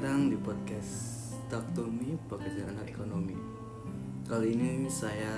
datang 0.00 0.32
di 0.32 0.38
podcast 0.40 1.28
Talk 1.52 1.76
to 1.76 1.84
Me, 1.84 2.16
podcast 2.24 2.56
anak 2.64 2.88
ekonomi. 2.88 3.36
Kali 4.24 4.56
ini 4.56 4.88
saya 4.88 5.36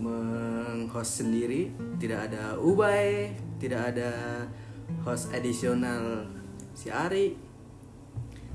menghost 0.00 1.20
sendiri, 1.20 1.76
tidak 2.00 2.32
ada 2.32 2.56
Ubay, 2.56 3.36
tidak 3.60 3.92
ada 3.92 4.40
host 5.04 5.28
additional 5.36 6.24
si 6.72 6.88
Ari. 6.88 7.36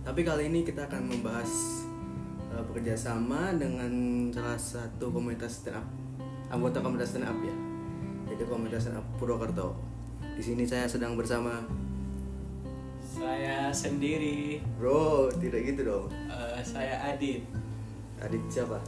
Tapi 0.02 0.26
kali 0.26 0.50
ini 0.50 0.66
kita 0.66 0.90
akan 0.90 1.06
membahas 1.06 1.86
uh, 2.50 2.66
bekerja 2.66 2.98
sama 2.98 3.54
dengan 3.54 3.94
salah 4.34 4.58
satu 4.58 5.14
komunitas 5.14 5.62
stand 5.62 5.78
up, 5.78 5.86
anggota 6.50 6.82
komunitas 6.82 7.14
stand 7.14 7.30
up 7.30 7.38
ya, 7.46 7.54
yaitu 8.26 8.50
komunitas 8.50 8.90
stand 8.90 8.98
up 8.98 9.06
Purwokerto. 9.22 9.78
Di 10.34 10.42
sini 10.42 10.66
saya 10.66 10.90
sedang 10.90 11.14
bersama 11.14 11.62
Saya 13.22 13.70
sendiri, 13.70 14.58
Bro, 14.82 15.30
tidak 15.38 15.62
gitu 15.62 15.82
dong. 15.86 16.06
eh, 16.10 16.58
saya 16.66 16.98
Adit, 17.06 17.46
Adit 18.18 18.42
siapa? 18.50 18.82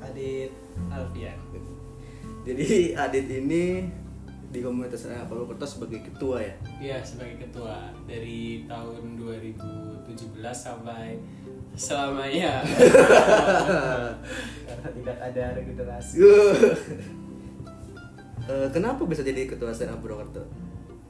Adit 0.00 0.48
Alfian. 0.88 1.36
Jadi 2.48 2.96
Adit 2.96 3.28
ini 3.28 3.92
di 4.48 4.60
komunitas 4.60 5.04
anak 5.04 5.28
Purwokerto 5.28 5.68
sebagai 5.68 6.00
ketua 6.00 6.40
ya. 6.40 6.54
Iya 6.80 6.98
sebagai 7.04 7.44
ketua 7.44 7.92
dari 8.08 8.64
tahun 8.64 9.20
2017 9.20 10.08
sampai 10.48 11.20
selamanya. 11.76 12.64
Karena 14.64 14.88
tidak 14.96 15.18
ada 15.20 15.44
regenerasi. 15.60 16.14
Eh, 18.42 18.68
kenapa 18.72 19.04
bisa 19.04 19.20
jadi 19.20 19.44
ketua 19.44 19.76
stand 19.76 19.92
up 19.92 20.00
Purwokerto? 20.00 20.40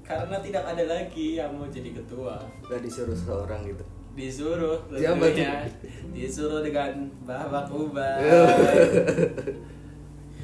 Karena 0.02 0.36
tidak 0.42 0.64
ada 0.66 0.84
lagi 0.84 1.38
yang 1.38 1.54
mau 1.54 1.70
jadi 1.70 1.94
ketua. 1.94 2.36
Gak 2.66 2.82
disuruh 2.82 3.14
seseorang 3.14 3.62
gitu. 3.70 3.84
Disuruh 4.12 4.76
Siapa 4.92 5.24
tentunya. 5.24 5.64
Disuruh 6.12 6.60
dengan 6.60 7.08
Mbah 7.24 7.70
Ubay. 7.70 8.20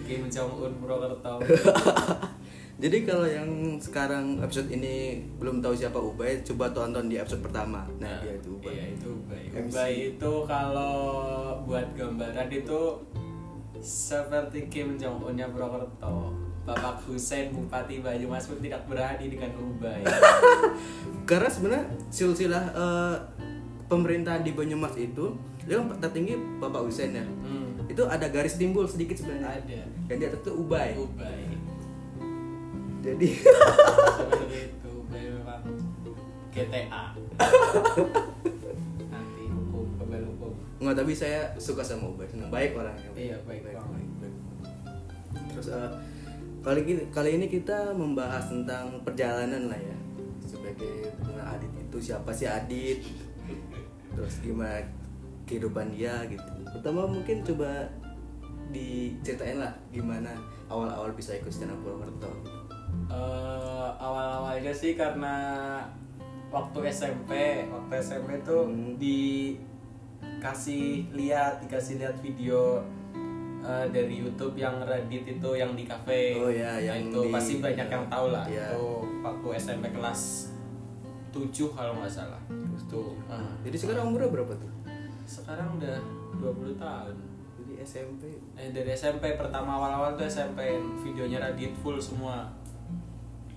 Kim 0.08 0.24
Jong 0.32 0.52
Un 0.64 0.72
Purwokerto. 0.80 1.36
Jadi 2.78 3.02
kalau 3.02 3.26
yang 3.26 3.74
sekarang 3.82 4.38
episode 4.38 4.70
ini 4.70 5.18
belum 5.42 5.58
tahu 5.58 5.74
siapa 5.74 5.98
Ubay, 5.98 6.46
coba 6.46 6.70
tonton 6.70 7.10
di 7.10 7.18
episode 7.18 7.42
pertama. 7.42 7.82
Nah, 7.98 8.22
dia 8.22 8.38
itu 8.38 8.54
Ubay. 8.54 8.70
Iya 8.70 8.84
itu 8.94 9.08
Ubay. 9.18 9.42
MC. 9.50 9.68
Ubay 9.74 9.92
itu 10.14 10.32
kalau 10.46 10.94
buat 11.66 11.86
gambaran 11.98 12.48
itu 12.54 12.80
seperti 13.76 14.66
Kim 14.66 14.96
Jong 14.96 15.22
Unnya 15.22 15.46
Purwokerto. 15.48 16.32
Bapak 16.68 17.00
Hussein 17.08 17.48
Bupati 17.48 18.04
Banyumas 18.04 18.44
pun 18.44 18.60
tidak 18.60 18.84
berani 18.84 19.32
dengan 19.32 19.48
Ubay. 19.56 20.04
Karena 21.28 21.48
sebenarnya 21.48 21.86
silsilah 22.12 22.64
eh, 22.76 23.16
pemerintahan 23.88 24.44
di 24.44 24.52
Banyumas 24.52 24.92
itu 25.00 25.32
yang 25.64 25.88
tertinggi 25.96 26.36
Bapak 26.60 26.84
Hussein 26.84 27.16
ya. 27.16 27.24
Hmm, 27.24 27.88
Itu 27.88 28.04
ada 28.04 28.28
garis 28.28 28.60
timbul 28.60 28.84
sedikit 28.84 29.16
sebenarnya. 29.16 29.64
ada. 29.64 29.80
Dan 30.12 30.16
di 30.20 30.24
atas 30.28 30.40
itu 30.44 30.52
Ubay. 30.52 30.92
Ubay. 30.92 31.40
Jadi 33.00 33.28
Seperti 34.20 34.58
itu 34.68 34.88
Ubay 34.92 35.24
memang 35.24 35.62
GTA. 36.52 37.04
Nanti 40.88 41.04
hukum 41.04 41.04
kebal 41.04 41.04
hukum. 41.04 41.04
Nggak, 41.04 41.04
tapi 41.04 41.12
saya 41.12 41.40
suka 41.60 41.82
sama 41.84 42.04
Ubay, 42.08 42.26
senang 42.28 42.48
baik 42.48 42.72
orangnya. 42.72 43.10
Iya, 43.12 43.36
baik 43.44 43.62
banget. 43.68 44.32
Terus 45.52 45.68
eh, 45.68 45.90
kali 46.64 46.80
ini 46.84 47.02
kali 47.12 47.30
ini 47.36 47.46
kita 47.46 47.92
membahas 47.92 48.48
tentang 48.48 49.04
perjalanan 49.04 49.68
lah 49.68 49.76
ya. 49.76 49.96
Sebagai 50.48 51.12
pengenal 51.20 51.46
Adit 51.52 51.72
itu 51.76 51.98
siapa 52.00 52.30
sih 52.32 52.48
Adit? 52.48 53.04
Terus 54.16 54.34
gimana 54.40 54.80
kehidupan 55.44 55.92
dia 55.92 56.24
gitu. 56.28 56.44
Pertama 56.72 57.04
mungkin 57.04 57.44
coba 57.44 57.88
diceritain 58.72 59.60
lah 59.60 59.72
gimana 59.88 60.36
awal-awal 60.68 61.12
bisa 61.16 61.36
ikut 61.36 61.52
stand 61.52 61.72
up 61.72 61.80
Purwokerto. 61.84 62.32
Eh, 63.08 63.90
awal-awalnya 64.00 64.72
sih 64.72 64.92
karena 64.96 65.36
waktu 66.48 66.92
SMP, 66.92 67.64
waktu 67.68 67.92
SMP 68.00 68.40
tuh 68.44 68.68
Hmm. 68.68 68.96
Dikasih 70.38 70.84
lihat, 71.12 71.58
dikasih 71.60 71.98
lihat 71.98 72.14
video 72.18 72.78
eh, 73.58 73.86
dari 73.90 74.14
YouTube 74.16 74.54
yang 74.54 74.78
Reddit 74.80 75.26
itu 75.28 75.50
yang 75.52 75.74
di 75.74 75.82
kafe. 75.82 76.38
Oh, 76.38 76.46
ya, 76.46 76.72
Nah, 76.72 76.80
yang 76.80 76.98
itu 77.04 77.18
di- 77.20 77.32
pasti 77.34 77.54
banyak 77.58 77.88
yang 77.88 78.04
tahu 78.06 78.30
lah. 78.30 78.46
Iya. 78.46 78.70
Itu 78.70 78.86
waktu 79.20 79.48
SMP 79.58 79.90
kelas 79.90 80.54
7 81.28 81.44
kalau 81.68 81.98
nggak 81.98 82.08
salah. 82.08 82.38
Tuh. 82.86 83.18
eh. 83.28 83.52
Jadi 83.62 83.76
sekarang 83.76 84.08
umurnya 84.08 84.30
berapa 84.32 84.54
tuh? 84.54 84.72
sekarang 85.28 85.76
udah 85.76 86.00
20 86.40 86.72
tahun. 86.78 87.12
Jadi 87.58 87.72
SMP. 87.82 88.22
Eh 88.56 88.72
dari 88.72 88.88
SMP 88.90 89.36
pertama 89.36 89.76
awal-awal 89.76 90.16
tuh 90.16 90.24
SMP 90.24 90.72
videonya 91.02 91.42
Radit 91.42 91.76
full 91.76 92.00
semua 92.00 92.48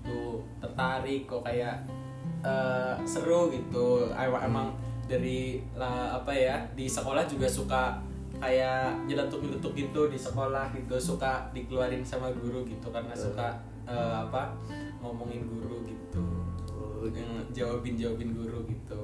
tuh 0.01 0.43
tertarik 0.57 1.23
kok 1.23 1.39
kayak 1.41 1.79
eh, 2.41 2.93
seru 3.05 3.47
gitu 3.47 4.09
Em- 4.11 4.43
emang 4.43 4.75
dari 5.11 5.59
lah 5.75 6.15
apa 6.23 6.31
ya 6.31 6.55
di 6.71 6.87
sekolah 6.87 7.27
juga 7.27 7.51
suka 7.51 7.99
kayak 8.39 9.05
nyeletuk-nyeletuk 9.05 9.73
gitu 9.75 10.01
di 10.07 10.17
sekolah 10.17 10.71
gitu 10.73 10.95
suka 10.97 11.51
dikeluarin 11.51 12.01
sama 12.01 12.31
guru 12.31 12.63
gitu 12.63 12.87
karena 12.89 13.11
suka 13.11 13.59
eh, 13.85 14.13
apa 14.23 14.55
ngomongin 15.03 15.43
guru 15.45 15.83
gitu. 15.85 16.23
Oh, 16.71 17.05
yang 17.11 17.43
jawabin 17.51 17.99
jawabin 17.99 18.31
guru 18.33 18.63
gitu. 18.65 19.01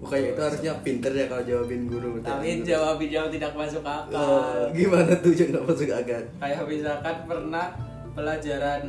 Makanya 0.00 0.32
itu 0.32 0.40
harusnya 0.40 0.72
pinter 0.80 1.12
ya 1.12 1.26
kalau 1.28 1.44
jawabin 1.44 1.84
guru. 1.90 2.20
tapi 2.24 2.64
jawabin 2.64 3.10
yang 3.10 3.28
tidak 3.28 3.52
masuk 3.52 3.84
akal. 3.84 4.16
Oh, 4.16 4.64
gimana 4.72 5.12
tuh 5.20 5.32
yang 5.34 5.50
nggak 5.52 5.66
masuk 5.66 5.90
akal? 5.92 6.22
kayak 6.40 6.62
misalkan 6.64 7.16
pernah 7.28 7.66
pelajaran 8.14 8.82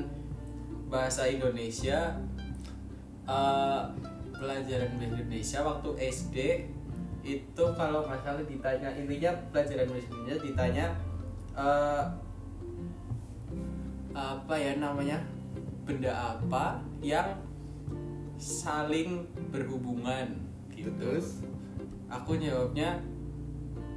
bahasa 0.91 1.27
Indonesia 1.27 2.15
eh, 3.25 3.81
pelajaran 4.41 4.89
bahasa 4.97 5.13
Indonesia 5.21 5.59
waktu 5.61 5.89
SD 6.09 6.37
itu 7.21 7.65
kalau 7.77 8.01
nggak 8.09 8.25
salah 8.25 8.41
ditanya 8.49 8.89
intinya 8.97 9.31
pelajaran 9.53 9.85
bahasa 9.85 10.09
Indonesia 10.09 10.37
ditanya 10.41 10.85
eh, 11.53 12.03
apa 14.17 14.55
ya 14.57 14.81
namanya 14.81 15.21
benda 15.85 16.09
apa 16.09 16.81
yang 17.05 17.37
saling 18.41 19.29
berhubungan 19.53 20.33
gitu. 20.73 20.89
Terus? 20.97 21.45
aku 22.11 22.35
jawabnya 22.35 22.99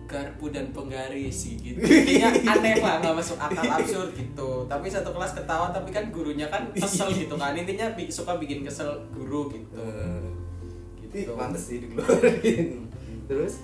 garpu 0.06 0.52
dan 0.52 0.70
penggaris 0.70 1.58
gitu. 1.58 1.80
Intinya 1.80 2.30
aneh 2.54 2.78
lah 2.78 3.02
nggak 3.02 3.16
masuk 3.18 3.40
akal 3.40 3.66
absurd 3.66 4.14
gitu. 4.14 4.68
Tapi 4.70 4.86
satu 4.86 5.10
kelas 5.10 5.34
ketawa 5.34 5.74
tapi 5.74 5.90
kan 5.90 6.12
gurunya 6.14 6.46
kan 6.46 6.70
kesel 6.76 7.10
gitu 7.10 7.34
kan. 7.34 7.56
Intinya 7.56 7.90
bi- 7.96 8.12
suka 8.12 8.38
bikin 8.38 8.62
kesel 8.62 8.94
guru 9.10 9.50
gitu. 9.50 9.74
Eh, 9.74 9.90
gitu 9.90 10.23
Ih, 11.14 11.24
pantes 11.32 11.62
sih 11.70 11.78
dikeluarin. 11.80 12.90
Terus? 13.30 13.54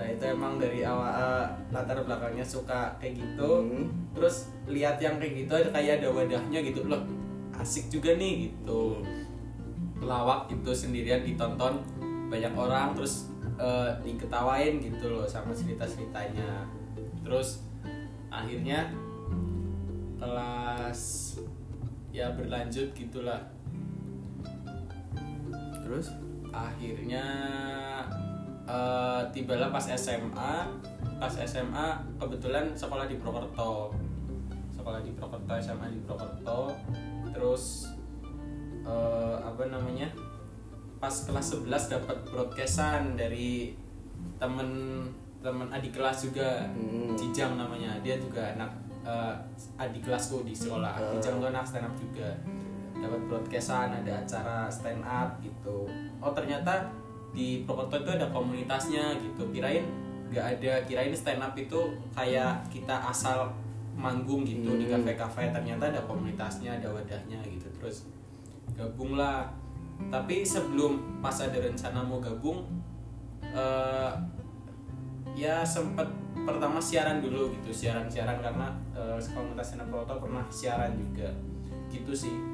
nah 0.00 0.08
itu 0.08 0.24
emang 0.24 0.56
dari 0.56 0.80
awal 0.80 1.12
eh, 1.12 1.44
latar 1.76 2.00
belakangnya 2.00 2.40
suka 2.40 2.88
kayak 2.96 3.20
gitu 3.20 3.68
Hmm. 3.68 3.92
terus 4.16 4.48
lihat 4.64 4.96
yang 4.96 5.20
kayak 5.20 5.44
gitu 5.44 5.52
ada 5.52 5.68
kayak 5.76 6.00
ada 6.00 6.08
wadahnya 6.08 6.64
gitu 6.64 6.88
loh 6.88 7.04
asik 7.60 7.92
juga 7.92 8.16
nih 8.16 8.48
gitu 8.48 9.04
pelawak 10.00 10.48
gitu 10.48 10.72
sendirian 10.72 11.20
ditonton 11.20 11.84
banyak 12.32 12.48
orang 12.56 12.96
terus 12.96 13.28
eh, 13.60 13.92
diketawain 14.00 14.80
gitu 14.80 15.04
loh 15.20 15.28
sama 15.28 15.52
cerita 15.52 15.84
ceritanya 15.84 16.64
terus 17.20 17.60
akhirnya 18.32 18.88
kelas 20.16 21.00
ya 22.08 22.32
berlanjut 22.40 22.88
gitulah 22.96 23.52
Terus? 25.84 26.08
Akhirnya 26.50 27.24
eh, 28.66 29.22
tibalah 29.34 29.70
pas 29.70 29.86
SMA 29.94 30.52
pas 31.20 31.34
SMA 31.44 31.86
kebetulan 32.16 32.72
sekolah 32.72 33.04
di 33.04 33.20
Purwokerto. 33.20 33.92
Sekolah 34.72 35.04
di 35.04 35.12
Purwokerto 35.12 35.52
SMA 35.60 35.86
di 35.92 36.00
Purwokerto. 36.04 36.72
Terus 37.32 37.92
eh, 38.84 39.36
apa 39.40 39.62
namanya? 39.68 40.08
Pas 41.00 41.12
kelas 41.12 41.56
11 41.64 41.92
dapat 41.96 42.16
broadcastan 42.28 43.16
dari 43.16 43.72
temen 44.36 44.68
temen 45.40 45.68
adik 45.72 45.96
kelas 45.96 46.28
juga. 46.28 46.64
Hmm. 46.72 47.16
Cijang 47.16 47.56
namanya. 47.60 48.00
Dia 48.00 48.16
juga 48.16 48.56
anak 48.56 48.72
eh, 49.04 49.34
adik 49.76 50.08
kelasku 50.08 50.40
di 50.44 50.56
sekolah. 50.56 50.96
Ah. 50.96 51.12
Cijang 51.16 51.36
tuh 51.40 51.48
anak 51.52 51.64
stand 51.68 51.84
up 51.84 51.94
juga 52.00 52.32
dapat 53.00 53.20
broadcastan 53.26 53.90
ada 54.04 54.12
acara 54.22 54.68
stand 54.68 55.02
up 55.02 55.40
gitu. 55.40 55.88
Oh 56.20 56.32
ternyata 56.36 56.92
di 57.32 57.64
Purwokerto 57.64 58.04
itu 58.04 58.12
ada 58.20 58.28
komunitasnya 58.28 59.16
gitu. 59.18 59.48
Kirain 59.50 59.88
nggak 60.30 60.46
ada 60.60 60.72
kirain 60.86 61.10
stand 61.16 61.42
up 61.42 61.56
itu 61.58 61.96
kayak 62.14 62.62
kita 62.70 62.94
asal 63.08 63.50
manggung 63.96 64.44
gitu 64.46 64.76
di 64.76 64.86
Hmm. 64.86 65.00
kafe-kafe. 65.00 65.50
Ternyata 65.50 65.90
ada 65.90 66.00
komunitasnya 66.04 66.78
ada 66.78 66.92
wadahnya 66.92 67.40
gitu. 67.48 67.66
Terus 67.80 68.06
gabunglah 68.76 69.50
tapi 70.08 70.44
sebelum 70.46 71.20
pas 71.20 71.36
ada 71.40 71.60
rencana 71.60 72.00
mau 72.00 72.20
gabung 72.20 72.64
eh, 73.50 74.12
ya 75.36 75.64
sempet 75.64 76.06
pertama 76.46 76.78
siaran 76.80 77.24
dulu 77.24 77.52
gitu. 77.60 77.72
Siaran-siaran 77.72 78.44
karena 78.44 78.68
eh, 78.92 79.18
komunitas 79.32 79.72
stand 79.72 79.82
up 79.84 79.88
Proto 79.88 80.20
pernah 80.20 80.44
siaran 80.52 80.94
juga. 81.00 81.28
Gitu 81.90 82.14
sih 82.14 82.49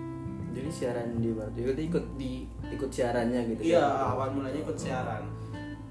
Jadi 0.56 0.70
siaran 0.72 1.20
di 1.20 1.30
mana? 1.36 1.52
Jadi 1.52 1.82
ikut 1.92 2.04
di 2.16 2.48
ikut 2.72 2.88
siarannya 2.88 3.40
gitu. 3.52 3.76
Iya, 3.76 3.84
ya? 3.84 4.16
awal 4.16 4.32
mulanya 4.32 4.64
ikut 4.64 4.78
siaran. 4.80 5.22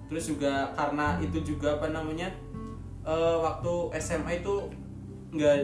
Terus 0.09 0.33
juga 0.33 0.73
karena 0.73 1.21
itu 1.21 1.38
juga 1.45 1.77
apa 1.77 1.94
namanya? 1.94 2.33
eh, 3.06 3.38
waktu 3.38 3.73
SMA 4.01 4.41
itu 4.41 4.53
nggak 5.29 5.56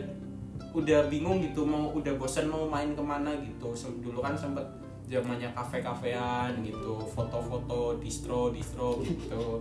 udah 0.71 1.09
bingung 1.12 1.42
gitu 1.44 1.65
mau 1.68 1.92
udah 1.92 2.13
bosan 2.15 2.48
mau 2.48 2.69
main 2.69 2.95
ke 2.95 3.03
mana 3.03 3.33
gitu 3.44 3.75
dulu 4.00 4.24
kan 4.24 4.38
sempet 4.38 4.63
zamannya 5.12 5.51
kafe-kafean 5.51 6.63
gitu 6.63 6.95
foto-foto 7.12 8.00
distro 8.00 8.47
distro 8.56 9.04
gitu 9.04 9.59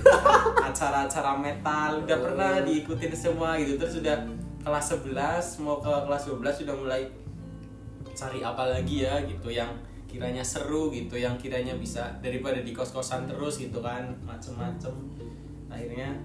acara-acara 0.68 1.32
metal 1.40 2.04
udah 2.04 2.18
pernah 2.20 2.52
diikutin 2.60 3.14
semua 3.16 3.56
gitu 3.56 3.80
terus 3.80 4.04
udah 4.04 4.28
kelas 4.60 4.86
11 5.00 5.64
mau 5.64 5.80
ke 5.80 5.88
kelas 5.88 6.22
12 6.28 6.60
sudah 6.60 6.74
mulai 6.76 7.08
cari 8.12 8.40
apa 8.44 8.68
lagi 8.68 9.06
ya 9.06 9.20
gitu 9.24 9.50
yang 9.50 9.70
kiranya 10.10 10.42
seru 10.42 10.90
gitu 10.90 11.14
yang 11.14 11.38
kiranya 11.38 11.78
bisa 11.78 12.10
daripada 12.18 12.58
di 12.58 12.74
kos-kosan 12.74 13.30
terus 13.30 13.62
gitu 13.62 13.78
kan 13.78 14.10
macem-macem. 14.26 14.92
Akhirnya 15.70 16.18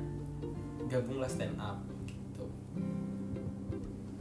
gabunglah 0.89 1.29
stand 1.29 1.55
up 1.61 1.77
gitu. 2.09 2.45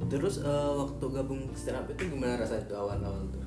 Terus 0.08 0.44
eh, 0.44 0.72
waktu 0.76 1.04
gabung 1.08 1.42
stand 1.56 1.80
up 1.80 1.86
itu 1.88 2.12
gimana 2.12 2.36
rasanya 2.40 2.64
tuh 2.68 2.76
awal-awal 2.76 3.24
tuh? 3.32 3.42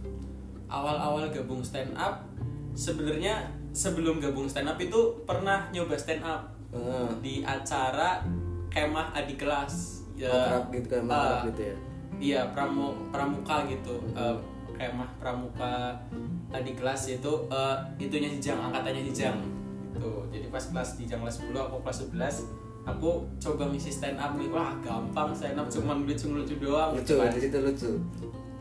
awal-awal 0.68 1.32
gabung 1.32 1.64
stand 1.64 1.96
up 1.96 2.28
sebenarnya 2.76 3.48
sebelum 3.72 4.20
gabung 4.20 4.52
stand 4.52 4.68
up 4.68 4.76
itu 4.76 5.24
pernah 5.24 5.72
nyoba 5.72 5.96
stand 5.96 6.20
up 6.28 6.58
Eh, 6.68 7.10
di 7.24 7.36
acara 7.48 8.20
kemah 8.68 9.16
adik 9.16 9.40
kelas. 9.40 10.04
Ya. 10.20 10.28
Gitu 10.68 10.88
kan, 10.92 11.08
akrab 11.08 11.48
gitu 11.48 11.62
ya. 11.72 11.76
Iya 12.18 12.50
pramu 12.54 12.94
pramuka 13.14 13.66
gitu. 13.70 14.02
Eh, 14.14 14.36
kemah 14.78 15.10
pramuka 15.18 15.98
adik 16.54 16.78
kelas 16.78 17.10
itu 17.10 17.34
eh, 17.50 17.76
itunya 17.98 18.30
Jijang 18.38 18.60
angkatannya 18.70 19.02
Jijang 19.10 19.38
gitu. 19.94 20.26
Jadi 20.30 20.46
pas 20.54 20.62
kelas 20.62 20.90
Jijang 21.02 21.22
kelas 21.26 21.42
10 21.42 21.54
aku 21.58 21.78
kelas 21.82 21.98
11 22.14 22.88
aku 22.88 23.10
coba 23.42 23.64
ngisi 23.74 23.90
stand 23.90 24.22
up 24.22 24.38
nih. 24.38 24.50
Wah 24.54 24.74
gampang 24.86 25.34
stand 25.34 25.58
up 25.58 25.68
cuman 25.70 26.06
lucu 26.06 26.30
lucu 26.30 26.56
doang. 26.62 26.94
Lucu, 26.94 27.18
gitu 27.18 27.22
kan. 27.22 27.30
di 27.34 27.40
situ 27.42 27.58
lucu. 27.62 27.92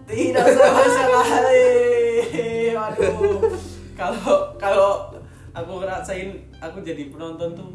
tidak 0.06 0.46
sama 0.54 0.86
sekali 0.86 1.66
waduh 2.78 3.42
kalau 3.98 4.54
kalau 4.54 5.10
aku 5.50 5.72
ngerasain 5.82 6.30
aku 6.62 6.78
jadi 6.84 7.08
penonton 7.10 7.56
tuh 7.56 7.70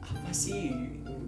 apa 0.00 0.30
sih? 0.32 0.72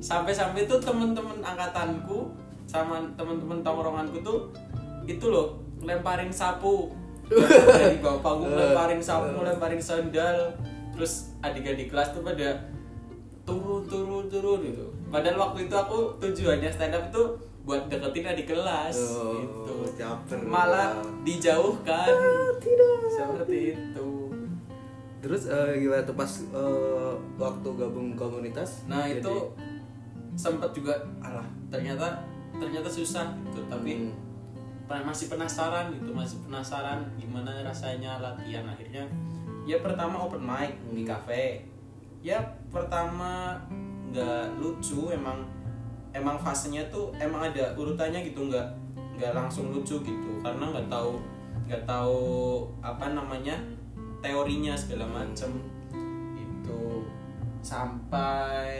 Sampai-sampai 0.02 0.66
tuh 0.66 0.82
temen-temen 0.82 1.38
angkatanku 1.46 2.26
sama 2.72 2.96
temen-temen 3.12 3.60
tongkronganku 3.60 4.24
tuh 4.24 4.48
itu 5.04 5.28
loh 5.28 5.60
lemparin 5.80 6.32
sapu. 6.32 6.88
Dari 7.28 8.00
bawah 8.00 8.20
panggung 8.20 8.50
lemparin 8.50 8.96
sapu 8.98 9.36
lemparin 9.38 9.76
sandal. 9.78 10.56
Terus 10.92 11.36
adik-adik 11.40 11.88
kelas 11.88 12.12
tuh 12.12 12.20
pada 12.20 12.56
turun 13.44 13.84
turun 13.84 14.24
turun 14.26 14.60
gitu. 14.62 14.88
Padahal 15.08 15.36
waktu 15.42 15.66
itu 15.66 15.74
aku 15.74 16.16
tujuannya 16.18 16.68
stand 16.68 16.92
up 16.92 17.04
itu 17.06 17.22
buat 17.62 17.86
deketin 17.86 18.26
adik 18.26 18.48
kelas 18.48 18.96
Oh, 19.14 19.38
gitu. 19.38 19.74
caper. 19.94 20.40
malah 20.42 20.96
dijauhkan. 21.22 22.08
Tidak. 22.58 22.98
seperti 23.12 23.58
itu. 23.72 24.08
Terus 25.22 25.46
eh, 25.46 25.78
gimana 25.78 26.02
tuh 26.02 26.16
pas 26.16 26.26
eh, 26.42 27.12
waktu 27.36 27.68
gabung 27.72 28.12
komunitas? 28.14 28.82
nah 28.84 29.06
Jadi- 29.06 29.22
itu 29.22 29.34
sempet 30.34 30.72
juga 30.72 30.96
alah 31.20 31.44
ternyata 31.68 32.08
ternyata 32.56 32.88
susah 32.88 33.32
gitu. 33.48 33.60
Tapi 33.68 34.12
Hmm. 34.92 35.08
masih 35.08 35.32
penasaran 35.32 35.88
gitu 35.96 36.12
masih 36.12 36.36
penasaran 36.44 37.00
gimana 37.16 37.64
rasanya 37.64 38.20
latihan. 38.20 38.68
Akhirnya 38.68 39.08
ya 39.64 39.80
pertama 39.80 40.28
open 40.28 40.44
mic 40.44 40.76
di 40.92 41.06
cafe 41.06 41.64
ya 42.20 42.38
pertama 42.68 43.56
nggak 44.12 44.60
lucu 44.60 45.08
emang 45.08 45.48
emang 46.12 46.36
fasenya 46.36 46.84
tuh 46.92 47.08
emang 47.16 47.48
ada 47.48 47.72
urutannya 47.72 48.20
gitu 48.20 48.52
nggak 48.52 48.68
nggak 49.16 49.32
langsung 49.32 49.72
lucu 49.72 49.96
gitu. 50.04 50.30
Karena 50.44 50.68
nggak 50.68 50.92
tahu 50.92 51.16
nggak 51.72 51.88
tahu 51.88 52.68
apa 52.84 53.16
namanya 53.16 53.56
teorinya 54.20 54.76
segala 54.76 55.08
macem 55.08 55.56
itu 56.36 57.02
sampai 57.64 58.70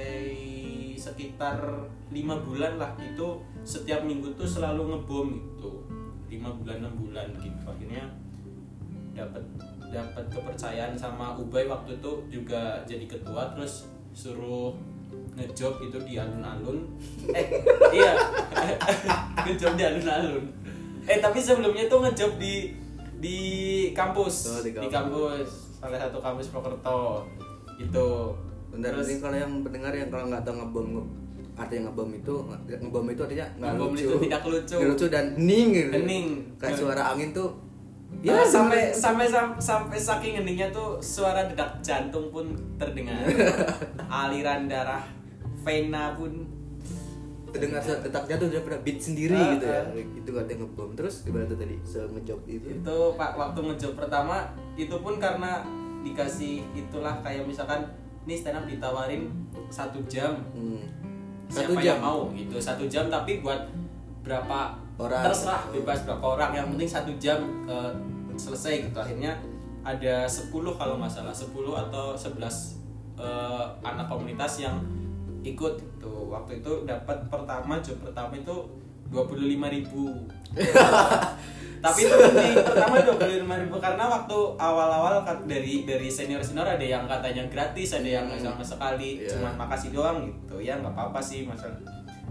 sekitar 0.98 1.58
lima 2.12 2.38
bulan 2.42 2.78
lah 2.78 2.92
itu 3.00 3.40
setiap 3.62 4.02
minggu 4.02 4.34
tuh 4.34 4.46
selalu 4.46 4.90
ngebom 4.90 5.28
gitu 5.38 5.70
lima 6.28 6.50
bulan 6.52 6.82
enam 6.82 6.94
bulan 6.98 7.26
gitu. 7.38 7.62
Akhirnya 7.62 8.08
dapat 9.12 9.44
dapat 9.92 10.24
kepercayaan 10.32 10.96
sama 10.96 11.36
Ubay 11.36 11.68
waktu 11.68 12.00
itu 12.00 12.12
juga 12.32 12.80
jadi 12.88 13.04
ketua 13.04 13.52
terus 13.52 13.86
suruh 14.12 14.72
ngejob 15.36 15.80
itu 15.84 15.98
di 16.02 16.16
alun-alun. 16.16 16.88
Eh 17.30 17.46
iya. 17.96 18.12
Ngejob 19.44 19.72
di 19.76 19.84
alun-alun. 19.84 20.44
Eh 21.04 21.18
tapi 21.20 21.38
sebelumnya 21.38 21.86
tuh 21.86 22.00
ngejob 22.02 22.40
di 22.40 22.72
di 23.20 23.38
kampus. 23.92 24.36
Oh, 24.48 24.60
di 24.64 24.72
di 24.72 24.88
kampus. 24.88 24.90
kampus. 24.90 25.50
Salah 25.78 25.98
satu 25.98 26.18
kampus 26.18 26.46
Purwokerto 26.48 27.26
itu 27.76 28.06
Bentar, 28.72 28.96
Terus- 28.96 29.04
ini 29.04 29.16
kalau 29.20 29.36
yang 29.36 29.52
pendengar 29.60 29.92
yang 29.92 30.08
kalau 30.08 30.32
nggak 30.32 30.48
tahu 30.48 30.56
ngebom 30.56 30.86
nge- 30.96 31.12
artinya 31.54 31.86
ngebom 31.86 32.10
itu 32.12 32.34
ngebom 32.66 33.06
itu 33.08 33.20
artinya 33.22 33.46
nggak 33.54 33.72
lucu 33.76 34.04
itu 34.04 34.16
tidak 34.22 34.42
lucu. 34.42 34.74
Nggak 34.74 34.88
lucu 34.90 35.06
dan 35.06 35.24
hening 35.34 35.68
gitu 35.70 35.92
Hening. 35.94 36.26
kayak 36.56 36.76
suara 36.76 37.02
angin 37.10 37.30
tuh 37.30 37.50
Ya, 38.20 38.36
ya 38.36 38.44
sampai 38.44 38.92
sampai 38.92 39.24
sampai 39.24 39.26
sam- 39.26 39.56
sampai 39.58 39.98
saking 39.98 40.34
heningnya 40.36 40.68
tuh 40.68 41.00
suara 41.00 41.42
detak 41.42 41.80
jantung 41.80 42.28
pun 42.28 42.44
terdengar. 42.76 43.16
Aliran 44.12 44.68
darah 44.68 45.00
vena 45.58 46.12
pun 46.12 46.44
terdengar 47.48 47.80
suara 47.80 48.00
detak 48.00 48.24
jatuh 48.26 48.48
daripada 48.48 48.78
beat 48.80 48.96
sendiri 48.96 49.32
Ah, 49.34 49.52
gitu 49.52 49.64
ya 49.66 49.80
ah. 49.82 49.92
itu 49.94 50.30
katanya 50.30 50.56
ngebom 50.60 50.90
terus 50.92 51.20
gimana 51.20 51.44
tuh 51.44 51.56
tadi 51.56 51.76
se 51.82 52.00
ngejob 52.02 52.40
itu 52.46 52.66
itu 52.70 52.96
pak 53.12 53.32
waktu 53.34 53.60
ngejob 53.62 53.92
pertama 53.94 54.44
itu 54.74 54.92
pun 54.94 55.16
karena 55.16 55.60
dikasih 56.00 56.64
itulah 56.74 57.20
kayak 57.20 57.44
misalkan 57.44 57.84
nih 58.22 58.34
stand 58.34 58.56
up 58.56 58.64
ditawarin 58.64 59.28
satu 59.68 60.00
jam 60.06 60.32
Hmm. 60.52 60.80
Siapa 61.52 61.68
satu 61.68 61.72
yang 61.84 61.84
jam. 61.84 61.98
mau 62.00 62.20
gitu 62.32 62.56
satu 62.56 62.84
jam 62.88 63.04
tapi 63.12 63.44
buat 63.44 63.60
berapa 64.24 64.72
Orang. 64.96 65.22
terserah 65.28 65.68
bebas 65.68 65.98
berapa 66.08 66.24
orang. 66.24 66.50
Yang 66.56 66.66
penting 66.72 66.88
satu 66.88 67.12
jam 67.20 67.38
eh, 67.68 67.92
selesai 68.40 68.88
gitu. 68.88 68.96
Akhirnya 68.96 69.36
ada 69.84 70.24
10 70.24 70.48
kalau 70.52 70.96
nggak 70.96 71.12
salah. 71.12 71.34
10 71.34 71.52
atau 71.52 72.16
11 72.16 72.40
eh, 73.20 73.64
anak 73.84 74.06
komunitas 74.08 74.64
yang 74.64 74.80
ikut 75.42 75.74
itu 75.76 76.12
waktu 76.30 76.62
itu 76.62 76.72
dapat 76.86 77.18
pertama 77.26 77.82
job 77.82 77.98
pertama 77.98 78.30
itu 78.38 78.56
25.000 79.10 79.74
ribu 79.74 80.06
tapi 81.82 82.00
itu 82.00 82.14
di 82.14 82.48
pertama 82.56 82.94
25.000 82.96 83.42
ribu 83.58 83.76
karena 83.76 84.04
waktu 84.06 84.38
awal-awal 84.54 85.20
kat- 85.20 85.44
dari 85.44 85.82
dari 85.82 86.06
senior 86.06 86.38
senior 86.38 86.64
ada 86.64 86.80
yang 86.80 87.04
katanya 87.04 87.42
gratis 87.48 87.90
ada 87.92 88.06
yang 88.06 88.24
nggak 88.24 88.38
sama 88.40 88.62
sekali 88.62 89.18
Iya. 89.18 89.34
cuman 89.34 89.52
makasih 89.58 89.90
doang 89.90 90.22
gitu. 90.22 90.56
Ya 90.58 90.78
nggak 90.78 90.92
apa-apa 90.92 91.18
sih 91.18 91.42
masalah 91.42 91.74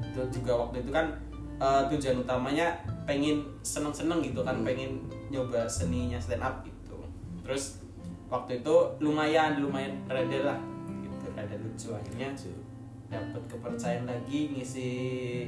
itu 0.02 0.22
juga 0.32 0.56
waktu 0.58 0.80
itu 0.80 0.90
kan 0.90 1.12
eh, 1.58 1.84
tujuan 1.90 2.18
utamanya 2.18 2.74
pengen 3.04 3.44
seneng-seneng 3.62 4.24
gitu 4.24 4.40
kan 4.40 4.64
pengen 4.64 5.04
nyoba 5.28 5.68
seninya 5.68 6.16
stand 6.16 6.40
up 6.40 6.64
gitu. 6.64 6.96
Terus 7.44 7.84
waktu 8.28 8.58
itu 8.58 8.76
lumayan 8.98 9.60
lumayan 9.60 10.00
rada 10.08 10.40
lah 10.48 10.60
gitu 10.88 11.28
rada 11.30 11.56
lucu 11.58 11.92
akhirnya 11.92 12.32
dapat 13.08 13.44
kepercayaan 13.46 14.08
lagi 14.08 14.48
ngisi 14.50 14.90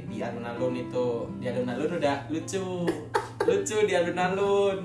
di 0.04 0.20
alun-alun 0.20 0.76
itu. 0.78 1.06
Di 1.40 1.48
alun-alun 1.48 1.96
udah 1.96 2.28
lucu 2.28 2.84
lucu 3.44 3.76
di 3.84 3.92
alun-alun 3.92 4.78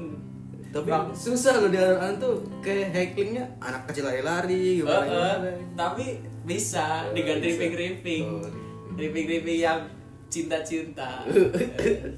tapi 0.69 0.85
Bang. 0.85 1.09
susah 1.11 1.57
loh 1.57 1.67
di 1.67 1.77
alun 1.77 2.15
tuh 2.15 2.35
kayak 2.59 2.93
hacklingnya 2.93 3.41
anak 3.57 3.89
kecil 3.89 4.05
lari-lari 4.05 4.77
Eh, 4.77 4.85
gimana 4.85 5.01
eh, 5.01 5.07
gimana 5.07 5.49
tapi 5.73 6.05
bisa 6.45 7.03
Oh, 7.03 7.13
dengan 7.13 7.37
bisa. 7.37 7.45
ripping-ripping 7.47 8.25
Oh, 8.27 8.45
ripping-ripping 8.93 9.59
yang 9.59 9.79
cinta-cinta. 10.33 11.25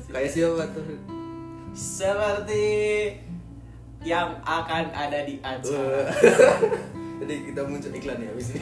Kayak 0.05 0.29
siapa 0.29 0.67
tuh? 0.69 0.83
Seperti 1.71 2.67
yang 4.03 4.35
akan 4.41 4.91
ada 4.91 5.23
di 5.23 5.39
acara. 5.39 6.11
Jadi 7.23 7.35
kita 7.47 7.61
muncul 7.63 7.87
iklan 7.89 8.19
ya 8.19 8.29
abis 8.29 8.47
ini. 8.51 8.61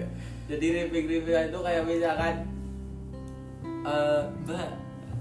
Jadi 0.50 0.66
ripping-ripping 0.72 1.50
itu 1.50 1.58
kayak 1.58 1.82
misalkan 1.82 2.34
eh 3.82 4.22
mbak 4.44 4.70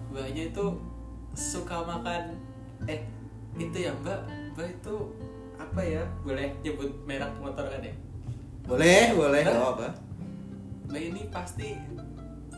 mbaknya 0.10 0.44
itu 0.48 0.66
suka 1.34 1.82
makan 1.86 2.38
eh 2.90 3.02
itu 3.58 3.78
ya 3.78 3.94
mbak. 4.02 4.22
Mbak 4.54 4.68
itu 4.82 4.96
apa 5.58 5.82
ya? 5.82 6.04
Boleh 6.22 6.54
nyebut 6.62 6.90
merek 7.06 7.34
motor 7.42 7.66
kan 7.70 7.82
ya? 7.82 7.94
Boleh 8.64 9.12
boleh 9.12 9.44
nggak 9.44 9.60
apa 9.60 9.90
Mbak 10.88 11.04
ini 11.04 11.22
pasti 11.34 11.76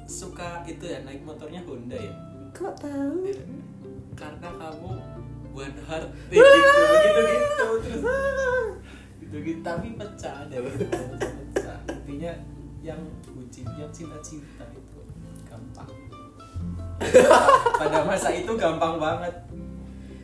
suka 0.06 0.62
itu 0.70 0.86
ya 0.86 1.02
naik 1.02 1.26
motornya 1.26 1.64
Honda 1.66 1.98
ya? 1.98 2.14
Kok 2.54 2.74
tahu? 2.78 3.32
Karena 4.14 4.50
kamu 4.54 4.92
one 5.56 5.78
heart 5.88 6.12
gitu 6.30 6.44
gitu 6.44 7.22
gitu 7.26 7.66
terus. 7.80 8.02
Gitu 9.24 9.38
gitu. 9.40 9.62
Tapi 9.64 9.88
pecah 9.98 10.46
deh 10.52 10.60
pecah. 10.62 11.80
Intinya 11.90 12.32
yang 12.86 13.02
bucin 13.26 13.66
yang 13.80 13.90
cinta 13.90 14.20
cinta 14.22 14.62
itu 14.70 14.85
pada 17.82 18.00
masa 18.04 18.30
itu 18.32 18.52
gampang 18.56 18.96
banget. 18.98 19.36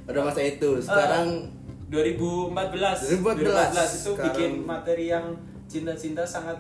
Pada 0.04 0.20
masa 0.24 0.42
itu 0.42 0.70
sekarang 0.80 1.52
2014 1.88 3.20
2014, 3.20 3.20
itu 3.20 3.20
sekarang- 3.20 4.24
bikin 4.26 4.52
materi 4.64 5.06
yang 5.08 5.26
cinta-cinta 5.68 6.24
sangat 6.24 6.56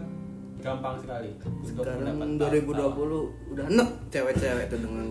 gampang 0.61 0.93
sekali 0.95 1.33
sekarang 1.65 2.15
mendapat 2.15 2.61
2020 2.69 3.49
udah 3.49 3.65
enek 3.65 3.89
cewek-cewek 4.13 4.65
tuh 4.69 4.79
dengan 4.79 5.07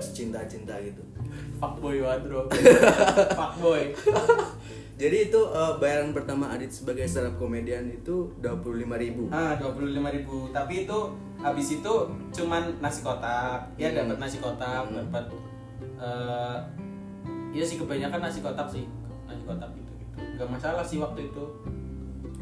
cinta-cinta 0.00 0.74
gitu. 0.80 1.02
Fuckboy 1.58 2.00
wardrobe 2.00 2.54
fuckboy 3.38 3.92
jadi 4.98 5.30
itu 5.30 5.40
eh, 5.40 5.72
bayaran 5.78 6.10
pertama 6.10 6.50
Adit 6.50 6.74
sebagai 6.74 7.06
stand 7.06 7.30
up 7.30 7.38
komedian 7.38 7.86
itu 7.86 8.34
25.000 8.42 8.98
ribu. 8.98 9.22
Ah 9.30 9.54
25.000 9.54 10.50
tapi 10.50 10.82
itu 10.82 10.98
habis 11.38 11.68
itu 11.70 11.94
cuman 12.34 12.74
nasi 12.82 13.06
kotak. 13.06 13.62
Ya 13.78 13.94
Hmm. 13.94 14.10
dapat 14.10 14.18
nasi 14.18 14.42
kotak 14.42 14.90
Hmm. 14.90 14.98
dapat 14.98 15.24
eh 16.02 16.58
ya 17.54 17.62
sih 17.62 17.78
kebanyakan 17.78 18.20
nasi 18.20 18.42
kotak 18.42 18.66
sih. 18.66 18.90
Nasi 19.24 19.42
kotak 19.46 19.70
gitu 19.72 19.90
gitu. 20.02 20.18
Gak 20.34 20.50
masalah 20.50 20.82
sih 20.82 20.98
waktu 20.98 21.30
itu. 21.30 21.44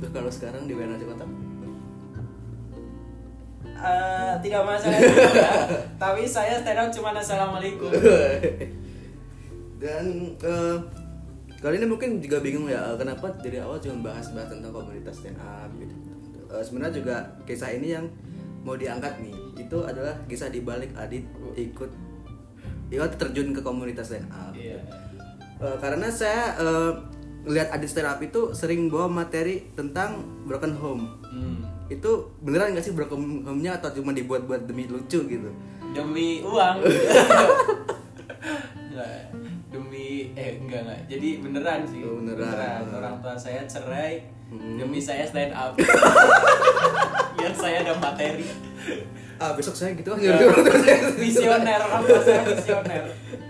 Terus 0.01 0.11
kalau 0.13 0.31
sekarang 0.33 0.65
dibayar 0.65 0.97
nasi 0.97 1.05
kotak? 1.05 1.29
Eh, 3.77 4.33
tidak 4.41 4.63
masalah. 4.65 4.97
Juga 4.97 5.53
tapi 6.03 6.25
saya 6.25 6.57
stand 6.57 6.81
up 6.81 6.89
cuma 6.89 7.13
assalamualaikum. 7.13 7.93
Dan 9.77 10.05
eh, 10.41 10.77
kali 11.61 11.81
ini 11.81 11.87
mungkin 11.89 12.21
juga 12.21 12.39
bingung 12.41 12.69
ya 12.69 12.93
eh, 12.93 12.97
kenapa 12.97 13.33
dari 13.41 13.59
awal 13.61 13.81
cuma 13.81 14.13
bahas-bahas 14.13 14.49
tentang 14.53 14.73
komunitas 14.73 15.21
stand 15.21 15.39
up 15.41 15.71
gitu. 15.77 15.95
Eh, 16.53 16.63
sebenarnya 16.63 16.95
juga 17.01 17.17
kisah 17.49 17.71
ini 17.75 17.97
yang 17.97 18.07
mau 18.67 18.75
diangkat 18.75 19.23
nih 19.23 19.37
itu 19.63 19.79
adalah 19.87 20.15
kisah 20.27 20.51
di 20.51 20.61
balik 20.61 20.91
Adit 20.99 21.23
ikut 21.55 21.91
ikut 22.91 23.11
terjun 23.19 23.57
ke 23.57 23.61
komunitas 23.65 24.13
stand 24.13 24.29
up. 24.31 24.53
Iya. 24.53 24.81
Eh, 25.63 25.77
karena 25.81 26.09
saya 26.13 26.57
eh, 26.61 26.93
lihat 27.49 27.73
Adit 27.73 27.89
stand 27.89 28.09
up 28.09 28.21
itu 28.21 28.53
sering 28.53 28.93
bawa 28.93 29.09
materi 29.09 29.73
tentang 29.73 30.25
broken 30.45 30.77
home. 30.77 31.05
Hmm. 31.27 31.61
Itu 31.87 32.35
beneran 32.43 32.75
gak 32.75 32.83
sih 32.83 32.91
broken 32.91 33.47
home-nya 33.47 33.79
atau 33.79 33.95
cuma 33.95 34.11
dibuat-buat 34.11 34.67
demi 34.67 34.91
lucu 34.91 35.23
gitu? 35.23 35.51
demi 35.97 36.45
uang 36.45 36.85
jadi 41.07 41.29
beneran 41.39 41.83
sih. 41.87 42.03
Oh, 42.03 42.19
beneran. 42.19 42.83
orang 42.91 43.15
tua 43.19 43.35
saya 43.35 43.63
cerai 43.65 44.27
Hmm. 44.47 44.79
demi 44.79 45.03
saya 45.03 45.27
stand 45.27 45.51
up. 45.51 45.75
Biar 47.37 47.51
saya 47.51 47.83
ada 47.83 47.99
materi. 47.99 48.47
Ah 49.37 49.51
besok 49.53 49.75
saya 49.75 49.91
gitu. 49.93 50.15
Ah 50.15 50.23
Ya, 50.23 50.39
visioner 51.19 51.81
orang 51.83 52.03
tua 52.07 52.21
saya 52.23 52.47
visioner. 52.47 53.03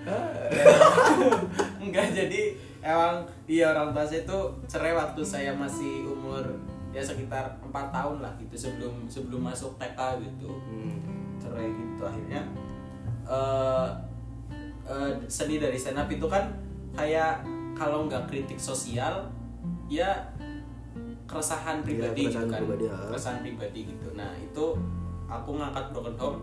Enggak 1.85 2.07
jadi 2.13 2.43
emang 2.81 3.29
iya 3.45 3.77
orang 3.77 3.93
tua 3.93 4.09
saya 4.09 4.25
itu 4.25 4.39
cerai 4.65 4.97
waktu 4.97 5.21
saya 5.21 5.53
masih 5.53 6.09
umur 6.09 6.43
ya 6.97 7.05
sekitar 7.05 7.45
empat 7.61 7.93
tahun 7.93 8.25
lah 8.25 8.33
gitu 8.41 8.57
sebelum 8.57 9.05
sebelum 9.05 9.45
masuk 9.45 9.77
TK 9.77 10.01
gitu. 10.25 10.49
Hmm. 10.49 10.97
cerai 11.37 11.69
gitu 11.69 12.03
akhirnya 12.03 12.41
eh 13.29 13.89
eh, 14.89 15.11
seni 15.29 15.61
dari 15.61 15.77
stand 15.77 16.01
up 16.01 16.09
itu 16.09 16.25
kan 16.25 16.49
kayak 16.97 17.45
kalau 17.77 18.09
nggak 18.09 18.25
kritik 18.27 18.57
sosial 18.57 19.29
ya 19.87 20.11
keresahan 21.27 21.83
pribadi 21.83 22.27
keresahan 22.31 22.47
gitu 22.47 22.55
kan 22.55 22.61
pribadi, 22.63 22.85
ya. 22.87 22.97
keresahan 23.11 23.41
pribadi 23.43 23.81
gitu 23.93 24.09
nah 24.15 24.33
itu 24.35 24.67
aku 25.27 25.51
ngangkat 25.59 25.85
broken 25.93 26.17
home 26.17 26.41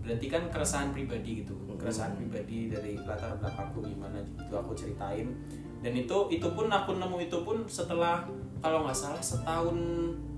berarti 0.00 0.26
kan 0.26 0.42
keresahan 0.50 0.90
pribadi 0.90 1.44
gitu 1.44 1.54
Hmm. 1.56 1.78
keresahan 1.88 2.12
pribadi 2.12 2.68
dari 2.68 2.92
latar 3.00 3.32
belakangku 3.40 3.80
gimana 3.80 4.20
gitu 4.20 4.52
aku 4.52 4.76
ceritain 4.76 5.32
dan 5.80 5.92
itu 5.96 6.16
itu 6.28 6.44
pun 6.52 6.68
aku 6.68 7.00
nemu 7.00 7.16
itu 7.24 7.40
pun 7.40 7.64
setelah 7.64 8.20
kalau 8.60 8.84
nggak 8.84 8.92
salah 8.92 9.16
setahun 9.16 9.80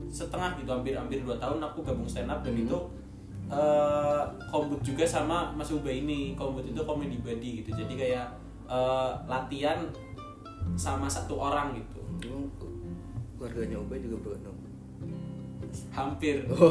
setengah 0.06 0.54
gitu 0.60 0.70
hampir 0.70 0.94
hampir 0.94 1.18
dua 1.26 1.34
tahun 1.42 1.58
aku 1.58 1.82
gabung 1.82 2.06
stand 2.06 2.30
up 2.30 2.46
dan 2.46 2.54
Hmm. 2.54 2.62
itu 2.62 2.78
eh 3.52 4.22
kombut 4.48 4.80
juga 4.80 5.02
sama 5.02 5.50
Mas 5.52 5.68
Uba 5.68 5.90
ini 5.90 6.32
kombut 6.38 6.62
itu 6.62 6.78
komedi 6.78 7.18
body 7.20 7.50
gitu 7.60 7.74
jadi 7.74 7.92
kayak 7.98 8.26
eh, 8.72 9.10
latihan 9.26 9.78
sama 10.74 11.04
satu 11.06 11.36
orang 11.36 11.74
gitu 11.74 12.00
Emang 12.22 12.48
keluarganya 13.36 13.76
Ubay 13.76 13.98
juga 13.98 14.16
broken 14.22 14.46
home. 14.46 14.60
hampir 15.88 16.36
Oh, 16.52 16.68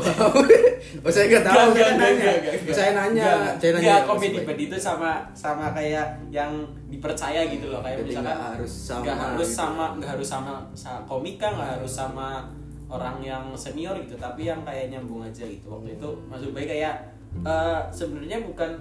oh 1.02 1.10
saya 1.10 1.26
nggak 1.28 1.44
tahu. 1.44 1.74
Nggak, 1.74 1.90
saya 1.90 1.94
nanya. 1.98 2.32
Saya 2.70 2.92
nanya. 2.94 3.24
Nggak, 3.26 3.54
Saya 3.58 3.72
nanya. 3.74 3.94
komedi 4.06 4.40
body 4.42 4.64
itu 4.68 4.78
sama 4.78 5.12
sama 5.32 5.72
kayak 5.72 6.06
yang 6.30 6.52
dipercaya 6.86 7.46
gitu 7.46 7.68
loh 7.68 7.82
kayak 7.82 7.98
Jadi 8.00 8.10
misalkan 8.12 8.30
nggak 8.30 8.42
harus 8.52 8.72
sama 8.72 9.02
nggak 9.02 9.18
harus 9.18 9.42
gitu. 9.44 9.58
sama 9.58 9.84
nggak 9.96 10.10
harus 10.12 10.28
sama, 10.28 10.54
sa- 10.74 11.04
komika 11.04 11.48
nggak 11.50 11.70
harus 11.76 11.92
sama 11.92 12.28
orang 12.88 13.18
yang 13.20 13.44
senior 13.56 13.96
gitu 13.98 14.14
tapi 14.16 14.46
yang 14.46 14.62
kayak 14.62 14.90
nyambung 14.90 15.24
aja 15.24 15.44
gitu 15.44 15.66
waktu 15.68 15.96
itu 15.96 16.10
Mas 16.28 16.44
Ubay 16.44 16.66
kayak 16.66 16.96
eh, 17.42 17.80
sebenarnya 17.90 18.44
bukan 18.44 18.72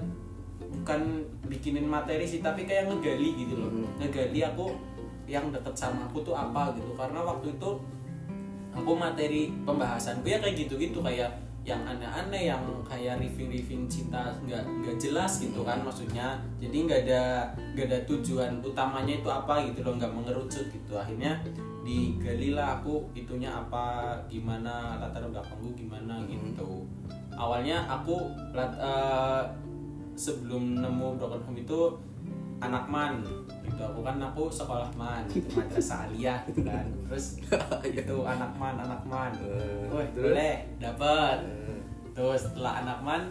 bukan 0.70 1.26
bikinin 1.50 1.86
materi 1.86 2.24
sih 2.24 2.38
tapi 2.38 2.64
kayak 2.64 2.88
ngegali 2.88 3.34
gitu 3.34 3.54
loh. 3.58 3.70
Hmm. 3.70 3.86
ngegali 3.98 4.40
aku 4.46 4.74
yang 5.30 5.50
deket 5.54 5.74
sama 5.74 6.06
aku 6.10 6.22
tuh 6.22 6.34
apa 6.34 6.74
gitu. 6.74 6.90
Karena 6.94 7.22
waktu 7.22 7.54
itu 7.54 7.70
aku 8.70 8.92
materi 8.94 9.50
pembahasanku 9.66 10.26
ya 10.26 10.38
kayak 10.38 10.66
gitu-gitu 10.66 11.02
kayak 11.02 11.30
yang 11.60 11.84
aneh-aneh 11.84 12.48
yang 12.48 12.64
kayak 12.88 13.20
review-review 13.20 13.84
cinta 13.84 14.32
nggak 14.48 14.64
nggak 14.64 14.96
jelas 14.96 15.38
gitu 15.38 15.60
kan 15.62 15.84
maksudnya. 15.84 16.40
Jadi 16.56 16.76
nggak 16.88 17.00
ada 17.06 17.52
nggak 17.76 17.86
ada 17.86 17.98
tujuan 18.08 18.64
utamanya 18.64 19.20
itu 19.20 19.28
apa 19.28 19.68
gitu 19.68 19.84
loh 19.84 19.94
nggak 20.00 20.10
mengerucut 20.10 20.66
gitu. 20.72 20.92
Akhirnya 20.96 21.36
digali 21.84 22.56
lah 22.56 22.80
aku 22.80 23.08
itunya 23.12 23.52
apa 23.52 24.16
gimana 24.28 25.00
latar 25.00 25.28
belakangku 25.28 25.76
gimana 25.76 26.24
gitu. 26.26 26.88
Awalnya 27.36 27.88
aku 27.88 28.32
lat- 28.56 28.80
eh, 28.80 29.42
sebelum 30.20 30.84
nemu 30.84 31.16
broken 31.16 31.40
home 31.48 31.64
itu 31.64 31.96
anak 32.60 32.84
man 32.92 33.24
gitu. 33.64 33.80
Aku 33.80 34.04
kan 34.04 34.20
aku 34.20 34.52
sekolah 34.52 34.92
man 34.92 35.24
gitu 35.32 35.48
madrasah 35.56 36.04
aliyah 36.12 36.44
gitu 36.44 36.60
kan. 36.60 36.84
Terus 37.08 37.40
itu 37.88 38.16
anak 38.28 38.52
man 38.60 38.76
anak 38.76 39.00
man. 39.08 39.32
Eh, 39.40 39.88
boleh 40.12 40.68
dapat 40.76 41.40
Eh, 41.40 41.80
terus 42.12 42.44
setelah 42.44 42.84
anak 42.84 43.00
man 43.00 43.22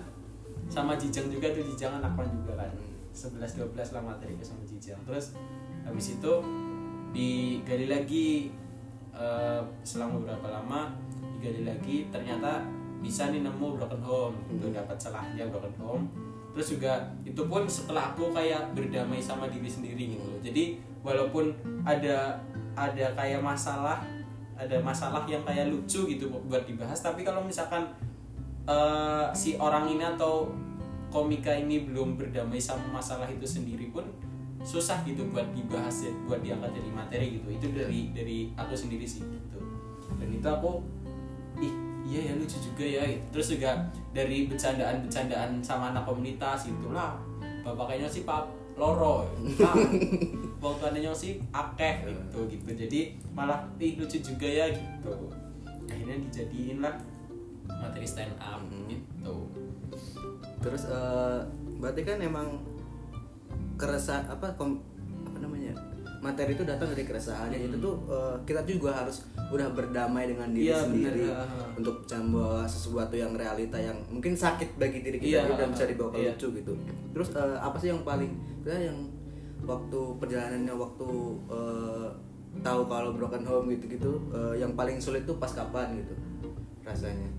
sama 0.66 0.98
jijang 0.98 1.30
juga 1.30 1.54
tuh 1.54 1.62
jijang 1.62 2.02
anak 2.02 2.18
man 2.18 2.26
juga 2.34 2.66
kan. 2.66 2.72
11 3.14 3.70
12 3.70 3.94
lah 3.94 4.02
materi 4.06 4.34
sama 4.42 4.62
jijang 4.66 5.02
terus 5.04 5.34
habis 5.82 6.18
itu 6.18 6.34
digali 7.14 7.90
lagi 7.90 8.50
eh, 9.14 9.62
selang 9.86 10.18
beberapa 10.18 10.50
lama 10.50 10.90
digali 11.38 11.70
lagi 11.70 12.10
ternyata 12.10 12.66
bisa 13.00 13.30
nih 13.30 13.46
nemu 13.46 13.78
broken 13.78 14.02
home. 14.02 14.36
Gitu 14.50 14.74
dapat 14.74 14.98
celahnya 14.98 15.46
broken 15.54 15.78
home 15.78 16.29
terus 16.60 16.76
juga 16.76 17.08
itu 17.24 17.40
pun 17.48 17.64
setelah 17.72 18.12
aku 18.12 18.36
kayak 18.36 18.76
berdamai 18.76 19.24
sama 19.24 19.48
diri 19.48 19.72
sendiri 19.72 20.20
gitu 20.20 20.28
loh. 20.28 20.44
jadi 20.44 20.76
walaupun 21.00 21.56
ada 21.88 22.36
ada 22.76 23.16
kayak 23.16 23.40
masalah 23.40 24.04
ada 24.60 24.76
masalah 24.84 25.24
yang 25.24 25.40
kayak 25.48 25.72
lucu 25.72 26.04
gitu 26.04 26.28
buat 26.28 26.68
dibahas 26.68 27.00
tapi 27.00 27.24
kalau 27.24 27.48
misalkan 27.48 27.88
eh, 28.68 29.32
si 29.32 29.56
orang 29.56 29.88
ini 29.88 30.04
atau 30.04 30.52
komika 31.08 31.56
ini 31.56 31.88
belum 31.88 32.20
berdamai 32.20 32.60
sama 32.60 33.00
masalah 33.00 33.32
itu 33.32 33.48
sendiri 33.48 33.88
pun 33.96 34.04
susah 34.60 35.00
gitu 35.08 35.24
buat 35.32 35.48
dibahas 35.56 36.04
ya, 36.04 36.12
buat 36.28 36.44
diangkat 36.44 36.76
jadi 36.76 36.90
materi 36.92 37.28
gitu. 37.40 37.48
Itu 37.48 37.68
dari 37.72 38.12
dari 38.12 38.38
aku 38.60 38.76
sendiri 38.76 39.08
sih 39.08 39.24
gitu. 39.24 39.60
Dan 40.20 40.30
itu 40.36 40.48
aku 40.48 40.84
ih 41.64 41.89
iya 42.10 42.34
ya 42.34 42.34
lucu 42.34 42.58
juga 42.58 42.86
ya. 42.86 43.06
Gitu. 43.06 43.24
terus 43.30 43.48
juga 43.54 43.70
dari 44.10 44.50
bercandaan-bercandaan 44.50 45.62
sama 45.62 45.94
anak 45.94 46.10
komunitas 46.10 46.66
gitu 46.66 46.90
lah 46.90 47.22
bapak 47.62 47.94
kayaknya 47.94 48.10
sih 48.10 48.26
pak 48.26 48.50
loro. 48.80 49.28
Nah, 49.60 49.76
waktu 50.64 50.84
adanya 50.88 51.12
sih 51.12 51.36
akeh 51.52 52.08
gitu 52.08 52.48
gitu. 52.48 52.72
Jadi 52.72 53.20
malah 53.36 53.68
ih 53.76 54.00
lucu 54.00 54.24
juga 54.24 54.48
ya 54.48 54.72
gitu. 54.72 55.12
Akhirnya 55.92 56.16
dijadiin 56.32 56.80
lah 56.80 56.96
materi 57.68 58.08
stand 58.08 58.34
up 58.40 58.64
gitu. 58.88 59.36
Terus 60.64 60.88
eh, 60.88 61.40
berarti 61.78 62.02
kan 62.08 62.18
emang 62.24 62.64
kerasa 63.76 64.24
apa 64.28 64.56
kom, 64.56 64.80
materi 66.20 66.52
itu 66.52 66.64
datang 66.64 66.92
dari 66.92 67.04
keresahan 67.04 67.48
yang 67.48 67.64
Hmm. 67.64 67.70
itu 67.72 67.78
tuh 67.80 67.96
eh, 68.08 68.36
kita 68.44 68.62
juga 68.64 68.92
harus 68.92 69.24
udah 69.50 69.68
berdamai 69.72 70.28
dengan 70.28 70.52
diri 70.52 70.68
Iya, 70.68 70.84
sendiri 70.84 71.24
bener, 71.26 71.40
ah. 71.40 71.72
untuk 71.74 71.96
membawa 72.06 72.64
sesuatu 72.64 73.16
yang 73.16 73.32
realita 73.34 73.80
yang 73.80 73.96
mungkin 74.08 74.36
sakit 74.36 74.76
bagi 74.76 75.00
diri 75.00 75.18
kita 75.18 75.48
Iya, 75.48 75.56
dan 75.56 75.68
ah, 75.68 75.72
bisa 75.72 75.84
dibawa 75.88 76.10
ke 76.12 76.20
iya. 76.20 76.32
lucu 76.36 76.48
gitu 76.54 76.74
terus 77.12 77.32
eh, 77.34 77.58
apa 77.58 77.76
sih 77.76 77.88
yang 77.88 78.04
paling 78.04 78.32
sebenarnya 78.60 78.92
yang 78.92 79.00
waktu 79.64 80.00
perjalanannya 80.18 80.76
waktu 80.76 81.08
eh, 81.48 82.08
tahu 82.60 82.82
kalau 82.86 83.12
broken 83.14 83.44
home 83.44 83.68
gitu-gitu 83.70 84.12
eh, 84.30 84.60
yang 84.60 84.76
paling 84.76 85.00
sulit 85.00 85.24
tuh 85.24 85.40
pas 85.40 85.50
kapan 85.50 85.96
gitu 85.96 86.14
rasanya 86.84 87.30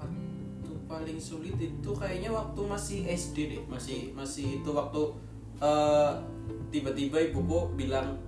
waktu 0.00 0.72
paling 0.86 1.18
sulit 1.18 1.56
itu 1.56 1.90
kayaknya 1.92 2.30
waktu 2.30 2.60
masih 2.64 2.98
SD 3.04 3.36
deh 3.50 3.62
masih 3.66 4.12
masih 4.14 4.62
itu 4.62 4.70
waktu 4.70 5.02
eh, 5.60 6.12
tiba-tiba 6.68 7.18
ibuku 7.30 7.70
bilang 7.78 8.18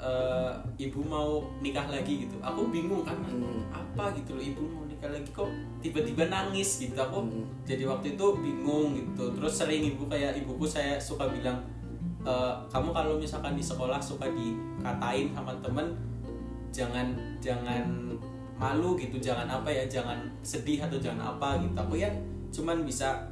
eh, 0.00 0.52
ibu 0.80 1.04
mau 1.04 1.44
nikah 1.60 1.84
lagi 1.92 2.24
gitu. 2.24 2.40
Aku 2.40 2.72
bingung 2.72 3.04
kan 3.04 3.20
Hmm. 3.20 3.68
apa 3.68 4.16
gitu 4.16 4.32
loh 4.32 4.40
ibu 4.40 4.62
mau 4.64 4.88
nikah 4.88 5.12
lagi 5.12 5.28
kok 5.28 5.48
tiba-tiba 5.84 6.32
nangis 6.32 6.80
gitu. 6.80 6.96
Aku 6.96 7.20
Hmm. 7.20 7.44
jadi 7.68 7.84
waktu 7.84 8.16
itu 8.16 8.26
bingung 8.40 8.96
gitu. 8.96 9.28
Terus 9.36 9.52
sering 9.60 9.84
ibu 9.84 10.08
kayak 10.08 10.40
ibuku 10.40 10.64
saya 10.64 10.96
suka 10.96 11.28
bilang 11.28 11.60
"Eh, 12.24 12.52
kamu 12.72 12.92
kalau 12.96 13.20
misalkan 13.20 13.56
di 13.56 13.64
sekolah 13.64 14.00
suka 14.00 14.28
dikatain 14.32 15.32
sama 15.36 15.52
temen 15.60 15.92
jangan 16.72 17.12
jangan 17.44 17.84
malu 18.56 18.96
gitu. 18.96 19.20
Jangan 19.20 19.48
apa 19.48 19.68
ya 19.68 19.84
jangan 19.84 20.16
sedih 20.40 20.80
atau 20.80 20.96
jangan 20.96 21.36
apa 21.36 21.60
gitu. 21.60 21.76
Aku 21.76 21.94
ya 21.96 22.08
cuman 22.52 22.84
bisa 22.84 23.29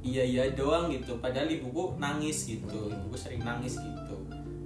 iya 0.00 0.24
iya 0.24 0.42
doang 0.52 0.88
gitu. 0.92 1.16
Padahal 1.20 1.48
ibuku 1.48 1.96
nangis 2.00 2.48
gitu. 2.48 2.88
Ibuku 2.88 3.16
sering 3.16 3.44
nangis 3.44 3.76
gitu. 3.76 4.16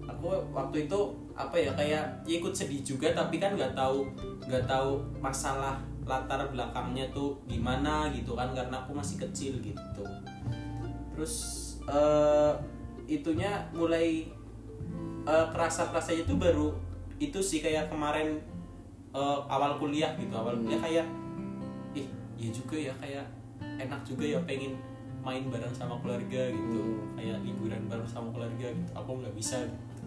Aku 0.06 0.30
waktu 0.52 0.86
itu 0.86 1.00
apa 1.34 1.56
ya 1.58 1.74
kayak 1.74 2.04
ya 2.22 2.36
ikut 2.38 2.54
sedih 2.54 2.80
juga 2.86 3.10
tapi 3.10 3.42
kan 3.42 3.58
nggak 3.58 3.74
tahu 3.74 4.06
nggak 4.46 4.64
tahu 4.70 5.02
masalah 5.18 5.82
latar 6.06 6.46
belakangnya 6.52 7.08
tuh 7.10 7.34
gimana 7.48 8.12
gitu 8.14 8.36
kan 8.38 8.52
karena 8.54 8.84
aku 8.84 8.94
masih 8.94 9.16
kecil 9.18 9.58
gitu. 9.64 10.04
Terus 11.16 11.34
eh, 11.88 12.52
itunya 13.08 13.66
mulai 13.74 14.28
eh, 15.24 15.46
kerasa 15.50 15.90
kerasanya 15.90 16.28
itu 16.28 16.34
baru 16.36 16.76
itu 17.18 17.40
sih 17.40 17.64
kayak 17.64 17.88
kemarin 17.90 18.38
eh, 19.16 19.38
awal 19.50 19.80
kuliah 19.80 20.12
gitu. 20.20 20.32
Awal 20.36 20.60
kuliah 20.62 20.80
kayak 20.80 21.06
ih 21.96 22.06
ya 22.38 22.48
juga 22.52 22.76
ya 22.76 22.92
kayak 23.00 23.26
enak 23.80 24.00
juga 24.04 24.24
ya 24.28 24.38
pengen 24.44 24.76
main 25.24 25.48
bareng 25.48 25.72
sama 25.72 25.96
keluarga 26.04 26.52
gitu. 26.52 26.80
Hmm. 26.84 27.16
kayak 27.16 27.40
liburan 27.42 27.82
bareng 27.88 28.06
sama 28.06 28.28
keluarga 28.30 28.68
gitu. 28.68 28.90
Aku 28.92 29.10
nggak 29.18 29.34
bisa 29.34 29.64
gitu. 29.64 30.04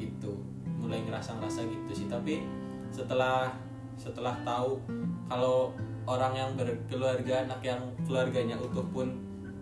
Gitu. 0.00 0.32
Mulai 0.80 1.04
ngerasa 1.04 1.36
ngerasa 1.38 1.68
gitu 1.68 1.92
sih. 1.92 2.08
Tapi 2.08 2.40
setelah 2.88 3.52
setelah 3.94 4.34
tahu 4.42 4.80
kalau 5.28 5.70
orang 6.08 6.32
yang 6.34 6.50
berkeluarga 6.58 7.46
anak 7.46 7.60
yang 7.62 7.80
keluarganya 8.04 8.58
utuh 8.58 8.84
pun 8.90 9.14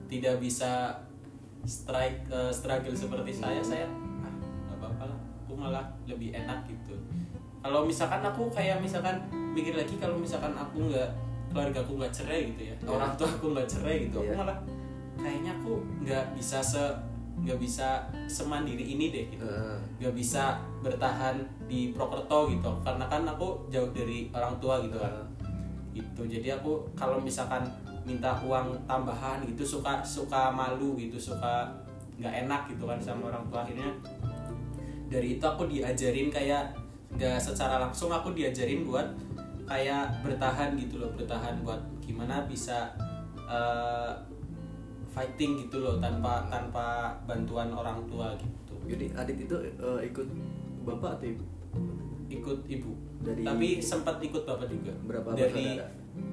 tidak 0.08 0.40
bisa 0.40 0.96
strike 1.62 2.26
eh, 2.30 2.50
struggle 2.50 2.94
seperti 2.94 3.30
saya 3.34 3.62
saya 3.62 3.86
ah 4.22 4.32
nggak 4.70 4.78
apa-apa 4.78 5.04
lah. 5.10 5.18
Aku 5.44 5.52
malah 5.58 5.84
lebih 6.06 6.32
enak 6.32 6.64
gitu. 6.70 6.94
Kalau 7.62 7.86
misalkan 7.86 8.22
aku 8.22 8.50
kayak 8.50 8.82
misalkan 8.82 9.22
mikir 9.54 9.74
lagi 9.74 9.94
kalau 9.98 10.18
misalkan 10.18 10.50
aku 10.54 10.90
nggak 10.90 11.10
keluarga 11.52 11.78
aku 11.78 11.92
nggak 11.94 12.12
cerai 12.12 12.40
gitu 12.48 12.62
ya 12.64 12.74
Iya. 12.74 12.88
orang 12.88 13.12
tua 13.14 13.28
aku 13.30 13.46
nggak 13.52 13.68
cerai 13.68 13.96
gitu 14.04 14.16
aku 14.18 14.26
Iya. 14.26 14.36
malah 14.36 14.58
kayaknya 15.14 15.52
aku 15.54 15.72
nggak 16.00 16.24
bisa 16.32 16.58
se 16.58 16.82
nggak 17.32 17.58
bisa 17.58 17.88
semandiri 18.26 18.84
ini 18.86 19.08
deh 19.08 19.24
gitu 19.28 19.44
nggak 19.98 20.14
bisa 20.14 20.42
bertahan 20.80 21.36
di 21.64 21.90
Prokerto 21.90 22.48
gitu 22.48 22.70
karena 22.82 23.04
kan 23.06 23.22
aku 23.24 23.68
jauh 23.68 23.88
dari 23.90 24.28
orang 24.30 24.56
tua 24.58 24.80
gitu 24.80 24.96
kan 24.96 25.12
gitu 25.92 26.22
jadi 26.24 26.56
aku 26.56 26.88
kalau 26.92 27.16
misalkan 27.18 27.64
minta 28.02 28.36
uang 28.40 28.72
tambahan 28.84 29.44
gitu 29.44 29.62
suka 29.62 30.00
suka 30.02 30.50
malu 30.50 30.92
gitu 30.94 31.16
suka 31.16 31.68
nggak 32.16 32.44
enak 32.44 32.68
gitu 32.68 32.84
kan 32.84 32.98
sama 32.98 33.28
orang 33.28 33.44
tua 33.46 33.62
akhirnya 33.62 33.88
dari 35.08 35.36
itu 35.36 35.44
aku 35.44 35.68
diajarin 35.68 36.28
kayak 36.28 36.72
nggak 37.12 37.36
secara 37.36 37.76
langsung 37.78 38.08
aku 38.08 38.32
diajarin 38.32 38.82
buat 38.82 39.04
kayak 39.72 40.04
bertahan 40.20 40.76
gitu 40.76 41.00
loh 41.00 41.08
bertahan 41.16 41.64
buat 41.64 41.80
gimana 42.04 42.44
bisa 42.44 42.92
eh, 43.48 44.12
fighting 45.08 45.64
gitu 45.68 45.80
loh 45.80 45.96
tanpa 45.96 46.44
tanpa 46.52 47.16
bantuan 47.24 47.72
orang 47.72 48.04
tua 48.04 48.36
gitu. 48.36 48.76
Jadi 48.84 49.12
Adit 49.16 49.48
itu 49.48 49.56
eh, 49.56 50.00
ikut 50.12 50.28
bapak 50.84 51.20
atau 51.20 51.26
ibu? 51.32 51.44
Ikut 52.28 52.60
ibu. 52.68 52.92
Dari- 53.24 53.46
tapi 53.46 53.68
sempat 53.80 54.20
ikut 54.20 54.44
bapak 54.44 54.68
juga. 54.68 54.92
Berapa 55.08 55.32
dari 55.32 55.80
bersaudara? 55.80 55.88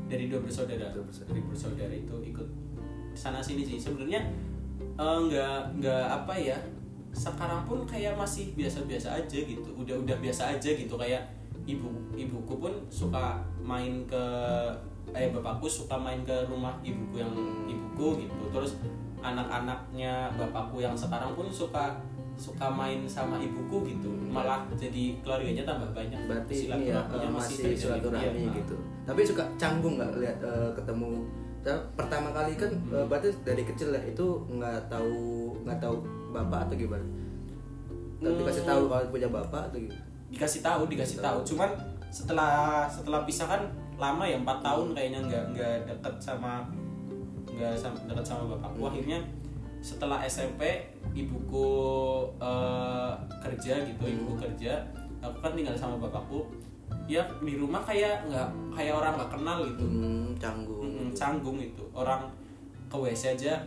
dari 0.09 0.23
dua 0.27 0.39
bersaudara. 0.43 0.85
Dua 0.91 1.03
bersaudara. 1.07 1.31
dari 1.31 1.41
bersaudara 1.47 1.95
itu 1.95 2.15
ikut 2.35 2.47
sana 3.15 3.39
sini 3.39 3.63
sih. 3.63 3.79
Sebenarnya 3.79 4.19
eh, 4.99 5.17
nggak 5.31 5.79
nggak 5.79 6.05
apa 6.23 6.35
ya 6.35 6.59
sekarang 7.09 7.65
pun 7.65 7.87
kayak 7.87 8.19
masih 8.19 8.51
biasa-biasa 8.51 9.15
aja 9.15 9.39
gitu. 9.39 9.69
Udah 9.79 9.95
udah 9.95 10.17
biasa 10.19 10.59
aja 10.59 10.69
gitu. 10.75 10.99
Kayak 10.99 11.38
ibu 11.69 11.89
ibuku 12.15 12.53
pun 12.57 12.73
suka 12.89 13.37
main 13.61 14.01
ke 14.05 14.23
eh 15.09 15.29
bapakku 15.29 15.65
suka 15.65 15.97
main 15.97 16.21
ke 16.21 16.33
rumah 16.45 16.77
ibuku 16.81 17.17
yang 17.17 17.33
ibuku 17.65 18.25
gitu. 18.25 18.43
Terus 18.49 18.77
anak-anaknya 19.19 20.31
bapakku 20.35 20.79
yang 20.79 20.95
sekarang 20.95 21.35
pun 21.35 21.45
suka 21.49 21.97
suka 22.39 22.71
main 22.71 23.03
sama 23.03 23.35
ibuku 23.37 23.83
gitu. 23.85 24.07
Malah 24.31 24.63
jadi 24.79 25.19
keluarganya 25.19 25.67
tambah 25.67 25.91
banyak. 25.91 26.19
Berarti 26.25 26.71
ini 26.71 26.89
ya 26.89 27.03
eh, 27.03 27.27
masih 27.29 27.55
terjalin. 27.67 27.77
silaturahmi 27.99 28.39
Iya, 28.47 28.51
gitu. 28.63 28.75
Tapi 29.03 29.19
suka 29.27 29.43
canggung 29.59 29.99
nggak 29.99 30.11
lihat 30.23 30.37
eh, 30.39 30.71
ketemu? 30.73 31.27
Nah, 31.59 31.75
pertama 31.99 32.31
kali 32.31 32.55
kan 32.55 32.71
Hmm. 32.71 32.95
eh, 32.95 33.05
berarti 33.05 33.27
dari 33.43 33.63
kecil 33.67 33.91
ya 33.91 34.01
itu 34.07 34.25
nggak 34.47 34.87
tahu 34.87 35.51
nggak 35.67 35.79
tahu 35.83 35.95
bapak 36.31 36.69
atau 36.69 36.75
gimana? 36.79 37.03
Tapi 38.19 38.39
Hmm. 38.39 38.47
kasih 38.47 38.63
tahu 38.63 38.81
kalau 38.87 39.11
punya 39.11 39.27
bapak 39.27 39.61
atau 39.67 39.79
gitu 39.79 39.95
dikasih 40.29 40.61
tahu 40.61 40.85
dikasih 40.85 41.19
tahu. 41.19 41.41
cuman 41.43 41.69
setelah 42.09 42.85
setelah 42.85 43.21
pisah 43.23 43.45
kan 43.45 43.61
lama 43.95 44.23
ya 44.23 44.37
empat 44.37 44.61
tahun 44.61 44.93
kayaknya 44.93 45.19
nggak 45.25 45.43
nggak 45.53 45.75
deket 45.85 46.15
sama 46.17 46.65
nggak 47.49 47.73
sam- 47.75 48.01
deket 48.07 48.25
sama 48.25 48.55
bapakku 48.55 48.81
Hmm. 48.81 48.89
akhirnya 48.89 49.19
setelah 49.79 50.19
SMP 50.23 50.61
ibuku 51.11 51.67
eh, 52.37 53.11
kerja 53.39 53.73
gitu 53.83 54.03
ibuku 54.03 54.33
kerja 54.37 54.83
aku 55.19 55.37
kan 55.39 55.51
tinggal 55.51 55.75
sama 55.75 55.99
bapakku. 55.99 56.47
Ya 57.05 57.21
di 57.41 57.57
rumah 57.57 57.81
kayak 57.83 58.25
nggak 58.25 58.49
kayak 58.71 58.93
orang 58.95 59.13
nggak 59.17 59.31
kenal 59.33 59.57
gitu. 59.65 59.83
Hmm, 59.83 60.27
canggung 60.37 60.85
Mm, 60.85 61.09
canggung 61.11 61.57
itu. 61.57 61.83
Orang 61.91 62.29
ke 62.87 62.95
WC 62.95 63.35
aja 63.35 63.59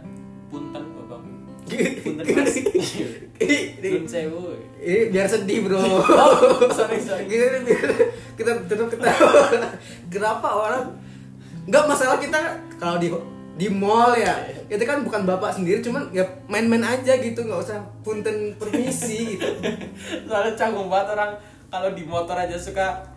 punten 0.49 0.83
bapakku 0.97 1.31
mas 1.67 2.57
Nun 3.83 4.05
sewu 4.07 4.55
ini 4.83 5.15
biar 5.15 5.27
sedih 5.31 5.63
bro. 5.63 5.79
Sorry 6.75 6.99
sorry. 6.99 7.27
Gini, 7.27 7.59
biar 7.67 7.91
kita 8.35 8.51
tetap 8.67 8.87
ketawa. 8.91 9.71
Kenapa 10.11 10.49
orang? 10.51 10.85
Nggak 11.67 11.85
masalah 11.87 12.19
kita 12.19 12.39
kalau 12.79 12.99
di 12.99 13.11
di 13.55 13.69
mall 13.69 14.17
ya 14.17 14.43
itu 14.67 14.81
kan 14.83 15.05
bukan 15.05 15.29
bapak 15.29 15.55
sendiri 15.61 15.85
cuman 15.85 16.09
ya 16.11 16.25
main-main 16.49 16.83
aja 16.83 17.21
gitu 17.21 17.45
nggak 17.45 17.61
usah 17.63 17.79
punten 18.03 18.59
permisi 18.59 19.39
gitu. 19.39 19.47
Soalnya 20.27 20.59
canggung 20.59 20.91
banget 20.91 21.15
orang 21.15 21.39
kalau 21.71 21.91
di 21.95 22.03
motor 22.03 22.35
aja 22.35 22.59
suka. 22.59 23.11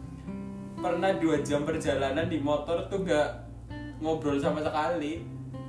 Pernah 0.75 1.17
dua 1.17 1.41
jam 1.41 1.65
perjalanan 1.65 2.29
di 2.29 2.38
motor 2.38 2.86
tuh 2.91 3.01
gak 3.01 3.47
ngobrol 3.97 4.38
sama 4.38 4.62
sekali 4.62 5.23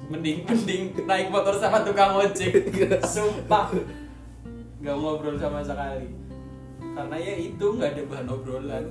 mending 0.07 0.47
mending 0.47 0.83
naik 1.07 1.29
motor 1.31 1.55
sama 1.59 1.83
tukang 1.83 2.15
ojek. 2.15 2.71
Sumpah. 3.15 3.71
Gak 4.83 4.97
ngobrol 4.97 5.35
sama 5.39 5.65
sekali. 5.65 6.07
Karena 6.79 7.17
ya 7.19 7.35
itu 7.37 7.67
nggak 7.77 7.91
ada 7.97 8.03
bahan 8.09 8.29
obrolan. 8.31 8.85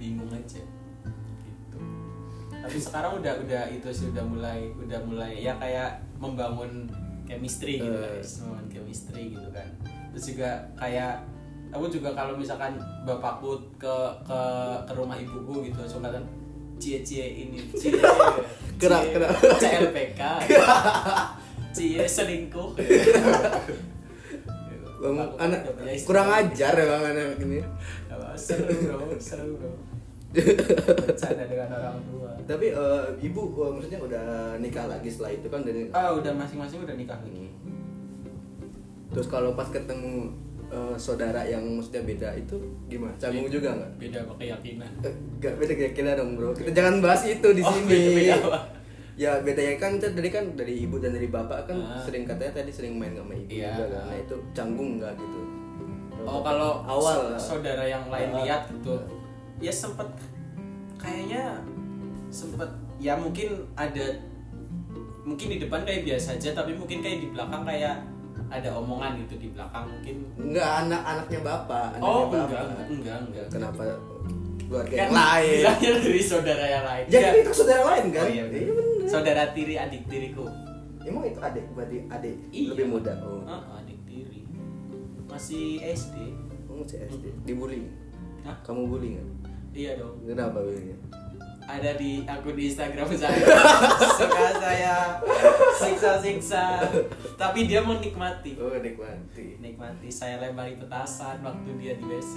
Bingung 0.00 0.32
aja. 0.32 0.62
Gitu. 1.44 1.78
Tapi 2.50 2.78
sekarang 2.80 3.22
udah 3.22 3.34
udah 3.44 3.62
itu 3.70 3.88
sih 3.92 4.10
udah 4.10 4.24
mulai 4.26 4.72
udah 4.74 5.00
mulai 5.06 5.38
ya 5.38 5.54
kayak 5.60 6.02
membangun 6.18 6.88
chemistry 7.28 7.78
gitu 7.78 7.92
guys. 7.92 8.42
Membangun 8.42 8.68
chemistry 8.72 9.22
gitu 9.30 9.48
kan. 9.54 9.68
Terus 10.12 10.24
juga 10.34 10.50
kayak 10.74 11.22
aku 11.72 11.88
juga 11.88 12.12
kalau 12.12 12.36
misalkan 12.36 12.76
bapakku 13.08 13.56
ke 13.80 13.96
ke 14.28 14.40
ke 14.84 14.92
rumah 14.92 15.16
ibuku 15.16 15.72
gitu 15.72 15.80
suka 15.88 16.12
kan 16.12 16.24
cie 16.84 16.98
cie 17.06 17.26
ini 17.46 17.62
cie 17.78 17.94
Kena- 18.82 19.06
cie 19.06 19.14
kena. 19.14 19.28
CLPK 19.62 20.20
cie 21.70 22.02
selingkuh. 22.02 22.74
Bang, 25.02 25.30
anak 25.38 25.66
kurang 26.06 26.30
ajar 26.30 26.72
ya 26.74 26.84
bang 26.86 27.04
anak 27.14 27.38
ini. 27.42 27.58
Seru 28.34 28.66
bro 28.66 29.14
seru 29.18 29.58
bro. 29.58 29.70
Bercanda 30.32 31.44
dengan 31.44 31.68
orang 31.74 31.98
tua. 32.08 32.32
Tapi 32.46 32.72
eh, 32.72 33.04
ibu 33.20 33.42
eh, 33.62 33.70
maksudnya 33.76 34.00
udah 34.00 34.26
nikah 34.58 34.86
lagi 34.90 35.10
setelah 35.10 35.34
itu 35.34 35.46
kan? 35.46 35.60
Dari 35.62 35.90
ah 35.92 36.14
udah 36.16 36.32
masing-masing 36.34 36.82
udah 36.82 36.96
nikah 36.96 37.18
lagi. 37.22 37.50
Terus 39.12 39.26
kalau 39.28 39.52
pas 39.52 39.68
ketemu 39.68 40.32
eh, 40.72 40.94
saudara 40.96 41.44
yang 41.44 41.60
maksudnya 41.70 42.02
beda 42.02 42.28
itu 42.34 42.56
gimana? 42.88 43.12
Canggung 43.16 43.46
juga 43.46 43.68
nggak? 43.70 43.90
Beda 43.98 44.18
apa 44.24 44.32
keyakinan. 44.34 44.90
Eh, 45.00 45.14
nggak 45.38 45.54
beda 45.54 45.72
keyakinan 45.76 46.12
dong 46.16 46.30
bro. 46.34 46.50
Kita 46.52 46.72
jangan 46.72 46.94
bahas 46.98 47.22
itu 47.24 47.48
di 47.48 47.60
Oh, 47.60 47.68
sini. 47.70 47.86
beda-beda 47.86 48.34
apa? 48.42 48.60
ya 49.12 49.36
bedanya 49.38 49.76
kan 49.76 50.00
tadi 50.00 50.24
kan 50.26 50.56
dari 50.56 50.88
ibu 50.88 50.96
dan 50.96 51.12
dari 51.12 51.28
bapak 51.28 51.68
kan 51.68 51.76
Ah. 51.76 52.00
sering 52.00 52.24
katanya 52.24 52.56
tadi 52.56 52.72
sering 52.72 52.96
main 52.96 53.12
sama 53.12 53.36
ibu 53.36 53.44
Iya. 53.46 53.76
juga 53.76 53.84
kan. 53.92 54.04
Nah 54.08 54.16
itu 54.18 54.36
canggung 54.50 54.90
nggak 54.96 55.12
gitu? 55.14 55.40
Oh 56.22 56.40
kalau 56.40 56.80
awal 56.82 57.36
saudara 57.36 57.84
yang 57.84 58.08
lain 58.08 58.32
Ah. 58.32 58.40
lihat 58.40 58.62
gitu, 58.70 58.96
ya 59.60 59.68
sempet 59.68 60.08
kayaknya 60.96 61.60
sempet 62.28 62.70
ya 62.96 63.12
mungkin 63.12 63.52
ada 63.74 64.06
mungkin 65.22 65.46
di 65.50 65.58
depan 65.58 65.82
kayak 65.82 66.02
biasa 66.04 66.34
aja 66.34 66.50
tapi 66.54 66.72
mungkin 66.72 66.98
kayak 66.98 67.18
di 67.20 67.28
belakang 67.28 67.62
kayak 67.62 68.00
ada 68.52 68.68
omongan 68.76 69.16
gitu 69.24 69.34
di 69.40 69.48
belakang 69.50 69.84
mungkin. 69.88 70.16
Nggak 70.36 70.70
anak 70.84 71.02
anaknya 71.02 71.40
bapak 71.40 71.84
anaknya 71.96 72.04
oh 72.04 72.22
bapak. 72.28 72.44
enggak 72.44 72.62
enggak 72.62 72.86
enggak. 72.92 73.16
Enggak 73.18 73.46
kenapa 73.48 73.82
keluarga 74.62 74.92
kan 74.92 74.98
yang 74.98 75.12
lain? 75.12 75.56
bilangnya 75.56 75.90
dari 75.98 76.22
saudara 76.22 76.64
yang 76.66 76.84
lain. 76.84 77.04
Ya 77.04 77.08
Enggak. 77.08 77.24
kan 77.24 77.40
itu 77.40 77.52
saudara 77.52 77.82
lain 77.88 78.04
kan? 78.08 78.24
Oh, 78.24 78.30
iya, 78.30 78.44
bener. 78.46 78.60
iya 78.60 78.72
bener 78.72 79.08
saudara 79.08 79.42
tiri 79.50 79.74
adik 79.76 80.02
tiriku. 80.06 80.44
Emang 81.02 81.24
itu 81.26 81.40
adik 81.40 81.64
berarti 81.74 81.98
adik 82.06 82.34
Iya. 82.48 82.68
lebih 82.72 82.86
muda? 82.88 83.12
Oh. 83.20 83.42
Ah, 83.44 83.82
adik 83.82 83.98
tiri. 84.06 84.46
Masih 85.26 85.80
SD 85.82 86.16
kamu 86.64 86.82
CSD 86.84 87.24
dibully? 87.42 87.88
Hah? 88.42 88.56
kamu 88.62 88.86
bully 88.86 89.08
nggak? 89.16 89.28
Iya 89.72 89.90
dong. 89.96 90.14
Kenapa 90.24 90.60
bullynya 90.60 90.96
ada 91.66 91.90
di 91.94 92.26
akun 92.26 92.54
di 92.58 92.64
Instagram 92.70 93.06
saya. 93.14 93.38
Suka 94.18 94.46
saya. 94.58 94.96
Siksa-siksa 95.78 96.82
tapi 97.42 97.66
dia 97.66 97.82
menikmati 97.82 98.54
oh 98.62 98.78
nikmati. 98.78 99.58
Nikmati. 99.58 100.08
Saya 100.08 100.38
lempari 100.38 100.78
petasan 100.78 101.42
waktu 101.42 101.70
dia 101.82 101.98
di 101.98 102.04
WC 102.06 102.34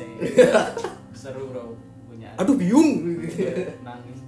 seru 1.20 1.54
bro. 1.54 1.78
Punya 2.10 2.34
adik. 2.34 2.42
aduh 2.42 2.56
biung 2.58 2.90
nangis. 3.86 4.20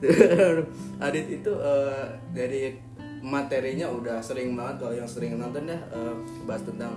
Adit 1.04 1.28
itu 1.28 1.52
eh, 1.60 2.04
dari 2.32 2.72
materinya 3.20 3.92
udah 3.92 4.16
sering 4.24 4.56
banget. 4.56 4.80
Kalau 4.80 4.94
yang 4.96 5.04
sering 5.04 5.36
nonton 5.36 5.68
ya 5.68 5.76
eh, 5.92 6.14
bahas 6.48 6.64
tentang 6.64 6.96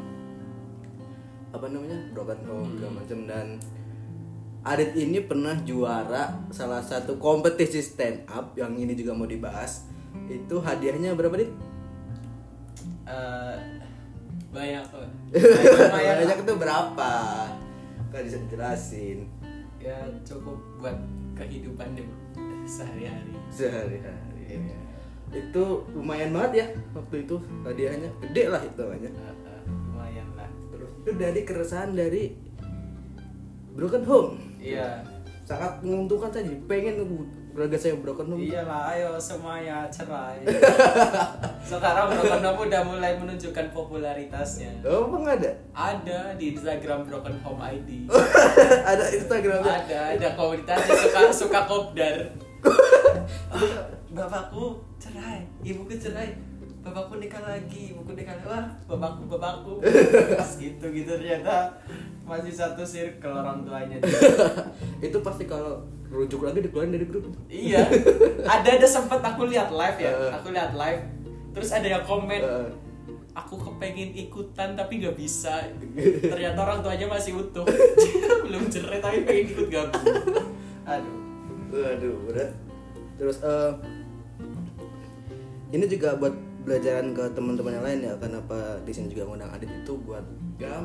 apa 1.51 1.67
namanya 1.67 1.99
broken 2.15 2.39
home 2.47 2.79
segala 2.79 3.03
macam. 3.03 3.19
Dan 3.27 3.47
Adit 4.63 4.95
ini 4.95 5.19
pernah 5.19 5.59
juara 5.67 6.39
salah 6.47 6.79
satu 6.79 7.19
kompetisi 7.19 7.83
stand 7.83 8.23
up 8.31 8.55
yang 8.55 8.71
ini 8.79 8.95
juga 8.95 9.11
mau 9.11 9.27
dibahas 9.27 9.83
itu 10.31 10.55
hadiahnya 10.55 11.11
berapa 11.19 11.35
dit? 11.35 11.51
Eh, 13.03 13.55
banyak 14.55 14.83
kok 14.87 15.03
Banyak 15.91 16.15
lah. 16.23 16.37
itu 16.39 16.53
berapa? 16.55 17.11
Kan 18.07 18.21
bisa 18.23 18.37
dijelasin 18.47 19.27
ya 19.83 19.99
cukup 20.23 20.55
buat 20.79 20.95
kehidupan 21.35 21.99
di 21.99 22.07
sehari-hari 22.63 23.35
sehari-hari. 23.51 24.43
Iya. 24.47 24.79
Itu 25.33 25.83
lumayan 25.91 26.31
banget 26.31 26.51
ya 26.55 26.65
waktu 26.95 27.27
itu 27.27 27.35
hadiahnya 27.67 28.07
gede 28.23 28.43
lah 28.47 28.63
itu 28.63 28.79
namanya. 28.79 29.11
Eh, 29.11 29.35
eh, 29.43 29.61
lumayan 29.91 30.27
lah 30.39 30.47
Terus 30.71 30.91
itu 31.03 31.11
dari 31.19 31.41
keresahan 31.43 31.91
dari 31.91 32.31
broken 33.73 34.03
home. 34.05 34.37
iya 34.61 35.01
Sangat 35.43 35.83
menguntungkan 35.83 36.31
saya 36.31 36.47
jadi 36.47 36.59
pengen 36.71 36.95
keluarga 37.51 37.75
saya 37.75 37.99
broken 37.99 38.31
home. 38.31 38.41
Iyalah, 38.41 38.95
ayo 38.95 39.19
semuanya 39.19 39.85
cerai. 39.91 40.39
Sekarang 41.69 42.15
Broken 42.15 42.41
Home 42.47 42.59
udah 42.65 42.81
mulai 42.87 43.13
menunjukkan 43.19 43.75
popularitasnya. 43.75 44.71
Oh, 44.87 45.11
emang 45.11 45.27
ada? 45.27 45.51
Ada 45.75 46.33
di 46.39 46.55
Instagram 46.55 47.05
Broken 47.11 47.35
Home 47.43 47.59
ID. 47.59 48.09
ada 48.91 49.05
Instagramnya. 49.11 49.83
ada, 49.83 49.99
ada 50.17 50.27
komunitasnya 50.33 50.95
suka 50.95 51.19
suka 51.29 51.59
kopdar. 51.67 52.31
Bapakku 54.15 54.79
cerai, 54.97 55.43
ibuku 55.61 55.99
cerai. 55.99 56.52
Bapakku 56.83 57.15
nikah 57.15 57.39
lagi, 57.39 57.95
ibuku 57.95 58.11
nikah 58.11 58.35
lagi. 58.35 58.47
Wah, 58.51 58.65
bapakku, 58.91 59.23
bapakku. 59.31 59.73
gitu 60.63 60.85
gitu 60.91 61.11
ternyata 61.15 61.71
masih 62.27 62.51
satu 62.51 62.83
circle 62.83 63.31
orang 63.31 63.63
tuanya. 63.63 63.97
itu 65.07 65.17
pasti 65.23 65.47
kalau 65.47 65.79
rujuk 66.11 66.43
lagi 66.43 66.59
dikeluarin 66.59 66.91
dari 66.91 67.07
grup. 67.07 67.31
Iya, 67.47 67.87
ada 68.43 68.69
ada 68.75 68.87
sempat 68.87 69.23
aku 69.23 69.47
lihat 69.47 69.71
live 69.71 69.97
ya, 69.97 70.11
Eh. 70.11 70.31
aku 70.35 70.51
lihat 70.51 70.75
live. 70.75 71.01
Terus 71.55 71.69
ada 71.71 71.87
yang 71.87 72.03
komen, 72.03 72.43
Eh. 72.43 72.69
aku 73.31 73.55
kepengen 73.57 74.11
ikutan 74.13 74.75
tapi 74.75 74.99
nggak 74.99 75.15
bisa. 75.15 75.63
Ternyata 76.35 76.59
orang 76.59 76.79
tuanya 76.83 77.07
masih 77.07 77.39
utuh, 77.39 77.63
belum 78.43 78.67
cerai 78.67 78.99
tapi 78.99 79.23
pengen 79.23 79.55
ikut 79.55 79.67
gabung. 79.71 80.05
Aduh, 80.83 81.15
Waduh, 81.73 82.15
berat. 82.27 82.51
Terus 83.17 83.39
eh 83.41 83.71
ini 85.73 85.85
juga 85.89 86.13
buat 86.13 86.35
pelajaran 86.63 87.11
ke 87.11 87.23
teman-teman 87.35 87.75
yang 87.75 87.85
lain 87.85 87.99
ya 88.07 88.13
kenapa 88.17 88.79
di 88.87 88.91
sini 88.95 89.11
juga 89.11 89.27
ngundang 89.27 89.51
Adit 89.51 89.67
itu 89.67 89.93
buat 90.07 90.23
ya 90.55 90.79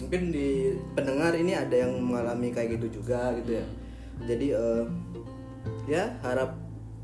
mungkin 0.00 0.32
di 0.32 0.72
pendengar 0.96 1.36
ini 1.36 1.52
ada 1.52 1.76
yang 1.76 1.92
mengalami 2.00 2.48
kayak 2.48 2.80
gitu 2.80 3.00
juga 3.00 3.36
gitu 3.40 3.60
ya. 3.60 3.66
Jadi 4.24 4.46
eh 4.56 4.84
ya 5.84 6.04
harap 6.24 6.56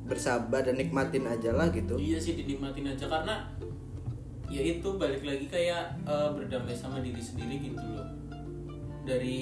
bersabar 0.04 0.60
dan 0.64 0.76
nikmatin 0.76 1.24
aja 1.24 1.56
lah 1.56 1.72
gitu. 1.72 1.96
iya 1.96 2.20
sih 2.20 2.36
dinikmatin 2.36 2.92
aja 2.92 3.08
karena 3.08 3.48
ya 4.52 4.60
itu 4.60 4.88
balik 5.00 5.24
lagi 5.24 5.48
kayak 5.48 5.96
eh, 6.04 6.28
berdamai 6.32 6.76
sama 6.76 7.00
diri 7.00 7.20
sendiri 7.20 7.72
gitu 7.72 7.80
loh. 7.80 8.08
Dari 9.04 9.40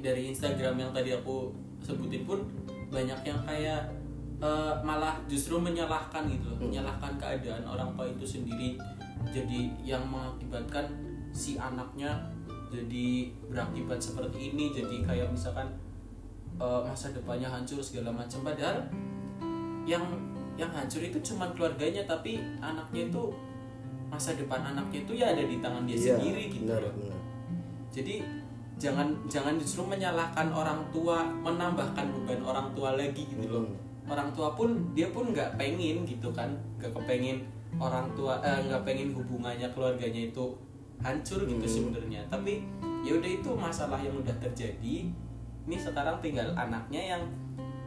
dari 0.00 0.32
Instagram 0.32 0.80
yang 0.80 0.92
tadi 0.92 1.12
aku 1.12 1.52
sebutin 1.84 2.24
pun 2.24 2.44
banyak 2.92 3.20
yang 3.24 3.40
kayak 3.44 4.01
eh, 4.42 4.74
malah 4.82 5.14
justru 5.24 5.56
menyalahkan 5.56 6.26
gitu 6.26 6.50
loh, 6.50 6.58
menyalahkan 6.58 7.14
keadaan 7.16 7.62
orang 7.62 7.94
tua 7.94 8.06
itu 8.06 8.26
sendiri. 8.26 8.74
Jadi 9.30 9.70
yang 9.80 10.02
mengakibatkan 10.04 10.90
si 11.30 11.54
anaknya 11.54 12.10
jadi 12.68 13.30
berakibat 13.46 13.96
seperti 13.96 14.50
ini, 14.50 14.74
jadi 14.74 14.96
kayak 15.00 15.28
misalkan 15.30 15.70
eh, 16.58 16.80
masa 16.82 17.14
depannya 17.14 17.46
hancur 17.46 17.78
segala 17.78 18.10
macam 18.10 18.42
padahal 18.42 18.82
yang 19.82 20.02
yang 20.54 20.68
hancur 20.68 21.00
itu 21.00 21.16
cuman 21.24 21.48
keluarganya 21.56 22.04
tapi 22.04 22.36
anaknya 22.60 23.08
itu 23.08 23.22
masa 24.12 24.36
depan 24.36 24.60
anaknya 24.60 25.00
itu 25.02 25.12
ya 25.16 25.32
ada 25.32 25.40
di 25.40 25.56
tangan 25.64 25.88
dia 25.88 25.96
Iya, 25.96 26.20
sendiri 26.20 26.42
gitu 26.52 26.68
benar, 26.68 26.84
loh. 26.84 26.92
benar. 26.92 27.20
Jadi 27.88 28.14
jangan 28.76 29.08
jangan 29.26 29.54
justru 29.56 29.80
menyalahkan 29.82 30.52
orang 30.52 30.80
tua, 30.92 31.24
menambahkan 31.24 32.04
beban 32.12 32.40
orang 32.44 32.68
tua 32.76 33.00
lagi 33.00 33.24
gitu 33.24 33.46
loh. 33.48 33.64
Hmm. 33.64 33.91
Orang 34.10 34.34
tua 34.34 34.52
pun 34.58 34.92
dia 34.92 35.08
pun 35.14 35.30
nggak 35.30 35.54
pengen 35.54 36.02
gitu 36.02 36.28
kan, 36.34 36.50
nggak 36.78 36.90
kepengen 36.90 37.46
orang 37.80 38.10
tua 38.12 38.36
eh, 38.42 38.60
nggak 38.68 38.82
pengen 38.84 39.14
hubungannya 39.16 39.68
keluarganya 39.72 40.28
itu 40.28 40.44
hancur 41.00 41.42
gitu 41.46 41.64
Hmm. 41.64 41.74
sebenarnya. 41.90 42.20
Tapi 42.28 42.62
ya 43.02 43.18
udah 43.18 43.30
itu 43.30 43.50
masalah 43.54 43.98
yang 43.98 44.14
udah 44.18 44.34
terjadi. 44.38 45.10
Ini 45.62 45.76
sekarang 45.78 46.18
tinggal 46.18 46.50
anaknya 46.58 47.16
yang 47.16 47.22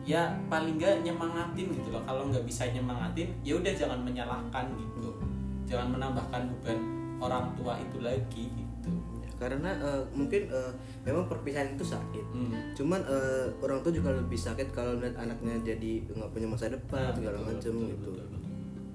ya 0.06 0.32
paling 0.48 0.80
nggak 0.80 1.04
nyemangatin 1.04 1.68
gitu 1.76 1.90
loh. 1.92 2.04
Kalau 2.08 2.32
nggak 2.32 2.46
bisa 2.48 2.68
nyemangatin, 2.72 3.30
ya 3.44 3.58
udah 3.60 3.74
jangan 3.76 4.00
menyalahkan 4.04 4.66
gitu. 4.80 5.12
Jangan 5.66 5.98
menambahkan 5.98 6.46
beban 6.56 6.80
orang 7.20 7.52
tua 7.58 7.76
itu 7.80 7.98
lagi 8.04 8.46
gitu. 8.54 8.65
Karena 9.46 9.70
eh, 9.78 10.02
mungkin 10.12 10.50
eh, 10.50 10.72
memang 11.06 11.30
perpisahan 11.30 11.78
itu 11.78 11.86
sakit. 11.86 12.26
Hmm. 12.34 12.74
Cuman 12.74 12.98
eh, 13.06 13.46
orang 13.62 13.86
tua 13.86 13.94
juga 13.94 14.10
lebih 14.10 14.36
sakit 14.36 14.74
kalau 14.74 14.98
melihat 14.98 15.22
anaknya 15.22 15.54
jadi 15.62 16.02
nggak 16.10 16.30
punya 16.34 16.48
masa 16.50 16.74
depan 16.74 17.06
Nah, 17.06 17.14
segala 17.14 17.38
betul, 17.38 17.50
macam 17.54 17.74
betul, 17.78 17.86
gitu. 17.86 18.10
betul, 18.10 18.26
betul. 18.26 18.42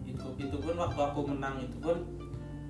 Itu 0.02 0.26
itu 0.42 0.56
pun 0.58 0.74
waktu 0.74 1.00
aku 1.00 1.20
menang 1.22 1.56
itu 1.62 1.76
pun 1.78 1.96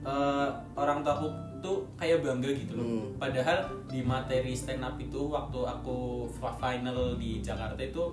eh, 0.05 0.49
orang 0.77 1.01
tua 1.01 1.12
aku 1.16 1.29
tuh 1.61 1.88
kayak 1.97 2.21
bangga 2.21 2.53
gitu 2.53 2.73
loh. 2.77 2.85
Hmm. 2.85 3.05
Padahal 3.16 3.59
di 3.88 4.01
materi 4.01 4.53
stand 4.53 4.81
up 4.81 5.01
itu 5.01 5.21
waktu 5.25 5.57
aku 5.57 6.29
final 6.61 7.16
di 7.16 7.40
Jakarta 7.40 7.81
itu 7.81 8.05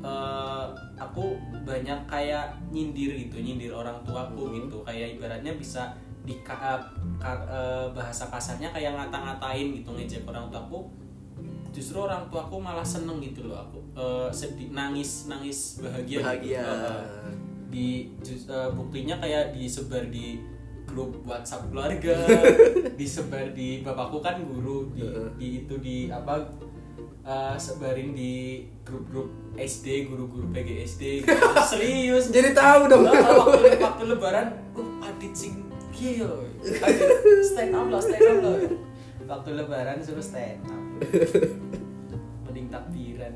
eh, 0.00 0.64
aku 0.96 1.36
banyak 1.64 2.00
kayak 2.04 2.56
nyindir 2.68 3.12
gitu, 3.16 3.36
nyindir 3.40 3.72
orang 3.72 4.00
tuaku 4.04 4.48
Hmm. 4.48 4.56
gitu. 4.64 4.76
Kayak 4.80 5.16
ibaratnya 5.16 5.52
bisa 5.56 5.92
di 6.24 6.34
ka- 6.40 6.80
ka- 7.18 7.46
eh, 7.46 7.86
bahasa 7.90 8.26
kasarnya 8.26 8.68
kayak 8.68 8.92
ngata-ngatain 8.94 9.72
gitu 9.74 9.92
ngejek 9.92 10.24
orang 10.24 10.48
tuaku 10.48 10.88
justru 11.70 11.98
orang 11.98 12.24
tuaku 12.26 12.56
malah 12.56 12.84
seneng 12.84 13.20
gitu 13.20 13.46
loh 13.46 13.60
aku 13.60 13.80
Eh, 13.94 14.26
sedih 14.28 14.70
nangis 14.70 15.28
nangis 15.28 15.78
bahagia, 15.78 16.18
Bahagia. 16.18 16.58
gitu. 16.58 16.66
Eh, 16.66 16.98
eh. 16.98 17.34
di 17.70 17.86
eh, 18.26 18.68
buktinya 18.70 19.16
kayak 19.16 19.52
disebar 19.52 20.02
di 20.06 20.38
grup 20.84 21.14
WhatsApp 21.22 21.68
keluarga 21.68 22.14
disebar 23.00 23.50
di 23.50 23.80
bapakku 23.80 24.18
kan 24.18 24.38
guru 24.40 24.90
di, 24.90 25.02
di 25.34 25.46
itu 25.60 25.74
di 25.78 25.96
apa 26.08 26.38
eh, 27.22 27.56
sebarin 27.56 28.12
di 28.12 28.62
grup-grup 28.82 29.30
SD 29.54 30.06
guru-guru 30.06 30.50
PGSD 30.50 31.22
gitu. 31.22 31.46
serius 31.70 32.28
Jadi 32.28 32.52
tahu 32.52 32.86
dong. 32.86 33.02
Nah, 33.02 33.14
waktu 33.14 33.78
waktu 33.78 34.02
lebaran 34.08 34.48
uh 34.72 34.88
adit 35.02 35.32
sing 35.32 35.63
Gio, 35.94 36.42
ayo 36.58 37.06
stand 37.46 37.70
up 37.70 37.86
lah, 37.86 38.02
stand 38.02 38.26
up 38.26 38.38
lah. 38.42 38.58
Waktu 39.24 39.50
lebaran 39.54 40.02
suruh 40.02 40.20
stand 40.20 40.66
up. 40.66 40.82
Mending 42.50 42.66
takbiran. 42.66 43.34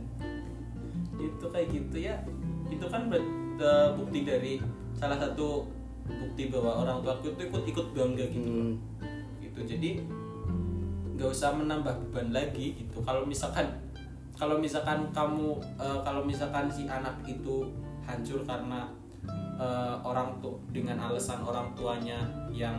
Itu 1.15 1.47
kayak 1.55 1.71
gitu 1.71 1.97
ya. 2.03 2.19
Itu 2.67 2.91
kan 2.91 3.07
ber- 3.07 3.25
eh, 3.63 3.89
bukti 3.95 4.27
dari 4.27 4.59
salah 4.99 5.17
satu 5.23 5.71
bukti 6.09 6.51
bahwa 6.51 6.83
orang 6.83 6.99
tua 6.99 7.15
aku 7.15 7.31
itu 7.39 7.47
ikut 7.47 7.63
ikut 7.63 7.87
bangga 7.95 8.27
gitu. 8.27 8.51
Hmm. 8.51 8.75
Gitu. 9.39 9.61
Jadi 9.63 9.91
nggak 11.15 11.31
usah 11.31 11.55
menambah 11.55 11.95
beban 12.11 12.35
lagi 12.35 12.75
gitu. 12.75 12.99
Kalau 13.07 13.23
misalkan 13.23 13.71
kalau 14.35 14.59
misalkan 14.59 15.07
kamu 15.15 15.63
eh, 15.79 15.99
kalau 16.03 16.27
misalkan 16.27 16.67
si 16.67 16.91
anak 16.91 17.23
itu 17.23 17.71
hancur 18.03 18.43
karena 18.43 18.91
eh, 19.59 19.97
orang 20.01 20.39
tuh 20.39 20.55
dengan 20.69 20.97
alasan 21.01 21.43
orang 21.43 21.75
tuanya 21.75 22.23
yang 22.49 22.79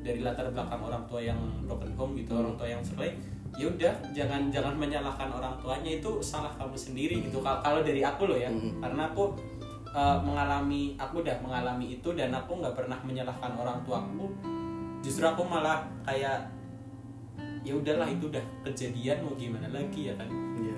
dari 0.00 0.20
latar 0.20 0.48
belakang 0.48 0.80
orang 0.80 1.02
tua 1.04 1.20
yang 1.20 1.36
broken 1.62 1.92
home 1.92 2.12
gitu 2.14 2.32
Hmm. 2.32 2.40
orang 2.40 2.54
tua 2.54 2.68
yang 2.68 2.80
cerai 2.80 3.12
ya 3.52 3.66
udah 3.66 3.94
jangan 4.10 4.48
jangan 4.48 4.74
menyalahkan 4.74 5.28
orang 5.28 5.54
tuanya 5.58 5.90
itu 5.94 6.10
salah 6.20 6.52
kamu 6.54 6.76
sendiri 6.76 7.16
gitu 7.20 7.40
Kal- 7.40 7.60
kalau 7.60 7.80
dari 7.80 8.00
aku 8.00 8.26
loh 8.26 8.36
ya 8.36 8.48
Hmm. 8.48 8.78
karena 8.78 9.06
aku 9.06 9.34
eh, 9.88 10.18
mengalami 10.20 10.92
aku 10.94 11.20
udah 11.20 11.36
mengalami 11.40 11.86
itu 11.94 12.08
dan 12.12 12.30
aku 12.30 12.52
nggak 12.54 12.74
pernah 12.74 12.98
menyalahkan 13.00 13.52
orang 13.54 13.80
tuaku 13.82 14.28
justru 15.00 15.24
aku 15.24 15.40
malah 15.42 15.80
kayak 16.02 16.52
ya 17.62 17.72
udahlah 17.72 18.06
itu 18.06 18.28
udah 18.28 18.44
kejadian 18.62 19.20
mau 19.20 19.34
gimana 19.34 19.66
lagi 19.68 20.08
ya 20.08 20.14
kan 20.14 20.28
Iya. 20.56 20.76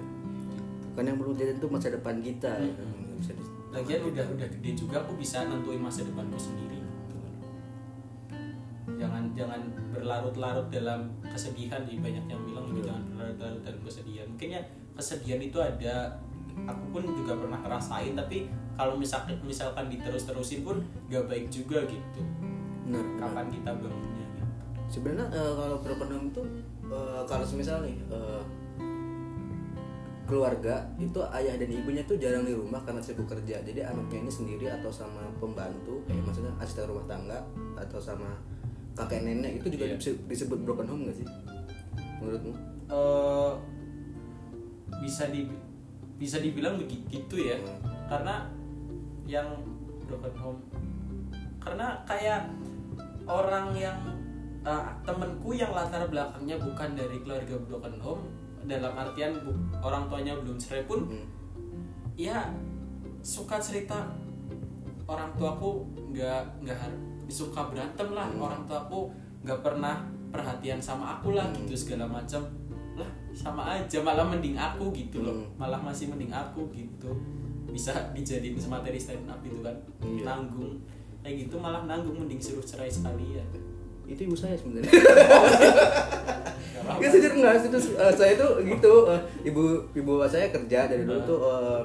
Kan 0.92 1.04
yang 1.04 1.16
perlu 1.16 1.30
dilihat 1.32 1.56
itu 1.56 1.68
masa 1.68 1.88
depan 1.88 2.18
kita. 2.18 2.50
ya 2.50 2.72
kan? 2.72 2.86
Hmm. 2.88 3.14
Bisa 3.16 3.30
di- 3.32 3.57
lagian 3.68 4.00
udah 4.08 4.24
udah 4.32 4.48
gede 4.48 4.70
juga 4.72 5.04
aku 5.04 5.20
bisa 5.20 5.44
nentuin 5.44 5.80
masa 5.80 6.04
depanku 6.04 6.40
sendiri 6.40 6.80
jangan 8.98 9.30
jangan 9.36 9.60
berlarut-larut 9.94 10.66
dalam 10.72 11.12
kesedihan 11.28 11.84
sih 11.86 12.00
banyak 12.00 12.24
yang 12.26 12.40
bilang 12.48 12.66
juga 12.66 12.90
jangan 12.90 13.04
berlarut-larut 13.14 13.60
dalam 13.62 13.80
kesedihan 13.84 14.26
mungkin 14.26 14.48
ya 14.58 14.62
kesedihan 14.96 15.40
itu 15.44 15.58
ada 15.60 16.18
aku 16.66 16.84
pun 16.90 17.02
juga 17.14 17.38
pernah 17.38 17.60
ngerasain 17.62 18.18
tapi 18.18 18.50
kalau 18.74 18.98
misalkan 18.98 19.38
misalkan 19.46 19.86
diterus-terusin 19.92 20.66
pun 20.66 20.82
gak 21.12 21.26
baik 21.30 21.46
juga 21.52 21.86
gitu 21.86 22.22
Benar. 22.88 23.04
benar. 23.04 23.20
kapan 23.20 23.46
kita 23.52 23.70
bangunnya 23.76 24.26
gitu 24.32 24.44
Sebenarnya 24.88 25.26
eh, 25.36 25.52
kalau 25.52 25.76
home 25.84 26.26
itu 26.32 26.42
eh, 26.88 27.22
kalau 27.28 27.44
semisal 27.44 27.84
nih 27.84 27.96
eh, 28.08 28.42
keluarga 30.28 30.84
itu 31.00 31.16
ayah 31.32 31.56
dan 31.56 31.72
ibunya 31.72 32.04
tuh 32.04 32.20
jarang 32.20 32.44
di 32.44 32.52
rumah 32.52 32.84
karena 32.84 33.00
sibuk 33.00 33.24
kerja. 33.24 33.64
Jadi 33.64 33.80
anaknya 33.80 34.28
ini 34.28 34.30
sendiri 34.30 34.68
atau 34.68 34.92
sama 34.92 35.24
pembantu, 35.40 36.04
kayak 36.04 36.20
maksudnya 36.22 36.52
asisten 36.60 36.84
rumah 36.84 37.08
tangga 37.08 37.40
atau 37.74 37.96
sama 37.96 38.36
kakek 38.92 39.24
nenek 39.24 39.64
itu 39.64 39.72
juga 39.72 39.88
Iya. 39.88 39.96
dise- 39.96 40.20
disebut 40.28 40.58
broken 40.62 40.86
home 40.86 41.08
gak 41.08 41.16
sih? 41.16 41.26
Menurutmu? 42.20 42.52
eh 42.88 43.52
bisa 44.98 45.28
di 45.28 45.44
bisa 46.16 46.40
dibilang 46.40 46.80
begitu 46.80 47.36
ya 47.36 47.60
Hmm. 47.60 47.78
karena 48.08 48.34
yang 49.28 49.44
broken 50.08 50.34
home 50.34 50.60
karena 51.60 52.00
kayak 52.08 52.48
orang 53.28 53.76
yang 53.76 53.98
eh, 54.64 54.84
temenku 55.04 55.54
yang 55.54 55.70
latar 55.70 56.08
belakangnya 56.08 56.56
bukan 56.58 56.96
dari 56.96 57.20
keluarga 57.22 57.56
broken 57.60 57.96
home 58.00 58.24
dalam 58.68 58.92
artian 58.92 59.32
bu- 59.40 59.56
orang 59.80 60.04
tuanya 60.06 60.36
belum 60.36 60.54
cerai 60.54 60.84
pun 60.84 61.08
Hmm. 61.08 61.24
ya 62.14 62.52
suka 63.18 63.56
cerita 63.58 64.06
orang 65.08 65.32
tuaku 65.34 65.88
nggak 66.12 66.62
nggak 66.62 66.78
suka 67.28 67.72
berantem 67.72 68.12
lah 68.12 68.28
Hmm. 68.28 68.44
orang 68.44 68.62
tuaku 68.64 69.08
nggak 69.42 69.60
pernah 69.64 70.04
perhatian 70.28 70.76
sama 70.78 71.16
aku 71.16 71.32
lah 71.32 71.48
Hmm. 71.48 71.64
gitu 71.64 71.88
segala 71.88 72.04
macam 72.06 72.44
lah 72.94 73.08
sama 73.32 73.62
aja 73.72 74.02
malah 74.02 74.26
mending 74.26 74.54
aku 74.54 74.92
gitu 74.92 75.24
loh 75.24 75.32
Hmm. 75.32 75.48
malah 75.56 75.80
masih 75.80 76.12
mending 76.12 76.28
aku 76.30 76.68
gitu 76.70 77.08
bisa 77.68 77.92
dijadiin 78.12 78.56
materi 78.64 78.96
stand 78.96 79.24
up 79.24 79.40
itu 79.40 79.60
kan 79.60 79.76
Iya. 80.00 80.24
nanggung 80.24 80.80
kayak 81.20 81.46
gitu 81.46 81.56
malah 81.56 81.84
nanggung 81.84 82.16
mending 82.16 82.40
suruh 82.40 82.62
cerai 82.62 82.88
sekali 82.88 83.36
ya 83.36 83.44
Itu 84.08 84.20
ibu 84.22 84.34
saya 84.34 84.56
sebenarnya. 84.56 84.88
Gak 86.98 87.10
sejujur 87.10 87.32
nggak 87.36 87.54
itu 87.62 87.78
eh, 87.94 88.12
saya 88.12 88.32
tuh 88.34 88.58
gitu 88.60 88.92
eh, 89.06 89.20
ibu 89.44 89.62
ibu 89.92 90.12
saya 90.24 90.48
kerja 90.48 90.88
dari 90.88 91.04
dulu 91.04 91.14
Ah. 91.14 91.24
tuh 91.24 91.38
eh, 91.38 91.80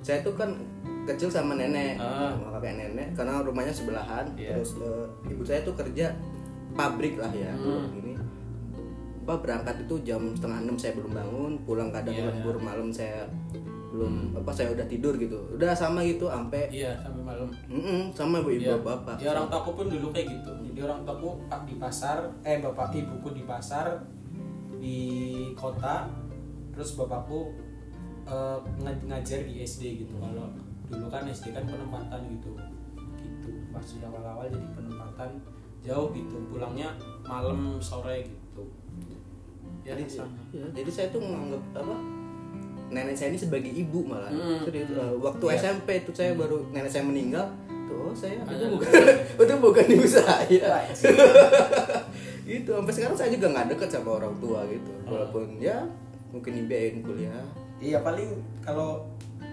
saya 0.00 0.18
tuh 0.22 0.34
kan 0.34 0.50
kecil 1.04 1.28
sama 1.28 1.54
nenek 1.54 1.94
Ah. 1.96 2.34
sama 2.34 2.56
kakek 2.56 2.74
nenek 2.74 3.08
karena 3.12 3.44
rumahnya 3.44 3.70
sebelahan 3.70 4.26
Iya. 4.34 4.56
terus 4.56 4.74
eh, 4.80 5.06
ibu 5.28 5.44
saya 5.44 5.60
tuh 5.62 5.76
kerja 5.76 6.10
pabrik 6.72 7.14
lah 7.14 7.30
ya 7.30 7.52
Hmm. 7.52 7.94
ini 7.94 8.12
apa 9.22 9.34
berangkat 9.36 9.82
itu 9.82 9.94
jam 10.02 10.22
setengah 10.32 10.58
enam 10.62 10.76
saya 10.76 10.94
belum 10.94 11.12
bangun 11.12 11.52
pulang 11.62 11.90
kadang 11.90 12.14
Iya, 12.14 12.26
lembur 12.26 12.56
malam 12.58 12.88
saya 12.90 13.26
belum 13.96 14.14
apa 14.36 14.50
saya 14.50 14.68
udah 14.70 14.84
tidur 14.84 15.16
gitu 15.16 15.34
udah 15.50 15.72
sama 15.72 16.00
gitu 16.00 16.26
sampai 16.26 16.68
iya 16.68 16.92
sampai 16.98 17.22
malam 17.22 17.48
Mm-mm, 17.66 18.12
sama 18.12 18.38
bu 18.38 18.52
ibu 18.52 18.68
Iya. 18.68 18.76
bapak 18.78 19.16
Ya 19.16 19.32
orang 19.32 19.48
tuaku 19.48 19.70
pun 19.74 19.86
dulu 19.88 20.08
kayak 20.10 20.28
gitu. 20.30 20.52
Jadi 20.62 20.78
orang 20.82 21.00
tuaku 21.02 21.28
pak 21.46 21.64
di 21.64 21.74
pasar, 21.74 22.18
eh 22.42 22.58
bapak 22.58 22.92
ibuku 22.94 23.32
di 23.32 23.42
pasar 23.42 24.04
di 24.76 24.98
kota, 25.52 26.04
terus 26.70 26.94
bapakku 26.94 27.56
eh, 28.24 28.58
nga- 28.76 29.02
ngajar 29.06 29.40
di 29.42 29.62
SD 29.62 30.02
gitu. 30.02 30.14
Kalau 30.16 30.52
dulu 30.86 31.06
kan 31.08 31.24
SD 31.24 31.50
kan 31.50 31.64
penempatan 31.64 32.20
gitu, 32.28 32.52
gitu. 33.16 33.50
Pas 33.70 33.80
sudah 33.80 34.06
awal-awal 34.06 34.46
jadi 34.46 34.68
penempatan 34.72 35.30
jauh 35.80 36.12
gitu. 36.12 36.36
Pulangnya 36.46 36.92
malam 37.22 37.78
sore 37.78 38.22
gitu. 38.22 38.64
Ya 39.80 39.94
jadi, 39.94 40.04
sama. 40.12 40.34
ya, 40.50 40.66
jadi 40.72 40.90
saya 40.90 41.08
tuh 41.08 41.22
menganggap 41.22 41.62
apa 41.76 41.94
nenek 42.88 43.12
saya 43.12 43.28
ini 43.28 43.38
sebagai 43.38 43.68
ibu 43.68 44.00
malah 44.02 44.28
Hmm. 44.28 44.62
Serius, 44.62 44.88
eh, 44.88 45.14
waktu 45.16 45.44
Iya. 45.44 45.56
SMP 45.58 45.88
itu 45.98 46.10
saya 46.12 46.32
baru 46.32 46.62
nenek 46.70 46.86
saya 46.88 47.02
meninggal 47.02 47.46
tuh 47.84 47.98
oh, 48.00 48.12
saya 48.12 48.38
itu 48.38 48.66
bukan 48.68 48.90
itu 49.42 49.54
bukan 49.56 49.84
ibu 49.88 50.06
saya 50.06 50.46
Iya. 50.52 50.74
gitu 52.44 52.70
sampai 52.72 52.92
sekarang 52.92 53.16
saya 53.16 53.28
juga 53.28 53.46
nggak 53.48 53.66
deket 53.68 53.88
sama 53.90 54.10
orang 54.16 54.34
tua 54.36 54.62
gitu 54.66 54.92
Hmm. 55.00 55.10
walaupun 55.12 55.58
ya 55.58 55.82
mungkin 56.28 56.52
dibiayain 56.56 56.98
kuliah 57.00 57.42
Iya 57.76 58.00
paling 58.00 58.30
kalau 58.58 59.04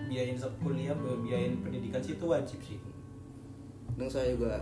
biayain 0.06 0.38
kuliah, 0.58 0.94
biayain 0.96 1.60
pendidikan 1.60 2.00
sih 2.00 2.14
itu 2.14 2.24
wajib 2.24 2.60
sih. 2.62 2.80
dan 3.94 4.08
saya 4.08 4.32
juga 4.32 4.58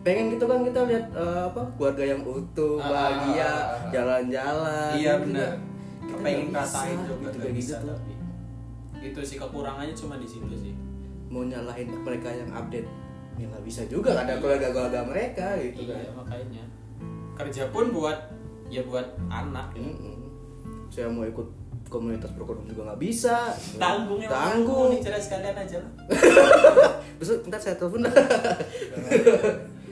pengen 0.00 0.30
gitu 0.30 0.44
kan 0.44 0.62
kita 0.62 0.80
lihat 0.84 1.10
eh, 1.10 1.42
apa 1.44 1.58
keluarga 1.74 2.04
yang 2.06 2.22
utuh 2.22 2.78
Ah, 2.78 2.86
bahagia 2.86 3.42
ah, 3.42 3.50
ah, 3.50 3.66
ah. 3.66 3.90
jalan-jalan 3.90 4.90
iya 4.94 5.12
Gitu 5.14 5.24
benar 5.26 5.52
kan. 6.14 6.24
Pengen 6.24 6.48
rasain 6.54 6.96
bisa, 6.96 7.08
juga 7.10 7.28
gitu, 7.28 7.36
kayak 7.38 7.54
bisa 7.54 7.76
gitu. 7.76 7.88
tapi 7.92 8.14
itu 8.98 9.20
sih 9.22 9.36
kekurangannya 9.38 9.94
cuma 9.94 10.14
di 10.18 10.26
situ 10.26 10.54
sih 10.58 10.74
mau 11.28 11.44
nyalahin 11.44 11.92
mereka 12.02 12.28
yang 12.32 12.50
update 12.50 12.88
ya 13.38 13.46
nggak 13.46 13.64
bisa 13.64 13.86
juga 13.86 14.18
ada 14.18 14.42
keluarga-keluarga 14.42 15.06
mereka 15.06 15.54
gitu 15.62 15.86
kan 15.86 16.02
iya 16.02 16.10
makanya 16.10 16.64
kerja 17.38 17.70
pun 17.70 17.94
buat 17.94 18.18
ya 18.66 18.82
buat 18.82 19.06
anak 19.30 19.78
ya. 19.78 19.86
Mm-mm. 19.86 20.18
saya 20.90 21.06
mau 21.06 21.22
ikut 21.22 21.46
komunitas 21.88 22.34
home 22.36 22.66
juga 22.68 22.92
nggak 22.92 23.00
bisa 23.00 23.54
tanggung 23.78 24.20
ya 24.20 24.28
tanggung 24.28 24.92
nih 24.92 25.00
cerai 25.00 25.22
sekalian 25.22 25.56
aja 25.56 25.76
lah 25.80 25.92
besok 27.18 27.46
ntar 27.48 27.60
saya 27.62 27.78
telepon 27.78 28.04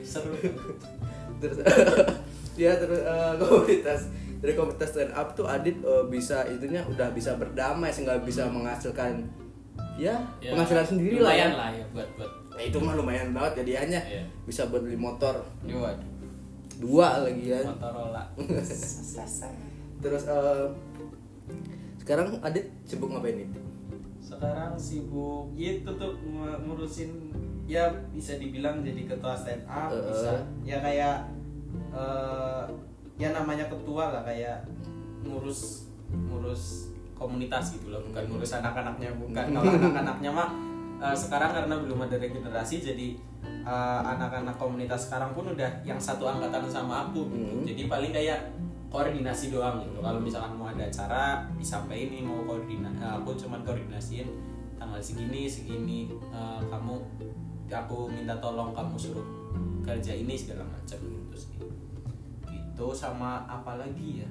seru 0.05 0.35
terus 1.41 1.57
ya 2.61 2.71
terus 2.77 3.01
eh, 3.01 3.31
komunitas 3.39 4.01
dari 4.37 4.53
komunitas 4.53 4.89
stand 4.89 5.11
up 5.11 5.31
tuh 5.31 5.45
Adit 5.45 5.77
eh, 5.79 6.03
bisa 6.05 6.45
itunya 6.45 6.81
udah 6.83 7.09
bisa 7.11 7.33
berdamai 7.35 7.89
sehingga 7.89 8.17
bisa 8.19 8.45
menghasilkan 8.45 9.21
ya, 9.95 10.13
Ya, 10.37 10.53
penghasilan 10.53 10.85
sendiri 10.87 11.17
lah 11.17 11.31
ya. 11.31 11.45
lumayan 11.45 11.53
lah 11.53 11.69
ya 11.71 11.85
buat 11.91 12.09
buat 12.15 12.31
Nah, 12.49 12.65
itu 12.65 12.77
mah 12.79 12.93
lumayan 12.93 13.29
banget 13.31 13.61
jadiannya. 13.61 14.01
Iya. 14.03 14.23
bisa 14.43 14.65
buat 14.65 14.81
beli 14.81 14.97
motor. 14.97 15.37
Ya 15.61 15.77
waduh. 15.77 16.09
Dua 16.75 17.21
lagi 17.21 17.43
ya. 17.47 17.61
Motorola. 17.61 18.25
Terus 19.97 20.23
eh, 20.25 20.65
sekarang 21.97 22.33
Adit 22.39 22.65
sibuk 22.83 23.09
ngapain 23.09 23.37
itu 23.37 23.59
sekarang 24.17 24.75
sibuk 24.75 25.47
ya 25.53 25.77
itu 25.77 25.87
tuh 25.89 26.11
ngu- 26.19 26.59
ngurusin 26.61 27.11
ya 27.63 27.83
bisa 28.09 28.35
dibilang 28.35 28.79
jadi 28.81 29.07
ketua 29.07 29.31
stand 29.31 29.63
up 29.63 29.87
Eh. 29.87 30.03
bisa 30.03 30.31
ya 30.63 30.77
kayak 30.79 31.15
eh, 31.91 32.63
ya 33.17 33.33
namanya 33.33 33.65
ketua 33.65 34.13
lah 34.13 34.21
kayak 34.23 34.61
ngurus 35.25 35.89
ngurus 36.07 36.93
komunitas 37.17 37.73
gitu 37.73 37.89
loh 37.89 38.01
bukan 38.05 38.23
ngurus 38.29 38.61
anak-anaknya 38.61 39.09
bukan 39.17 39.45
kalau 39.51 39.73
anak-anaknya 39.81 40.29
mah 40.29 40.49
eh, 41.01 41.17
sekarang 41.17 41.51
karena 41.51 41.75
belum 41.81 41.99
ada 42.05 42.15
regenerasi 42.21 42.77
jadi 42.93 43.07
eh, 43.65 44.01
anak-anak 44.05 44.55
komunitas 44.61 45.09
sekarang 45.09 45.33
pun 45.33 45.49
udah 45.49 45.81
yang 45.81 45.97
satu 45.97 46.29
angkatan 46.29 46.69
sama 46.69 47.09
aku 47.09 47.25
gitu. 47.33 47.53
Hmm. 47.57 47.65
jadi 47.65 47.81
paling 47.89 48.13
kayak 48.13 48.39
koordinasi 48.87 49.51
doang 49.51 49.83
gitu 49.83 49.99
kalau 49.99 50.21
misalkan 50.21 50.53
mau 50.55 50.69
ada 50.71 50.85
acara 50.85 51.43
disampaikan 51.57 52.13
nih 52.13 52.21
mau 52.23 52.45
koordinasi 52.45 53.01
aku 53.03 53.35
cuman 53.35 53.65
koordinasiin 53.65 54.29
tanggal 54.77 55.01
segini 55.01 55.49
segini 55.49 56.13
eh, 56.29 56.61
kamu 56.69 57.01
aku 57.67 58.07
minta 58.07 58.37
tolong 58.39 58.71
kamu 58.71 58.95
suruh 58.95 59.25
kerja 59.83 60.15
ini 60.15 60.37
segala 60.39 60.63
macam 60.63 60.99
gitu 61.01 61.35
sih 61.35 61.51
itu 62.77 62.87
sama 62.93 63.41
apa 63.43 63.73
lagi 63.75 64.21
ya 64.21 64.29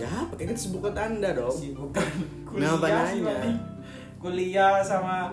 ya 0.00 0.24
pakai 0.26 0.48
kesibukan 0.48 0.94
anda 0.94 1.30
dong 1.32 1.52
sibukan 1.52 2.00
Nah, 2.54 2.80
kuliah 2.80 3.04
sih 3.04 3.20
nanya? 3.20 3.34
paling. 3.36 3.56
kuliah 4.16 4.74
sama 4.80 5.28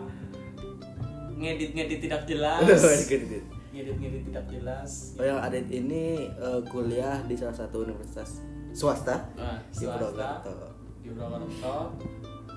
ngedit 1.33 1.71
ngedit 1.71 1.99
tidak 2.01 2.21
jelas 2.25 2.59
Gitu. 3.07 3.39
ngedit 3.71 3.95
ngedit 3.95 4.23
tidak 4.27 4.45
jelas 4.49 5.15
Oh 5.15 5.23
yang 5.23 5.39
Adit 5.39 5.63
ini 5.69 6.27
eh, 6.27 6.61
kuliah 6.67 7.23
di 7.23 7.33
salah 7.33 7.55
satu 7.55 7.81
universitas 7.81 8.43
swasta 8.71 9.15
nah, 9.33 9.55
di 9.65 9.81
swasta 9.81 10.11
Purwokerto. 10.11 10.53
di 10.99 11.07
Purwokerto 11.09 11.75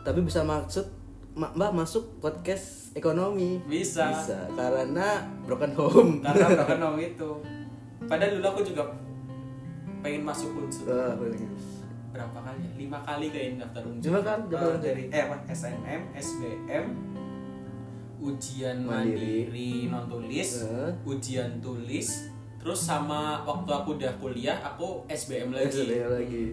Tapi 0.02 0.20
bisa 0.20 0.42
maksud 0.42 0.84
ma- 1.32 1.50
Mbak 1.50 1.72
masuk 1.74 2.18
podcast 2.18 2.92
ekonomi. 2.92 3.56
Bisa. 3.64 4.12
Bisa 4.12 4.38
karena 4.52 5.22
broken 5.42 5.72
home. 5.72 6.12
karena 6.20 6.46
broken 6.52 6.80
home 6.84 7.00
itu 7.00 7.30
padahal 8.04 8.36
dulu 8.36 8.46
aku 8.46 8.60
juga 8.64 8.84
pengen 10.04 10.20
masuk 10.22 10.52
unsur 10.54 10.84
bener. 11.16 11.40
berapa 12.12 12.38
kali 12.38 12.60
ya? 12.60 12.70
lima 12.76 12.98
kali 13.00 13.26
kayaknya 13.26 13.64
daftar 13.64 13.82
unsur 13.84 14.06
Lima 14.06 14.20
Eh, 14.20 14.36
unsur? 14.38 14.72
dari 14.78 15.02
eh 15.08 15.22
apa 15.24 15.36
SNM 15.48 16.00
SBM 16.14 16.86
ujian 18.20 18.76
Mandiri. 18.80 19.48
mandiri, 19.48 19.72
non 19.88 20.04
tulis 20.06 20.50
Eh. 20.62 20.92
ujian 21.04 21.50
tulis 21.58 22.08
terus 22.56 22.80
sama 22.80 23.20
waktu 23.42 23.70
aku 23.70 23.88
udah 23.94 24.12
kuliah 24.14 24.56
aku 24.62 25.04
SBM 25.06 25.50
lagi 25.50 25.72
SBM 25.74 26.08
lagi. 26.10 26.44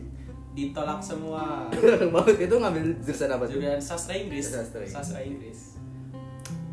ditolak 0.51 0.99
semua 0.99 1.67
Mau 2.11 2.23
itu 2.25 2.51
ngambil 2.53 2.83
jurusan 2.99 3.29
apa 3.29 3.43
jurusan 3.45 3.79
sastra 3.79 4.13
Inggris 4.13 4.47
Sastra 4.47 4.83
Inggris. 4.83 4.95
Inggris 5.23 5.59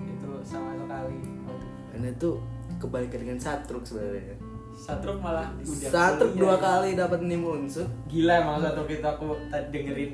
itu 0.00 0.30
sama 0.44 0.74
sekali. 0.76 1.18
Karena 1.88 2.08
itu 2.08 2.30
kebalikan 2.76 3.18
dengan 3.20 3.38
satruk 3.38 3.82
sebenarnya. 3.82 4.37
Satruk 4.78 5.18
malah 5.18 5.50
udah 5.58 5.90
Satruk 5.90 6.32
dua 6.38 6.54
kali 6.62 6.94
dapat 6.94 7.20
nim 7.26 7.42
unsur. 7.42 7.90
gila 8.06 8.46
emang 8.46 8.62
satu 8.62 8.86
kita 8.86 9.18
aku 9.18 9.34
tadi 9.50 9.74
dengerin. 9.74 10.12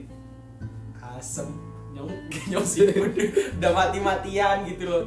Asem. 0.98 1.52
Nyong 1.94 2.10
nyong 2.50 2.66
siput 2.66 3.12
udah 3.60 3.70
mati 3.70 3.98
matian 4.00 4.64
gitu 4.64 4.88
loh. 4.88 5.04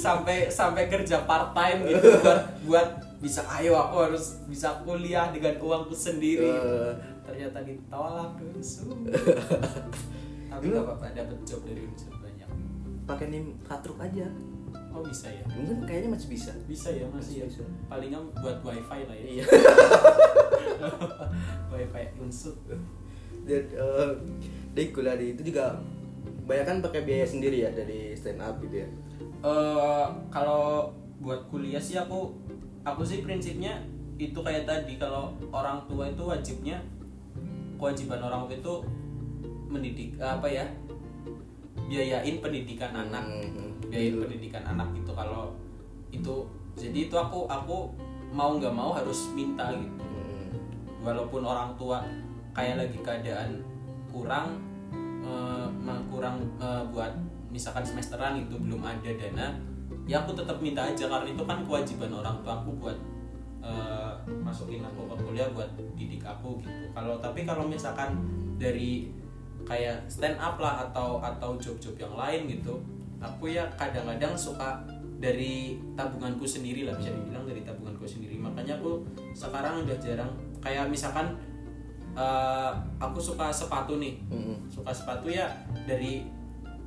Sampai 0.00 0.48
sampai 0.48 0.88
kerja 0.88 1.22
part 1.28 1.52
time 1.52 1.86
gitu 1.86 2.08
buat 2.24 2.40
buat 2.64 2.88
bisa 3.20 3.44
ayo 3.60 3.76
aku 3.76 4.10
harus 4.10 4.40
bisa 4.48 4.80
kuliah 4.82 5.28
dengan 5.30 5.60
uangku 5.60 5.94
sendiri. 5.94 6.48
Eh. 6.48 6.92
ternyata 7.26 7.58
ditolak 7.66 8.38
unsur 8.38 8.94
tapi 10.50 10.62
nggak 10.70 10.78
apa-apa 10.86 11.10
dapat 11.10 11.38
job 11.42 11.58
dari 11.66 11.82
unsur 11.84 12.14
banyak. 12.22 12.48
Pakai 13.02 13.26
nim 13.28 13.54
satruk 13.66 13.98
aja. 13.98 14.30
Oh 14.96 15.04
bisa 15.04 15.28
ya 15.28 15.44
Mungkin 15.46 15.84
kayaknya 15.84 16.08
masih 16.10 16.28
bisa. 16.32 16.50
bisa 16.64 16.88
ya 16.88 17.04
masih 17.06 17.40
ya 17.40 17.44
Bisa. 17.44 17.60
paling 17.86 18.08
nggak 18.08 18.22
buat 18.34 18.56
wifi 18.62 19.00
lah 19.04 19.14
ya 19.14 19.24
Iya. 19.28 19.44
wifi 21.70 22.02
unsur 22.18 22.54
Dan 23.46 23.62
eh, 23.68 24.10
di 24.72 24.82
kuliah 24.90 25.14
itu 25.14 25.44
juga 25.44 25.76
banyak 26.46 26.64
kan 26.64 26.76
pakai 26.80 27.02
biaya 27.02 27.22
sendiri 27.22 27.60
ya 27.60 27.68
dari 27.70 28.10
stand 28.12 28.38
up 28.38 28.54
gitu 28.58 28.82
ya. 28.82 28.86
eh 29.42 30.04
kalau 30.28 30.90
buat 31.16 31.46
kuliah 31.46 31.78
sih 31.78 31.94
aku 31.94 32.32
aku 32.82 33.02
sih 33.02 33.20
prinsipnya 33.20 33.78
itu 34.16 34.36
kayak 34.36 34.64
tadi 34.64 34.96
kalau 34.96 35.28
orang 35.50 35.82
tua 35.84 36.06
itu 36.06 36.22
wajibnya 36.22 36.78
kewajiban 37.76 38.18
orang 38.18 38.46
tua 38.46 38.56
itu 38.56 38.74
mendidik 39.66 40.14
apa 40.16 40.46
ya 40.46 40.64
biayain 41.86 42.40
pendidikan 42.40 42.90
anak 42.96 43.22
Hmm, 43.26 43.65
biayain 43.88 44.12
gitu. 44.12 44.22
pendidikan 44.24 44.62
anak 44.66 44.88
gitu 44.94 45.12
kalau 45.12 45.54
itu 46.10 46.34
jadi 46.76 46.98
itu 47.08 47.16
aku 47.16 47.46
aku 47.46 47.90
mau 48.30 48.56
nggak 48.56 48.74
mau 48.74 48.92
harus 48.92 49.32
minta 49.32 49.70
gitu 49.74 50.04
Hmm. 50.06 50.52
walaupun 51.04 51.42
orang 51.42 51.70
tua 51.78 52.02
kayak 52.52 52.80
lagi 52.82 52.98
keadaan 53.00 53.62
kurang 54.10 54.58
eh, 55.22 55.66
ma- 55.82 56.02
kurang 56.08 56.40
eh, 56.58 56.82
buat 56.90 57.12
misalkan 57.48 57.84
semesteran 57.84 58.36
itu 58.40 58.56
belum 58.58 58.80
ada 58.80 59.10
dana 59.16 59.54
ya 60.06 60.22
aku 60.22 60.34
tetap 60.34 60.58
minta 60.58 60.86
aja 60.86 61.06
karena 61.06 61.28
itu 61.30 61.42
kan 61.46 61.62
kewajiban 61.62 62.10
orang 62.10 62.36
tua 62.42 62.58
aku 62.58 62.70
buat 62.78 62.98
eh, 63.62 64.12
masukin 64.42 64.82
aku 64.82 65.06
ke 65.10 65.14
kuliah 65.22 65.48
buat 65.54 65.68
didik 65.94 66.22
aku 66.22 66.58
gitu 66.62 66.84
kalau 66.94 67.18
tapi 67.18 67.42
kalau 67.46 67.66
misalkan 67.66 68.18
dari 68.56 69.10
kayak 69.66 70.06
stand 70.06 70.38
up 70.38 70.56
lah 70.56 70.86
atau 70.88 71.18
atau 71.18 71.58
job-job 71.58 71.98
yang 71.98 72.14
lain 72.14 72.46
gitu 72.46 72.78
aku 73.18 73.48
ya 73.48 73.64
kadang-kadang 73.74 74.36
suka 74.36 74.84
dari 75.16 75.80
tabunganku 75.96 76.44
sendiri 76.44 76.84
lah 76.84 76.92
bisa 76.94 77.08
dibilang 77.08 77.48
dari 77.48 77.64
tabunganku 77.64 78.04
sendiri 78.04 78.36
makanya 78.36 78.76
aku 78.76 79.00
sekarang 79.32 79.82
udah 79.82 79.96
jarang 79.96 80.28
kayak 80.60 80.86
misalkan 80.86 81.32
eh, 82.12 82.72
aku 82.98 83.16
suka 83.16 83.48
sepatu 83.48 83.96
nih 83.96 84.20
Hmm. 84.28 84.56
suka 84.68 84.92
sepatu 84.92 85.28
ya 85.28 85.48
dari 85.84 86.24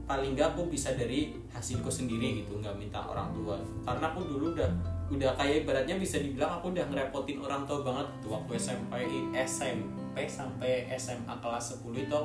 paling 0.10 0.34
nggak 0.34 0.58
aku 0.58 0.66
bisa 0.74 0.98
dari 0.98 1.38
hasilku 1.54 1.86
sendiri 1.86 2.42
gitu 2.42 2.58
nggak 2.58 2.74
minta 2.82 2.98
orang 2.98 3.30
tua. 3.30 3.62
Karena 3.86 4.10
aku 4.10 4.26
dulu 4.26 4.58
udah 4.58 4.70
udah 5.14 5.38
kayak 5.38 5.66
ibaratnya 5.66 6.02
bisa 6.02 6.18
dibilang 6.18 6.58
aku 6.58 6.74
udah 6.74 6.86
ngerepotin 6.90 7.38
orang 7.38 7.62
tua 7.70 7.86
banget 7.86 8.10
tuh 8.22 8.34
waktu 8.34 8.58
SMP 8.58 8.94
SMP 9.38 10.26
sampai 10.26 10.90
SMA 10.98 11.34
kelas 11.38 11.78
10 11.82 12.10
itu 12.10 12.22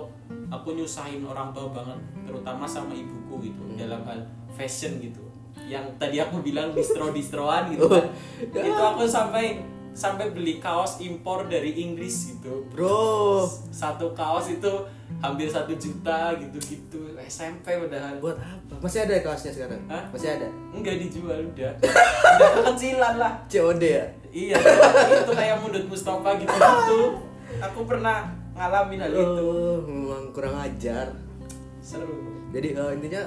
aku 0.49 0.69
nyusahin 0.73 1.21
orang 1.29 1.53
tua 1.53 1.69
banget 1.69 2.01
terutama 2.25 2.65
sama 2.65 2.97
ibuku 2.97 3.53
gitu 3.53 3.61
dalam 3.77 4.01
hal 4.09 4.25
fashion 4.57 4.97
gitu. 5.05 5.21
Yang 5.69 5.93
tadi 6.01 6.25
aku 6.25 6.41
bilang 6.41 6.73
distro 6.73 7.13
distroan 7.13 7.69
gitu 7.69 7.85
kan. 7.93 8.09
Itu 8.49 8.81
aku 8.81 9.05
sampai 9.05 9.61
sampai 9.95 10.35
beli 10.35 10.59
kaos 10.59 10.99
impor 11.05 11.47
dari 11.53 11.77
Inggris 11.85 12.33
gitu. 12.33 12.67
Bro, 12.73 13.47
satu 13.71 14.11
kaos 14.17 14.51
itu 14.51 14.73
hampir 15.19 15.47
satu 15.47 15.73
juta 15.75 16.35
gitu-gitu 16.37 16.99
SMP 17.21 17.77
udahan 17.77 18.19
buat 18.19 18.37
apa? 18.37 18.75
Masih 18.79 19.03
ada 19.03 19.21
kaosnya 19.21 19.53
sekarang? 19.53 19.81
Hah? 19.87 20.05
Masih 20.11 20.29
ada? 20.31 20.49
enggak 20.71 20.97
dijual 20.99 21.39
udah 21.47 21.73
udah 22.35 22.49
kekecilan 22.61 23.15
lah 23.17 23.33
COD 23.47 23.83
ya? 23.83 24.05
iya 24.29 24.59
itu 25.17 25.31
kayak 25.31 25.57
mundut 25.59 25.87
Mustafa 25.87 26.35
gitu 26.37 26.51
gitu 26.51 26.99
aku 27.67 27.81
pernah 27.85 28.27
ngalamin 28.53 28.99
hal 29.01 29.13
itu 29.13 29.43
Oh, 29.45 29.79
memang 29.81 30.31
kurang 30.31 30.59
ajar. 30.59 31.07
seru 31.79 32.11
Jadi 32.51 32.75
eh, 32.75 32.91
intinya 32.93 33.23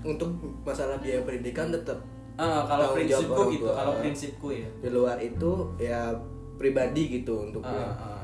untuk 0.00 0.28
masalah 0.62 0.96
biaya 0.96 1.20
pendidikan 1.22 1.68
tetap 1.68 1.98
Ah, 2.34 2.62
kalau 2.64 2.94
prinsipku 2.94 3.42
gitu 3.50 3.66
kalau 3.66 3.98
prinsipku 3.98 4.48
ya 4.54 4.68
di 4.78 4.88
luar 4.88 5.18
itu 5.18 5.50
ya 5.76 6.14
pribadi 6.54 7.18
gitu 7.18 7.44
untuk 7.44 7.60
Ah, 7.60 7.90
ah. 7.92 8.17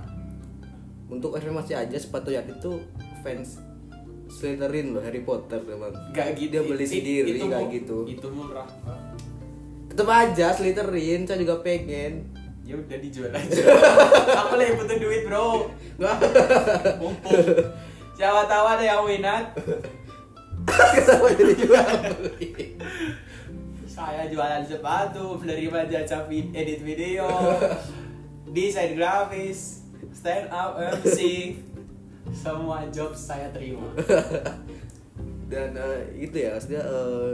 Untuk 1.09 1.37
informasi 1.37 1.77
aja 1.77 1.97
sepatu 1.97 2.33
yang 2.33 2.47
itu 2.49 2.81
fans 3.21 3.61
Slytherin 4.25 4.97
loh 4.97 5.05
Harry 5.05 5.21
Potter 5.21 5.61
memang. 5.63 5.93
Gak 6.11 6.35
gitu. 6.35 6.59
Dia 6.59 6.63
beli 6.65 6.87
sendiri 6.89 7.29
itu 7.39 7.47
mu- 7.47 7.71
gitu. 7.71 7.97
itu 8.09 8.27
murah 8.33 8.67
tetep 9.95 10.11
aja 10.11 10.51
Slytherin 10.51 11.23
saya 11.23 11.39
juga 11.39 11.63
pengen. 11.63 12.27
Ya 12.67 12.75
udah 12.75 12.99
dijual 12.99 13.31
aja. 13.31 13.63
Aku 14.43 14.59
lagi 14.59 14.75
butuh 14.75 14.99
duit 14.99 15.23
bro. 15.31 15.71
Mumpung. 17.01 17.47
Siapa 18.19 18.43
tahu 18.51 18.65
ada 18.67 18.83
yang 18.83 19.07
minat. 19.07 19.55
Kenapa 20.67 21.31
jadi 21.39 21.55
jual? 21.55 21.95
Saya 23.87 24.27
jualan 24.27 24.67
sepatu 24.67 25.39
menerima 25.39 25.87
jasa 25.87 26.27
edit 26.27 26.83
video. 26.83 27.31
Desain 28.55 28.99
grafis 28.99 29.84
stand 30.15 30.47
up 30.49 30.79
MC 30.79 31.19
semua 32.45 32.87
job 32.89 33.13
saya 33.13 33.51
terima. 33.51 33.85
Dan 35.53 35.77
eh, 35.77 36.01
itu 36.17 36.41
ya 36.41 36.57
maksudnya 36.57 36.83
eh, 36.83 37.31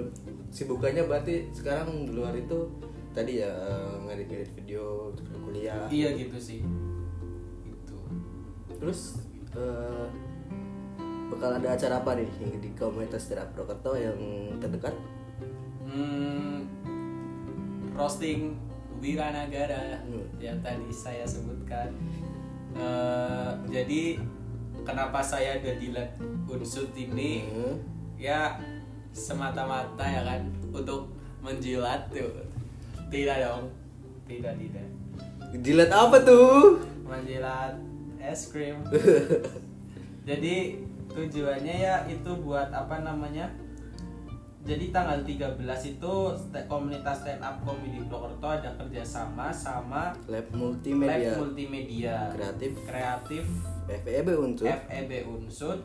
sibukannya 0.50 1.06
berarti 1.06 1.46
sekarang 1.54 2.10
di 2.10 2.12
luar 2.16 2.34
itu 2.34 2.66
tadi 3.14 3.38
ya 3.38 3.48
eh, 3.52 3.94
ngedit-ngedit 4.08 4.50
video 4.56 5.14
untuk 5.14 5.24
kuliah. 5.46 5.86
Iya 5.86 6.18
gitu 6.18 6.36
sih. 6.40 6.60
Itu. 7.64 7.98
Terus 8.82 9.22
eh, 9.54 10.06
bakal 11.30 11.62
ada 11.62 11.78
acara 11.78 12.02
apa 12.02 12.18
nih 12.18 12.28
yang 12.42 12.58
di 12.58 12.70
komunitas 12.74 13.30
Tera 13.30 13.46
Prokerto 13.54 13.94
yang 13.94 14.18
terdekat? 14.58 14.92
Hmm, 15.86 16.66
roasting 17.94 18.58
Wiranagara 19.00 20.04
Hmm. 20.04 20.28
yang 20.36 20.60
tadi 20.60 20.92
saya 20.92 21.24
sebutkan 21.24 21.88
Eh, 22.76 23.50
jadi 23.70 24.02
kenapa 24.86 25.18
saya 25.22 25.58
ada 25.58 25.72
di 25.74 25.90
lab 25.90 26.14
unsur 26.46 26.86
ini? 26.94 27.46
Hmm. 27.50 27.76
ya 28.20 28.60
semata-mata 29.16 30.04
ya 30.04 30.22
kan 30.22 30.42
untuk 30.70 31.08
menjilat 31.40 32.06
tuh. 32.12 32.46
Tidak 33.10 33.36
dong. 33.42 33.64
Tidak 34.28 34.54
tidak. 34.54 34.86
Jilat 35.64 35.90
apa 35.90 36.22
tuh? 36.22 36.78
Menjilat 37.02 37.74
es 38.22 38.52
krim. 38.54 38.78
Jadi 40.28 40.78
tujuannya 41.10 41.74
ya 41.74 42.06
itu 42.06 42.30
buat 42.38 42.70
apa 42.70 43.02
namanya 43.02 43.50
jadi 44.60 44.92
tanggal 44.92 45.24
13 45.24 45.56
itu 45.96 46.14
komunitas 46.68 47.24
stand 47.24 47.40
up 47.40 47.56
comedy 47.64 47.96
Purwokerto 48.04 48.48
ada 48.60 48.70
kerjasama 48.76 49.48
sama 49.48 50.12
lab 50.28 50.44
Lab 50.44 50.46
multimedia. 50.52 51.32
Multimedia 51.40 52.16
kreatif. 52.36 52.72
Kreatif. 52.84 53.44
FEB 53.88 54.28
untuk 54.36 54.68
FEB 54.68 55.24
Unsud. 55.24 55.80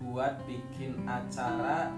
Buat 0.00 0.40
bikin 0.48 1.04
acara 1.04 1.92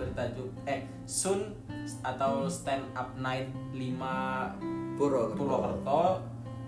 bertajuk 0.00 0.48
eh 0.64 0.88
Sun 1.04 1.52
atau 2.00 2.48
Stand 2.48 2.88
Up 2.96 3.12
Night 3.20 3.52
5 3.76 4.96
Purwokerto. 4.96 5.36
Purwokerto 5.36 6.02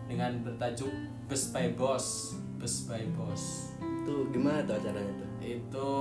dengan 0.08 0.44
bertajuk 0.44 0.92
Bus 1.24 1.48
by 1.56 1.72
Boss 1.72 2.36
Bus 2.60 2.84
by 2.84 3.04
Boss 3.16 3.72
Tuh 4.04 4.28
gimana 4.28 4.60
tuh 4.68 4.76
acaranya 4.76 5.12
tuh? 5.16 5.30
itu 5.44 5.92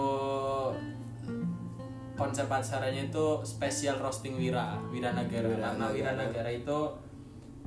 konsep 2.24 2.48
acaranya 2.48 3.12
itu 3.12 3.26
spesial 3.44 4.00
roasting 4.00 4.40
Wira 4.40 4.80
Wira 4.88 5.12
Nagara 5.12 5.44
Wira 5.52 5.76
karena. 5.76 5.86
Wira 5.92 6.12
Nagara 6.16 6.48
itu 6.56 6.80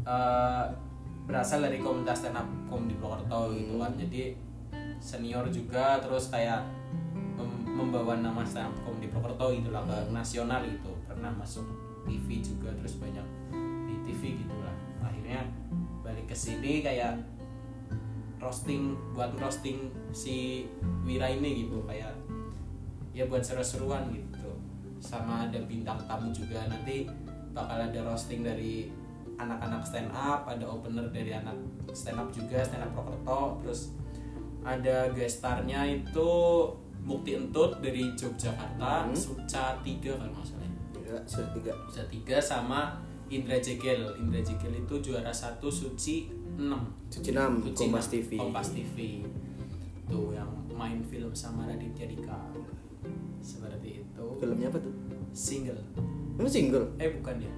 eh, 0.09 0.65
berasal 1.29 1.61
dari 1.61 1.85
komunitas 1.85 2.25
stand 2.25 2.41
up 2.41 2.49
comedy 2.73 2.97
Purwokerto 2.97 3.53
gitu 3.53 3.77
kan. 3.77 3.93
Jadi 4.01 4.33
senior 4.97 5.45
juga 5.53 6.01
terus 6.01 6.33
kayak 6.33 6.65
mem- 7.37 7.69
membawa 7.69 8.17
nama 8.17 8.41
stand 8.49 8.73
up 8.73 8.75
comedy 8.89 9.13
Purwokerto 9.13 9.53
gitu 9.53 9.69
lah 9.69 9.85
ke 9.85 10.09
nasional 10.09 10.65
gitu. 10.65 10.89
Pernah 11.05 11.37
masuk 11.37 11.69
TV 12.09 12.41
juga 12.41 12.73
terus 12.81 12.97
banyak 12.97 13.27
di 13.85 13.95
TV 14.09 14.41
gitu 14.41 14.57
lah. 14.65 14.73
Akhirnya 15.05 15.45
balik 16.01 16.33
ke 16.33 16.37
sini 16.39 16.81
kayak 16.81 17.21
roasting 18.41 18.97
buat 19.13 19.37
roasting 19.37 19.93
si 20.17 20.65
Wira 21.05 21.29
ini 21.29 21.69
gitu. 21.69 21.85
Kayak 21.85 22.17
ya 23.13 23.25
buat 23.29 23.41
seru-seruan 23.41 24.13
gitu 24.13 24.36
sama 25.07 25.47
ada 25.47 25.63
bintang 25.63 26.03
tamu 26.11 26.35
juga. 26.35 26.67
Nanti 26.67 27.07
bakal 27.55 27.87
ada 27.87 28.03
roasting 28.03 28.43
dari 28.43 28.91
anak-anak 29.37 29.85
stand 29.85 30.11
up 30.13 30.49
ada 30.49 30.65
opener 30.65 31.13
dari 31.13 31.33
anak 31.37 31.57
stand 31.93 32.17
up 32.17 32.29
juga 32.33 32.65
stand 32.65 32.85
up 32.85 32.93
Purwokerto 32.97 33.61
terus 33.61 33.93
ada 34.65 35.13
guest 35.13 35.45
starnya 35.45 35.85
itu 35.87 36.29
Mukti 37.07 37.39
Entut 37.39 37.79
dari 37.79 38.11
Yogyakarta 38.19 39.07
Hmm. 39.07 39.15
Suca 39.15 39.79
3 39.79 40.19
kalau 40.19 40.35
nggak 40.35 40.43
salah. 40.43 40.67
Tiga, 40.91 41.17
sudah 41.23 41.49
tiga. 41.55 41.73
Suca 41.87 42.03
3 42.11 42.43
sama 42.43 42.99
Indra 43.31 43.63
Jegel. 43.63 44.03
Indra 44.19 44.43
Jegel 44.43 44.83
itu 44.83 44.95
juara 44.99 45.31
satu 45.31 45.71
Suci 45.71 46.27
6 46.59 46.67
Suci 47.07 47.31
enam, 47.31 47.63
Suci 47.63 47.79
Kompas 47.79 48.11
6, 48.11 48.11
TV. 48.11 48.31
Kompas 48.43 48.69
TV 48.75 48.97
tuh 50.11 50.35
yang 50.35 50.51
main 50.75 50.99
film 51.07 51.31
sama 51.31 51.71
Raditya 51.71 52.11
Dika 52.11 52.51
seperti 53.47 54.03
itu 54.03 54.25
Filmnya 54.37 54.67
apa 54.67 54.79
tuh? 54.79 54.91
single 55.31 55.79
Emang 56.35 56.51
single? 56.51 56.87
eh 56.97 57.15
bukan 57.15 57.37
ya 57.39 57.53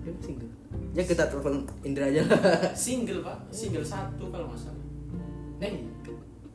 Emang 0.00 0.18
single. 0.18 0.50
Ya 0.90 1.02
kita 1.04 1.24
telepon 1.24 1.62
Indra 1.80 2.04
aja 2.04 2.20
lah. 2.20 2.40
single 2.76 3.20
pak 3.20 3.38
single 3.48 3.84
satu 3.84 4.26
kalau 4.28 4.50
nggak 4.50 4.58
salah 4.58 4.82
eh 5.60 5.86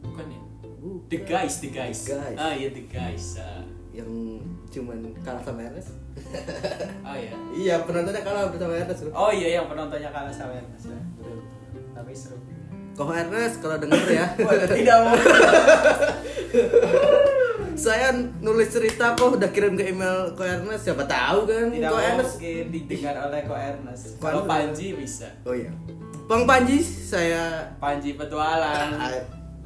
bukan 0.01 0.27
ya 0.27 0.41
Uh, 0.85 1.01
The 1.07 1.17
Guys 1.19 1.57
The 1.59 1.73
Guys, 1.73 2.05
The 2.05 2.13
Guys. 2.13 2.37
ah 2.37 2.53
iya 2.53 2.69
The 2.69 2.85
Guys 2.85 3.41
ah, 3.41 3.65
yang 3.89 4.05
cuman 4.67 5.17
kalah 5.19 5.41
sama 5.41 5.63
Ernest. 5.63 5.97
oh 7.01 7.17
ya 7.17 7.33
iya, 7.51 7.75
penontonnya 7.81 8.21
kalah 8.21 8.53
sama 8.53 8.75
Ernest. 8.75 9.01
oh 9.09 9.31
iya 9.33 9.47
yang 9.55 9.65
penontonnya 9.65 10.13
kalah 10.13 10.29
sama 10.29 10.53
Ernest 10.53 10.85
ya. 10.85 10.99
betul 11.15 11.41
tapi 11.89 12.13
seru 12.13 12.37
Kok 12.93 13.09
Ernest 13.09 13.55
kalau 13.59 13.75
denger 13.75 13.97
ya, 14.07 14.25
Wah, 14.45 14.55
tidak 14.61 14.97
mau 15.01 15.17
saya 17.75 18.07
nulis 18.39 18.69
cerita 18.69 19.13
kok 19.13 19.35
udah 19.35 19.49
kirim 19.49 19.75
ke 19.75 19.87
email 19.87 20.31
Ko 20.31 20.41
Ernest 20.41 20.83
siapa 20.83 21.03
tahu 21.03 21.43
kan 21.43 21.67
tidak 21.69 21.89
Ko 21.89 21.97
Ernest. 21.97 22.35
didengar 22.65 23.15
oleh 23.21 23.41
Ko 23.43 23.53
Ernest 23.53 24.15
kalau. 24.17 24.43
Panji 24.45 24.93
bisa 24.93 25.27
Oh 25.43 25.51
iya. 25.51 25.71
Bang 26.25 26.43
Panji 26.43 26.79
saya 26.79 27.69
Panji 27.75 28.13
petualang 28.13 28.95
ah, 28.95 29.11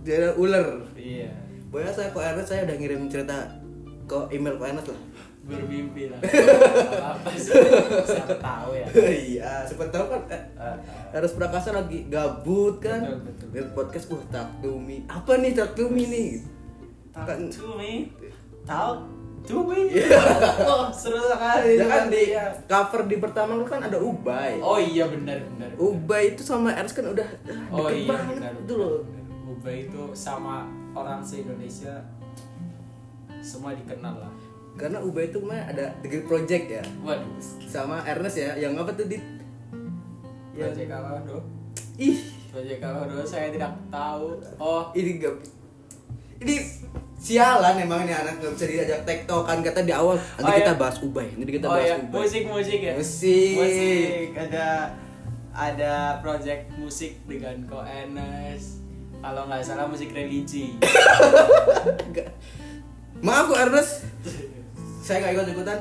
dia 0.01 0.33
ular. 0.33 0.83
iya 0.93 1.29
Pokoknya 1.67 1.91
saya 1.91 2.09
Ko 2.09 2.19
Ernest 2.19 2.49
saya 2.49 2.65
udah 2.65 2.75
ngirim 2.75 3.05
cerita 3.05 3.37
ke 4.03 4.17
email 4.31 4.55
Ko 4.55 4.65
Ernest 4.65 4.89
lah. 4.89 5.01
bermimpi 5.41 6.05
lah 6.05 6.21
apa 7.09 7.33
sih 7.33 7.57
siapa 8.05 8.37
tahu 8.37 8.69
ya 8.71 8.85
iya, 9.25 9.65
siapa 9.65 9.89
tahu 9.89 10.05
kan 10.07 10.21
eh, 10.29 10.43
Ah, 10.53 10.77
ah. 10.77 10.77
harus 11.11 11.33
Prakasa 11.33 11.73
lagi 11.73 12.05
gabut 12.05 12.77
kan. 12.77 13.01
Betul, 13.17 13.49
betul. 13.49 13.65
Podcast 13.71 14.05
wah 14.07 14.21
me. 14.77 15.01
Apa 15.05 15.37
nih 15.37 15.57
me 15.87 16.05
nih? 16.05 16.27
Talk 17.11 17.25
Kan- 17.25 17.49
to 17.49 17.67
me 17.75 18.11
Talk 18.63 19.01
to 19.41 19.55
me. 19.63 19.87
Oh 20.69 20.91
seru 20.91 21.17
sekali 21.17 21.75
Ya 21.75 21.85
kan 21.85 22.05
di 22.07 22.21
Iya. 22.29 22.45
cover 22.65 23.01
di 23.05 23.17
pertama 23.17 23.53
lu 23.53 23.63
kan 23.63 23.81
ada 23.81 23.97
Ubay. 23.97 24.59
Oh 24.59 24.75
iya 24.75 25.05
benar 25.05 25.39
benar 25.47 25.71
Ubay 25.75 26.33
itu 26.33 26.41
sama 26.41 26.69
Ernest 26.71 26.93
kan 26.93 27.07
udah 27.07 27.25
ah, 27.47 27.73
Oh 27.73 27.87
iya 27.87 28.05
banget 28.05 28.35
benar 28.37 28.51
gitu 28.57 28.73
loh. 28.75 28.97
Ubay 29.49 29.85
itu 29.85 30.03
sama 30.11 30.67
orang 30.91 31.19
se 31.19 31.39
Indonesia 31.39 31.97
semua 33.39 33.71
dikenal 33.71 34.19
lah 34.19 34.33
Karena 34.75 34.99
Ubay 34.99 35.27
itu 35.27 35.39
mah 35.39 35.57
ada 35.57 35.91
The 35.99 36.07
Great 36.07 36.25
Project 36.25 36.65
ya. 36.69 36.83
waduh 36.99 37.25
Sama 37.61 38.03
Ernest 38.03 38.37
ya, 38.37 38.53
yang 38.55 38.75
apa 38.75 38.91
tuh 38.91 39.05
di 39.05 39.17
Ya. 40.51 40.67
Project 40.67 40.91
apa 40.91 41.23
bro? 41.23 41.39
Ih, 41.95 42.19
Project 42.49 42.81
apa 42.81 42.99
bro? 43.05 43.23
Saya 43.23 43.47
tidak 43.49 43.71
tahu 43.87 44.35
Oh 44.57 44.91
ini 44.91 45.15
gak 45.17 45.39
ini 46.39 46.55
sialan 47.15 47.75
emang 47.77 48.03
nih 48.03 48.15
anak 48.15 48.39
nggak 48.39 48.53
bisa 48.53 48.65
diajak 48.65 48.99
tektokan 49.03 49.59
kata 49.59 49.83
di 49.83 49.91
awal. 49.91 50.15
Nanti 50.35 50.49
Oh, 50.49 50.57
kita 50.57 50.71
iya. 50.71 50.79
bahas 50.79 50.97
ubay 50.99 51.27
nanti 51.33 51.51
kita 51.51 51.67
oh 51.67 51.73
bahas 51.73 51.85
ya 51.85 51.95
ubay. 51.97 52.19
Musik 52.21 52.43
musik 52.45 52.79
ya? 52.79 52.93
Musik. 52.95 53.55
musik. 53.55 54.27
Ada 54.33 54.67
ada 55.51 55.93
project 56.19 56.63
musik 56.73 57.19
dengan 57.25 57.55
Ko 57.65 57.83
Enes. 57.83 58.79
Kalau 59.19 59.43
nggak 59.45 59.59
salah 59.61 59.83
musik 59.83 60.09
religi. 60.09 60.79
Maaf 63.19 63.45
kok 63.47 63.59
Ernest. 63.59 64.07
Saya 65.03 65.19
nggak 65.21 65.33
ikut 65.35 65.47
ikutan. 65.53 65.79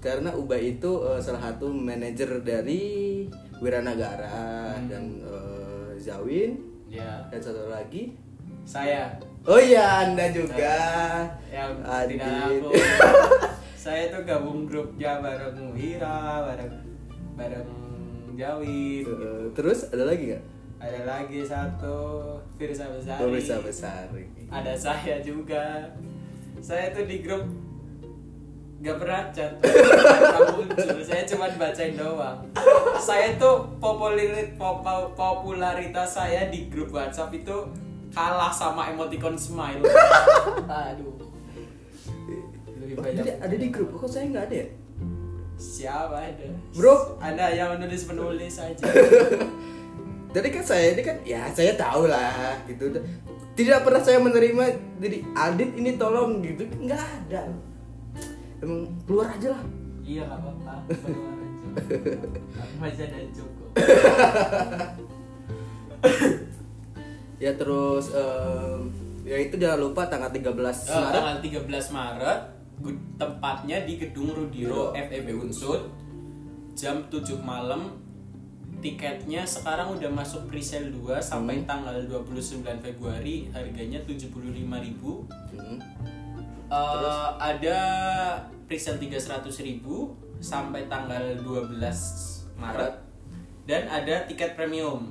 Karena 0.00 0.32
ubay 0.32 0.80
itu 0.80 0.90
eh, 1.04 1.20
salah 1.20 1.44
satu 1.44 1.68
manajer 1.68 2.40
dari 2.40 2.80
Wiranagara 3.60 4.72
Hmm. 4.72 4.88
dan 4.88 5.04
eh, 5.20 5.92
Zawin 6.00 6.56
ya. 6.90 7.24
Dan 7.30 7.40
satu 7.40 7.70
lagi? 7.70 8.18
Saya. 8.66 9.14
Oh 9.46 9.56
iya 9.56 10.04
anda 10.04 10.26
juga. 10.34 10.76
Yang 11.48 11.72
Adit. 11.86 12.18
tidak 12.18 12.34
aku 12.44 12.68
saya 13.80 14.12
tuh 14.12 14.22
gabung 14.28 14.68
grupnya 14.68 15.24
bareng 15.24 15.72
Wira 15.72 16.44
bareng 16.44 16.74
bareng 17.32 17.68
Jawi 18.36 19.00
Eh, 19.08 19.44
terus 19.56 19.88
ada 19.88 20.04
lagi 20.04 20.36
nggak? 20.36 20.44
Ada 20.80 21.00
lagi 21.08 21.40
satu 21.44 21.96
Firsa 22.60 22.92
Besari. 22.92 23.20
Oh, 23.24 23.32
besar 23.32 23.60
besar 23.64 24.04
ada 24.50 24.72
saya 24.76 25.22
juga. 25.24 25.88
Saya 26.60 26.92
tuh 26.92 27.08
di 27.08 27.24
grup 27.24 27.48
Nggak 28.80 28.96
muncul 30.56 31.00
saya 31.04 31.22
cuma 31.28 31.52
bacain 31.52 32.00
doang. 32.00 32.40
Saya 32.96 33.36
tuh 33.36 33.76
popularitas 33.76 34.56
popularitas 35.12 36.08
saya 36.16 36.48
di 36.48 36.72
grup 36.72 36.96
WhatsApp 36.96 37.28
itu 37.36 37.56
kalah 38.16 38.48
sama 38.48 38.88
emoticon 38.88 39.36
smile. 39.36 39.84
Aduh. 40.64 41.12
Lebih 42.80 42.96
banyak. 42.96 43.20
ada, 43.20 43.32
ada 43.44 43.56
di 43.60 43.68
grup? 43.68 44.00
Kok 44.00 44.08
saya 44.08 44.32
nggak 44.32 44.44
ada 44.48 44.56
ya? 44.64 44.68
Siapa 45.60 46.16
ada? 46.16 46.48
Bro. 46.72 47.20
anda 47.20 47.52
yang 47.52 47.76
menulis 47.76 48.08
penulis 48.08 48.56
aja. 48.56 48.80
Jadi 50.30 50.48
kan 50.56 50.64
saya 50.64 50.96
ini 50.96 51.02
kan 51.04 51.20
ya 51.20 51.52
saya 51.52 51.76
tahu 51.76 52.08
lah 52.08 52.56
gitu. 52.64 52.88
Tidak 53.60 53.84
pernah 53.84 54.00
saya 54.00 54.24
menerima 54.24 54.64
jadi 54.96 55.20
Adit 55.36 55.76
ini 55.76 56.00
tolong 56.00 56.40
gitu. 56.40 56.64
Nggak 56.80 57.28
ada. 57.28 57.44
Emang 58.60 58.80
keluar 59.02 59.28
aja 59.28 59.48
lah. 59.50 59.62
iya 60.02 60.22
gak 60.22 60.38
apa-apa. 60.38 60.74
Keluar 60.96 61.34
aja. 61.34 61.48
Masih 62.76 63.04
ada 63.04 63.18
cukup 63.30 63.68
Ya 67.38 67.52
terus 67.54 68.12
em, 68.12 68.92
ya 69.22 69.36
itu 69.38 69.56
jangan 69.56 69.80
lupa 69.80 70.04
tanggal 70.04 70.28
13 70.28 70.44
Eh, 70.44 70.52
Maret. 70.52 71.12
tanggal 71.14 71.36
13 71.40 71.64
Maret 71.90 72.40
tempatnya 73.14 73.76
di 73.82 73.96
Gedung 73.96 74.30
Rudiro 74.30 74.92
FEB 74.92 75.36
Unsud 75.38 75.88
jam 76.72 77.00
7 77.06 77.16
malam. 77.38 77.96
Tiketnya 78.80 79.44
sekarang 79.44 79.92
udah 79.92 80.08
masuk 80.08 80.48
presale 80.48 80.88
2 80.88 81.20
sampai 81.20 81.64
tanggal 81.64 81.92
29 82.02 82.64
Februari. 82.80 83.44
Harganya 83.50 84.00
75.000 84.02 85.28
Hmm. 85.52 85.76
Eh, 86.70 87.28
ada 87.42 87.78
presale 88.70 89.02
300.000 89.02 89.82
sampai 90.38 90.86
tanggal 90.86 91.34
12 91.42 92.46
Maret. 92.54 92.94
Dan 93.66 93.90
ada 93.90 94.22
tiket 94.30 94.54
premium. 94.54 95.10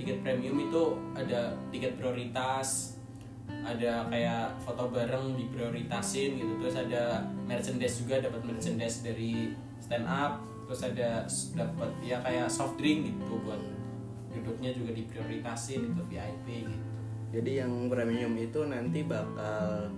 Tiket 0.00 0.24
premium 0.24 0.56
itu 0.64 0.96
ada 1.12 1.52
tiket 1.68 2.00
prioritas 2.00 2.96
ada 3.44 4.08
kayak 4.08 4.56
foto 4.64 4.88
bareng 4.88 5.36
diprioritasin 5.36 6.40
gitu. 6.40 6.52
Terus 6.64 6.76
ada 6.80 7.28
merchandise 7.44 8.00
juga 8.00 8.24
dapat 8.24 8.40
merchandise 8.40 9.04
dari 9.04 9.52
stand 9.84 10.08
up. 10.08 10.40
Terus 10.64 10.80
ada 10.88 11.28
dapat 11.52 11.90
ya 12.00 12.24
kayak 12.24 12.48
soft 12.48 12.80
drink 12.80 13.12
gitu 13.12 13.36
buat 13.44 13.60
duduknya 14.32 14.72
juga 14.72 14.96
diprioritasin 14.96 15.92
itu 15.92 16.02
VIP 16.08 16.46
gitu. 16.64 16.88
Jadi 17.36 17.60
yang 17.60 17.92
premium 17.92 18.32
itu 18.40 18.64
nanti 18.64 19.04
bakal 19.04 19.92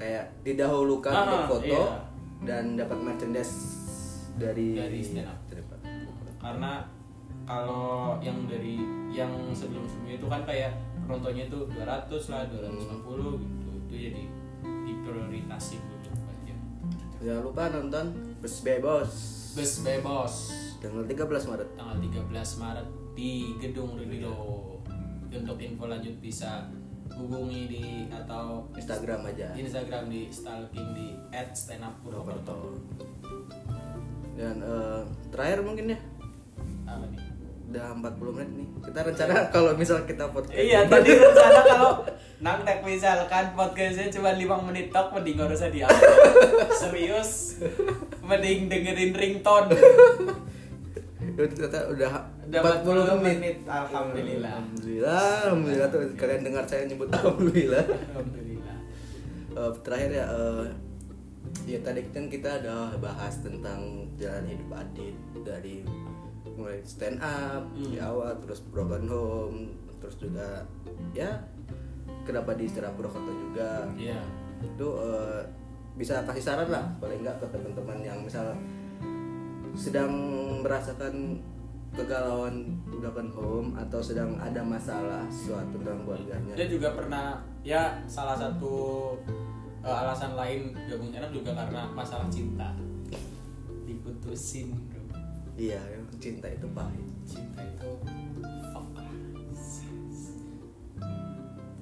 kayak 0.00 0.24
didahulukan 0.40 1.12
Ah, 1.12 1.22
untuk 1.22 1.42
foto 1.52 1.76
iya. 1.76 2.00
dan 2.42 2.72
dapat 2.74 2.96
merchandise 2.98 3.52
dari 4.34 4.72
Dari 4.72 4.98
stand 4.98 5.28
up. 5.28 5.38
karena 6.40 6.88
kalau 7.44 8.16
yang 8.18 8.48
dari 8.48 8.80
yang 9.10 9.28
sebelum 9.52 9.84
sebelumnya 9.84 10.16
itu 10.16 10.26
kan 10.26 10.40
kayak 10.42 10.72
penontonnya 11.02 11.44
itu 11.44 11.58
200 11.68 11.84
lah 12.32 12.48
250 12.48 13.36
gitu. 13.36 13.68
Itu 13.78 13.94
jadi 13.94 14.22
diprioritasin 14.86 15.82
dulu 15.82 16.08
aja. 16.26 16.54
Jangan 17.20 17.42
lupa 17.44 17.62
nonton 17.68 18.04
Bus 18.40 18.56
Bebos 18.62 19.12
bus 19.50 19.82
bebas 19.82 20.34
tanggal 20.78 21.02
13 21.02 21.26
Maret. 21.44 21.68
tanggal 21.74 21.98
13 21.98 22.22
Maret 22.56 22.86
di 23.12 23.30
Gedung 23.58 23.98
Ridho 23.98 24.32
untuk 25.28 25.58
info 25.58 25.84
lanjut 25.84 26.14
bisa 26.16 26.70
hubungi 27.20 27.60
di 27.68 27.84
atau 28.08 28.64
Instagram 28.72 29.28
aja. 29.28 29.52
Instagram 29.52 30.08
di 30.08 30.32
stalking 30.32 30.88
di 30.96 31.08
@standuppurwokerto 31.32 32.80
Dan 34.40 34.56
eh, 34.64 35.00
terakhir 35.28 35.60
mungkin 35.60 35.92
ya? 35.92 35.98
Apa 36.88 37.04
nih? 37.12 37.20
Udah 37.70 37.94
40 37.94 38.34
menit 38.34 38.50
nih. 38.56 38.68
Kita 38.82 39.00
rencana 39.06 39.34
kalau 39.52 39.72
misal 39.78 40.02
kita 40.08 40.24
podcast. 40.32 40.58
Iya 40.58 40.88
tadi 40.88 41.10
rencana 41.22 41.60
kalau 41.62 41.92
nang 42.40 42.64
tek 42.64 42.80
misalkan 42.80 43.52
podcastnya 43.52 44.08
cuma 44.08 44.32
5 44.32 44.66
menit 44.66 44.88
tok 44.88 45.12
mending 45.12 45.36
gak 45.38 45.52
usah 45.52 45.68
di 45.68 45.84
Serius? 46.72 47.60
Mending 48.28 48.66
dengerin 48.66 49.12
ringtone. 49.12 49.70
Udah 51.36 51.46
ternyata 51.52 51.78
udah 51.92 52.12
Udah 52.50 52.60
40 52.82 52.82
menit. 52.82 53.22
menit, 53.22 53.56
Alhamdulillah. 53.64 54.52
Alhamdulillah, 54.58 55.26
alhamdulillah 55.46 55.88
tuh 55.88 56.00
kalian 56.18 56.42
dengar 56.42 56.64
saya 56.66 56.82
nyebut 56.84 57.06
alhamdulillah. 57.14 57.84
Alhamdulillah 57.86 58.76
Eh, 59.50 59.72
terakhir 59.82 60.10
ya 60.14 60.26
eh, 60.26 60.64
ya 61.66 61.78
tadi 61.82 62.06
kan 62.10 62.26
kita 62.26 62.62
udah 62.62 62.94
bahas 62.98 63.42
tentang 63.42 64.06
jalan 64.14 64.46
hidup 64.46 64.70
Adit 64.72 65.14
dari 65.42 65.82
mulai 66.54 66.78
stand 66.82 67.18
up 67.18 67.66
di 67.74 67.98
Hmm. 67.98 68.06
awal 68.06 68.30
terus 68.38 68.62
broken 68.64 69.10
home 69.10 69.58
terus 69.98 70.16
juga 70.16 70.62
ya 71.10 71.34
kenapa 72.22 72.54
di 72.54 72.66
istilah 72.66 72.94
Purwokerto 72.94 73.32
juga 73.32 73.90
Iya 73.94 74.22
itu 74.62 74.88
eh, 75.02 75.42
bisa 75.94 76.22
kasih 76.22 76.44
saran 76.46 76.70
lah 76.70 76.86
paling 77.02 77.18
enggak 77.20 77.42
ke 77.42 77.46
teman-teman 77.50 77.98
yang 78.00 78.22
misal 78.22 78.54
sedang 79.74 80.14
merasakan 80.62 81.42
kegalauan 81.92 82.54
broken 82.92 83.28
home 83.28 83.68
atau 83.74 83.98
sedang 83.98 84.36
ada 84.36 84.60
masalah 84.60 85.26
suatu 85.26 85.74
dalam 85.80 86.02
keluarganya 86.02 86.54
Dia 86.54 86.66
juga 86.66 86.94
pernah 86.94 87.38
Ya 87.60 87.98
salah 88.06 88.34
satu 88.34 89.12
eh, 89.80 89.90
alasan 89.90 90.32
lain 90.32 90.72
gabung 90.86 91.10
enak 91.10 91.30
juga 91.30 91.50
karena 91.52 91.90
masalah 91.90 92.28
cinta 92.28 92.70
Diputusin 93.82 94.70
bro 94.86 95.02
iya 95.54 95.80
cinta 96.16 96.46
itu 96.46 96.66
pahit 96.70 97.04
Cinta 97.22 97.60
itu 97.60 97.90
fuck. 98.66 98.86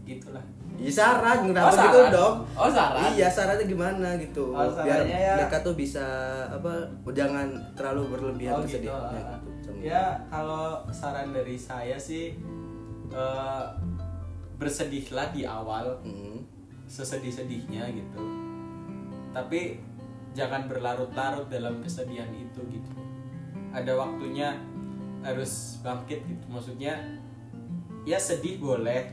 Gitulah 0.04 0.44
Iya 0.78 0.92
saran, 0.94 1.42
kenapa 1.42 1.66
Oh, 1.66 1.74
saran? 1.74 1.90
gitu 1.90 2.00
dong? 2.14 2.34
Oh, 2.54 2.70
saran? 2.70 3.10
Iya 3.10 3.26
sarannya 3.26 3.66
gimana 3.66 4.14
gitu? 4.14 4.54
Oh, 4.54 4.62
Biar 4.78 5.02
ya- 5.02 5.34
mereka 5.34 5.58
tuh 5.58 5.74
bisa 5.74 6.06
apa? 6.46 6.70
Jangan 7.04 7.50
terlalu 7.74 8.14
berlebihan 8.14 8.54
Oh 8.54 8.62
gitu. 8.62 8.78
kesedihannya 8.86 9.18
gitu. 9.18 9.36
Sama- 9.68 9.84
Ya 9.84 10.04
kalau 10.26 10.80
saran 10.88 11.30
dari 11.30 11.54
saya 11.54 11.94
sih 11.94 12.34
eh, 13.08 13.64
bersedihlah 14.56 15.30
di 15.30 15.44
awal 15.44 15.96
Hmm. 16.02 16.44
sesedih-sedihnya 16.84 17.88
gitu. 17.88 18.20
Tapi 19.30 19.80
jangan 20.32 20.68
berlarut-larut 20.68 21.48
dalam 21.48 21.80
kesedihan 21.80 22.28
itu 22.30 22.60
gitu. 22.68 22.92
Ada 23.70 23.92
waktunya 23.94 24.56
harus 25.20 25.80
bangkit 25.80 26.20
gitu. 26.24 26.44
Maksudnya 26.48 26.96
ya 28.04 28.16
sedih 28.16 28.56
boleh, 28.58 29.08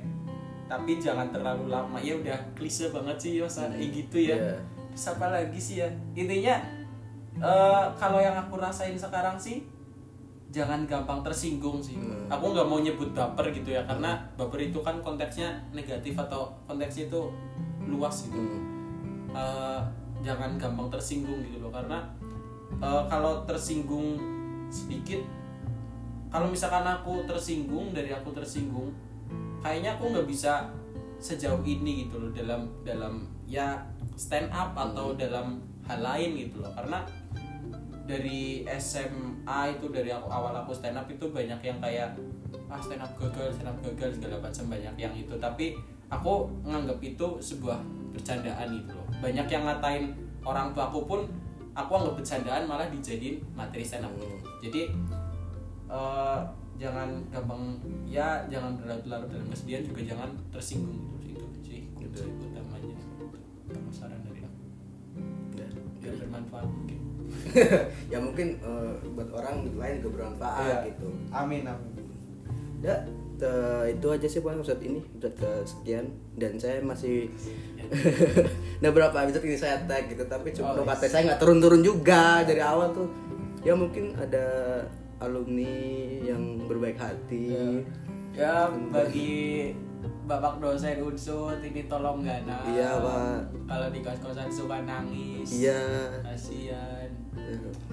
tapi 0.66 0.98
jangan 0.98 1.32
terlalu 1.32 1.68
lama. 1.68 2.00
Ya 2.00 2.16
udah 2.16 2.40
klise 2.52 2.90
banget 2.90 3.16
sih 3.18 3.32
ya 3.38 3.48
Hmm. 3.48 3.72
kayak 3.72 3.90
gitu 3.94 4.18
ya. 4.26 4.36
Iya. 4.36 4.56
Terus 4.92 5.06
apa 5.12 5.28
lagi 5.30 5.60
sih 5.60 5.76
ya? 5.80 5.88
Intinya 6.12 6.56
eh, 7.36 7.86
kalau 7.96 8.18
yang 8.18 8.32
aku 8.34 8.56
rasain 8.56 8.96
sekarang 8.96 9.36
sih 9.36 9.68
jangan 10.56 10.88
gampang 10.88 11.20
tersinggung 11.20 11.84
sih. 11.84 12.00
Hmm. 12.00 12.32
Aku 12.32 12.56
nggak 12.56 12.64
mau 12.64 12.80
nyebut 12.80 13.12
baper 13.12 13.52
gitu 13.52 13.76
ya 13.76 13.84
karena 13.84 14.16
baper 14.40 14.72
itu 14.72 14.80
kan 14.80 15.04
konteksnya 15.04 15.52
negatif 15.76 16.16
atau 16.16 16.48
konteksnya 16.64 17.12
itu 17.12 17.28
luas 17.92 18.32
gitu. 18.32 18.40
Hmm. 18.40 19.36
Eh, 19.36 19.82
jangan 20.24 20.56
gampang 20.56 20.88
tersinggung 20.88 21.44
gitu 21.44 21.60
loh 21.60 21.76
karena 21.76 22.00
eh, 22.80 23.04
kalau 23.12 23.44
tersinggung 23.44 24.16
sedikit 24.72 25.20
kalau 26.32 26.48
misalkan 26.48 26.88
aku 26.88 27.28
tersinggung 27.28 27.92
dari 27.92 28.16
aku 28.16 28.32
tersinggung 28.32 28.96
kayaknya 29.60 30.00
aku 30.00 30.16
nggak 30.16 30.28
bisa 30.28 30.72
sejauh 31.20 31.64
ini 31.68 32.08
gitu 32.08 32.20
loh 32.20 32.32
dalam 32.32 32.68
dalam 32.88 33.28
ya 33.44 33.84
stand 34.16 34.48
up 34.56 34.72
atau 34.72 35.16
dalam 35.20 35.60
hal 35.84 36.00
lain 36.00 36.48
gitu 36.48 36.64
loh 36.64 36.72
karena 36.74 37.04
dari 38.06 38.62
SMA 38.78 39.62
itu 39.74 39.86
dari 39.90 40.14
aku 40.14 40.30
awal 40.30 40.54
aku 40.54 40.72
stand 40.78 40.98
up 40.98 41.10
itu 41.10 41.26
banyak 41.30 41.58
yang 41.66 41.78
kayak 41.82 42.14
ah 42.70 42.78
stand 42.78 43.02
up 43.02 43.12
gagal 43.18 43.50
stand 43.58 43.70
up 43.70 43.78
gagal 43.82 44.18
segala 44.18 44.38
macam 44.42 44.64
banyak 44.70 44.96
yang 44.98 45.14
itu. 45.18 45.34
Tapi 45.42 45.74
aku 46.10 46.50
nganggap 46.62 47.02
itu 47.02 47.28
sebuah 47.42 47.82
bercandaan 48.14 48.70
gitu 48.78 48.94
loh. 48.94 49.08
Banyak 49.20 49.48
yang 49.50 49.64
ngatain 49.66 50.14
orang 50.46 50.70
tua 50.78 50.94
aku 50.94 51.10
pun 51.10 51.26
aku 51.74 51.92
anggap 51.98 52.16
bercandaan 52.22 52.64
malah 52.70 52.88
dijadiin 52.94 53.42
materi 53.58 53.84
stand 53.84 54.06
up. 54.06 54.14
Hmm. 54.14 54.40
jadi 54.62 54.82
eh, 55.90 56.40
jangan 56.76 57.10
gampang 57.32 57.80
ya 58.04 58.44
jangan 58.52 58.76
berlarut-larut 58.76 59.28
dalam 59.32 59.48
kesedihan 59.50 59.82
juga 59.84 60.02
jangan 60.06 60.30
tersinggung 60.54 61.18
gitu. 61.26 61.42
Itu 61.42 61.60
sih 61.66 61.82
kunci 61.98 62.22
utamanya. 62.54 62.98
Itu 63.66 63.80
saran 63.92 64.22
dari 64.24 64.42
aku. 64.46 64.64
Ya. 65.58 65.68
biar 66.04 66.14
bermanfaat 66.22 66.68
mungkin 66.70 66.95
ya 68.12 68.18
mungkin 68.18 68.58
eh, 68.58 68.92
buat 69.10 69.30
orang 69.32 69.70
lain 69.72 69.96
juga 70.00 70.10
bermanfaat 70.20 70.64
Iya. 70.64 70.78
gitu. 70.90 71.08
amin 71.30 71.64
amin. 71.64 71.92
Ya, 72.80 72.96
te- 73.36 73.88
itu 73.90 74.08
aja 74.08 74.28
sih 74.28 74.40
Pak 74.40 74.56
episode 74.56 74.78
ini, 74.80 75.02
episode 75.02 75.36
kesekian 75.36 76.06
dan 76.36 76.54
saya 76.56 76.80
masih 76.80 77.32
nah 78.82 78.90
berapa 78.90 79.14
episode 79.20 79.46
ini 79.46 79.56
saya 79.56 79.78
tag 79.84 80.06
gitu 80.08 80.26
tapi 80.26 80.50
cuma 80.52 80.74
Oh, 80.74 80.84
kata 80.84 81.02
yes. 81.02 81.12
saya 81.12 81.22
nggak 81.28 81.40
turun-turun 81.40 81.82
juga 81.82 82.42
dari 82.42 82.60
awal 82.60 82.90
tuh. 82.92 83.10
Ya 83.62 83.74
mungkin 83.74 84.14
ada 84.14 84.46
alumni 85.18 85.74
yang 86.22 86.62
berbaik 86.64 86.96
hati. 86.96 87.82
Ya 88.32 88.68
bagi 88.92 89.74
bapak 90.26 90.58
dosen 90.60 91.02
unsur 91.02 91.54
ini 91.60 91.86
tolong 91.86 92.22
gana. 92.22 92.62
Iya, 92.64 92.98
Pak. 92.98 93.38
kalau 93.66 93.88
di 93.90 94.00
kos 94.00 94.20
kosan 94.20 94.50
suka 94.50 94.78
nangis. 94.82 95.50
Iya. 95.56 95.82
Kasihan 96.22 96.95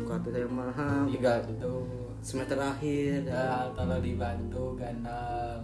kata 0.04 0.28
saya 0.30 0.46
mahal. 0.48 1.04
Dibantu 1.08 1.74
semester 2.22 2.58
akhir. 2.58 3.26
Ya 3.26 3.66
tolong 3.74 4.02
dibantu 4.02 4.78
ganang 4.78 5.62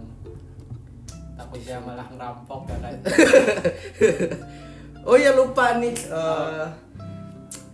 takutnya 1.39 1.77
malah 1.79 2.07
ngerampok 2.11 2.61
ya 2.67 2.77
kan? 2.83 2.95
Oh 5.07 5.15
ya 5.15 5.31
lupa 5.31 5.79
nih 5.79 5.95
eh, 5.95 6.67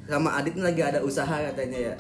sama 0.05 0.37
Adit 0.37 0.53
lagi 0.61 0.77
ada 0.85 1.01
usaha 1.01 1.41
katanya 1.41 1.89
ya. 1.89 1.95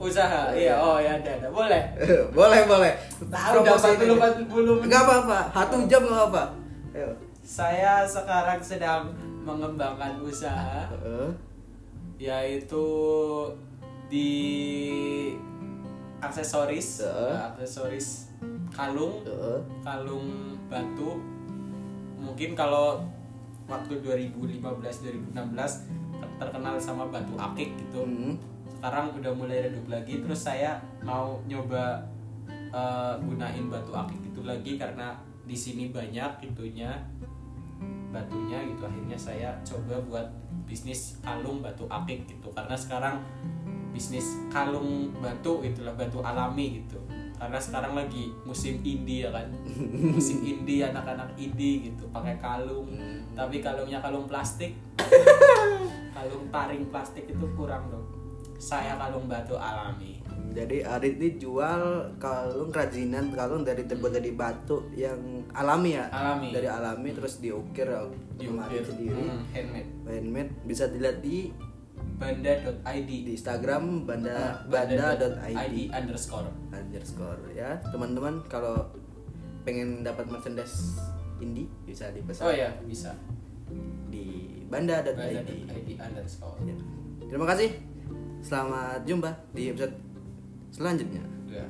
Usaha? 0.00 0.48
Iya 0.56 0.80
oh 0.80 0.96
ya 0.96 1.20
ada 1.20 1.30
ada. 1.36 1.48
Boleh. 1.52 1.82
Boleh 2.36 2.64
boleh. 2.64 2.92
Tahu 3.28 3.60
dapat 3.60 4.00
empat 4.00 4.34
puluh 4.48 4.80
nggak 4.80 5.02
apa-apa. 5.04 5.38
Satu 5.52 5.76
jam 5.84 6.08
nggak 6.08 6.24
apa-apa. 6.24 6.44
Ayo. 6.96 7.12
Saya 7.44 8.00
sekarang 8.08 8.64
sedang 8.64 9.12
mengembangkan 9.44 10.24
usaha. 10.24 10.88
Heeh. 10.88 11.28
Yaitu 12.16 12.84
di 14.06 14.30
aksesoris 16.22 17.02
Heeh. 17.02 17.34
aksesoris 17.50 18.30
kalung 18.70 19.24
Heeh. 19.26 19.58
kalung 19.82 20.56
batu 20.70 21.18
mungkin 22.16 22.54
kalau 22.54 23.02
waktu 23.66 23.98
2015 23.98 24.62
2016 24.62 25.34
terkenal 26.38 26.78
sama 26.78 27.10
batu 27.10 27.34
akik 27.34 27.74
gitu 27.78 28.02
Hmm. 28.02 28.34
sekarang 28.78 29.14
udah 29.14 29.32
mulai 29.34 29.66
redup 29.66 29.86
lagi 29.90 30.22
terus 30.22 30.42
saya 30.42 30.78
mau 31.02 31.38
nyoba 31.46 32.02
eh, 32.48 33.14
gunain 33.22 33.66
batu 33.66 33.90
akik 33.90 34.18
itu 34.22 34.42
lagi 34.42 34.74
karena 34.78 35.14
di 35.42 35.54
sini 35.54 35.90
banyak 35.90 36.42
itunya 36.42 36.90
batunya 38.10 38.58
gitu 38.68 38.82
akhirnya 38.82 39.18
saya 39.18 39.50
coba 39.62 39.98
buat 40.06 40.28
bisnis 40.64 41.18
kalung 41.20 41.60
batu 41.60 41.84
akik 41.90 42.24
gitu. 42.30 42.48
Karena 42.54 42.78
sekarang 42.78 43.20
bisnis 43.92 44.38
kalung 44.48 45.12
batu 45.20 45.60
itulah 45.60 45.92
batu 45.92 46.22
alami 46.24 46.80
gitu. 46.82 46.98
Karena 47.36 47.58
sekarang 47.58 47.98
lagi 47.98 48.30
musim 48.46 48.78
indie 48.86 49.26
ya 49.26 49.30
kan. 49.34 49.50
Musim 50.14 50.40
indie 50.50 50.86
anak-anak 50.86 51.34
indie 51.34 51.90
gitu 51.90 52.06
pakai 52.14 52.38
kalung. 52.38 52.86
Tapi 53.34 53.58
kalungnya 53.58 53.98
kalung 53.98 54.30
plastik. 54.30 54.78
Kalung 56.12 56.44
taring 56.54 56.86
plastik 56.92 57.26
itu 57.26 57.46
kurang 57.58 57.90
dong. 57.90 58.06
Saya 58.60 58.94
kalung 58.94 59.26
batu 59.26 59.58
alami 59.58 60.21
Jadi 60.52 60.84
Arit 60.84 61.16
ini 61.16 61.40
jual 61.40 62.12
kalung 62.20 62.68
kerajinan 62.68 63.32
kalung 63.32 63.64
dari 63.64 63.88
terbuat 63.88 64.12
dari 64.12 64.36
batu 64.36 64.84
yang 64.92 65.48
alami 65.56 65.96
ya. 65.96 66.12
Alami. 66.12 66.52
Dari 66.52 66.68
alami 66.68 67.08
terus 67.16 67.40
diukir 67.40 67.88
Arit 67.88 68.12
diukir. 68.36 68.84
sendiri. 68.84 69.16
Hmm, 69.16 69.40
handmade. 69.50 69.88
Handmade. 70.04 70.50
Bisa 70.68 70.84
dilihat 70.92 71.24
di 71.24 71.48
banda.id 72.20 73.10
di 73.10 73.32
Instagram 73.34 74.04
banda 74.06 74.30
Ah, 74.30 74.52
banda.id 74.68 75.56
ID 75.56 75.76
underscore. 75.90 76.52
Underscore 76.70 77.40
ya. 77.56 77.80
Teman-teman 77.90 78.44
kalau 78.46 78.92
pengen 79.64 80.04
dapat 80.04 80.26
merchandise 80.28 80.98
indie 81.38 81.66
bisa 81.82 82.10
dipesan 82.14 82.46
oh 82.46 82.54
ya 82.54 82.70
bisa. 82.86 83.16
Di 84.12 84.60
banda.id 84.68 85.16
banda.id 85.16 85.90
underscore. 85.98 86.58
Ya. 86.68 86.76
terima 87.26 87.46
kasih. 87.48 87.70
Selamat 88.42 89.06
jumpa 89.06 89.30
di 89.54 89.70
episode 89.70 89.94
selanjutnya 90.72 91.22
Ya. 91.52 91.68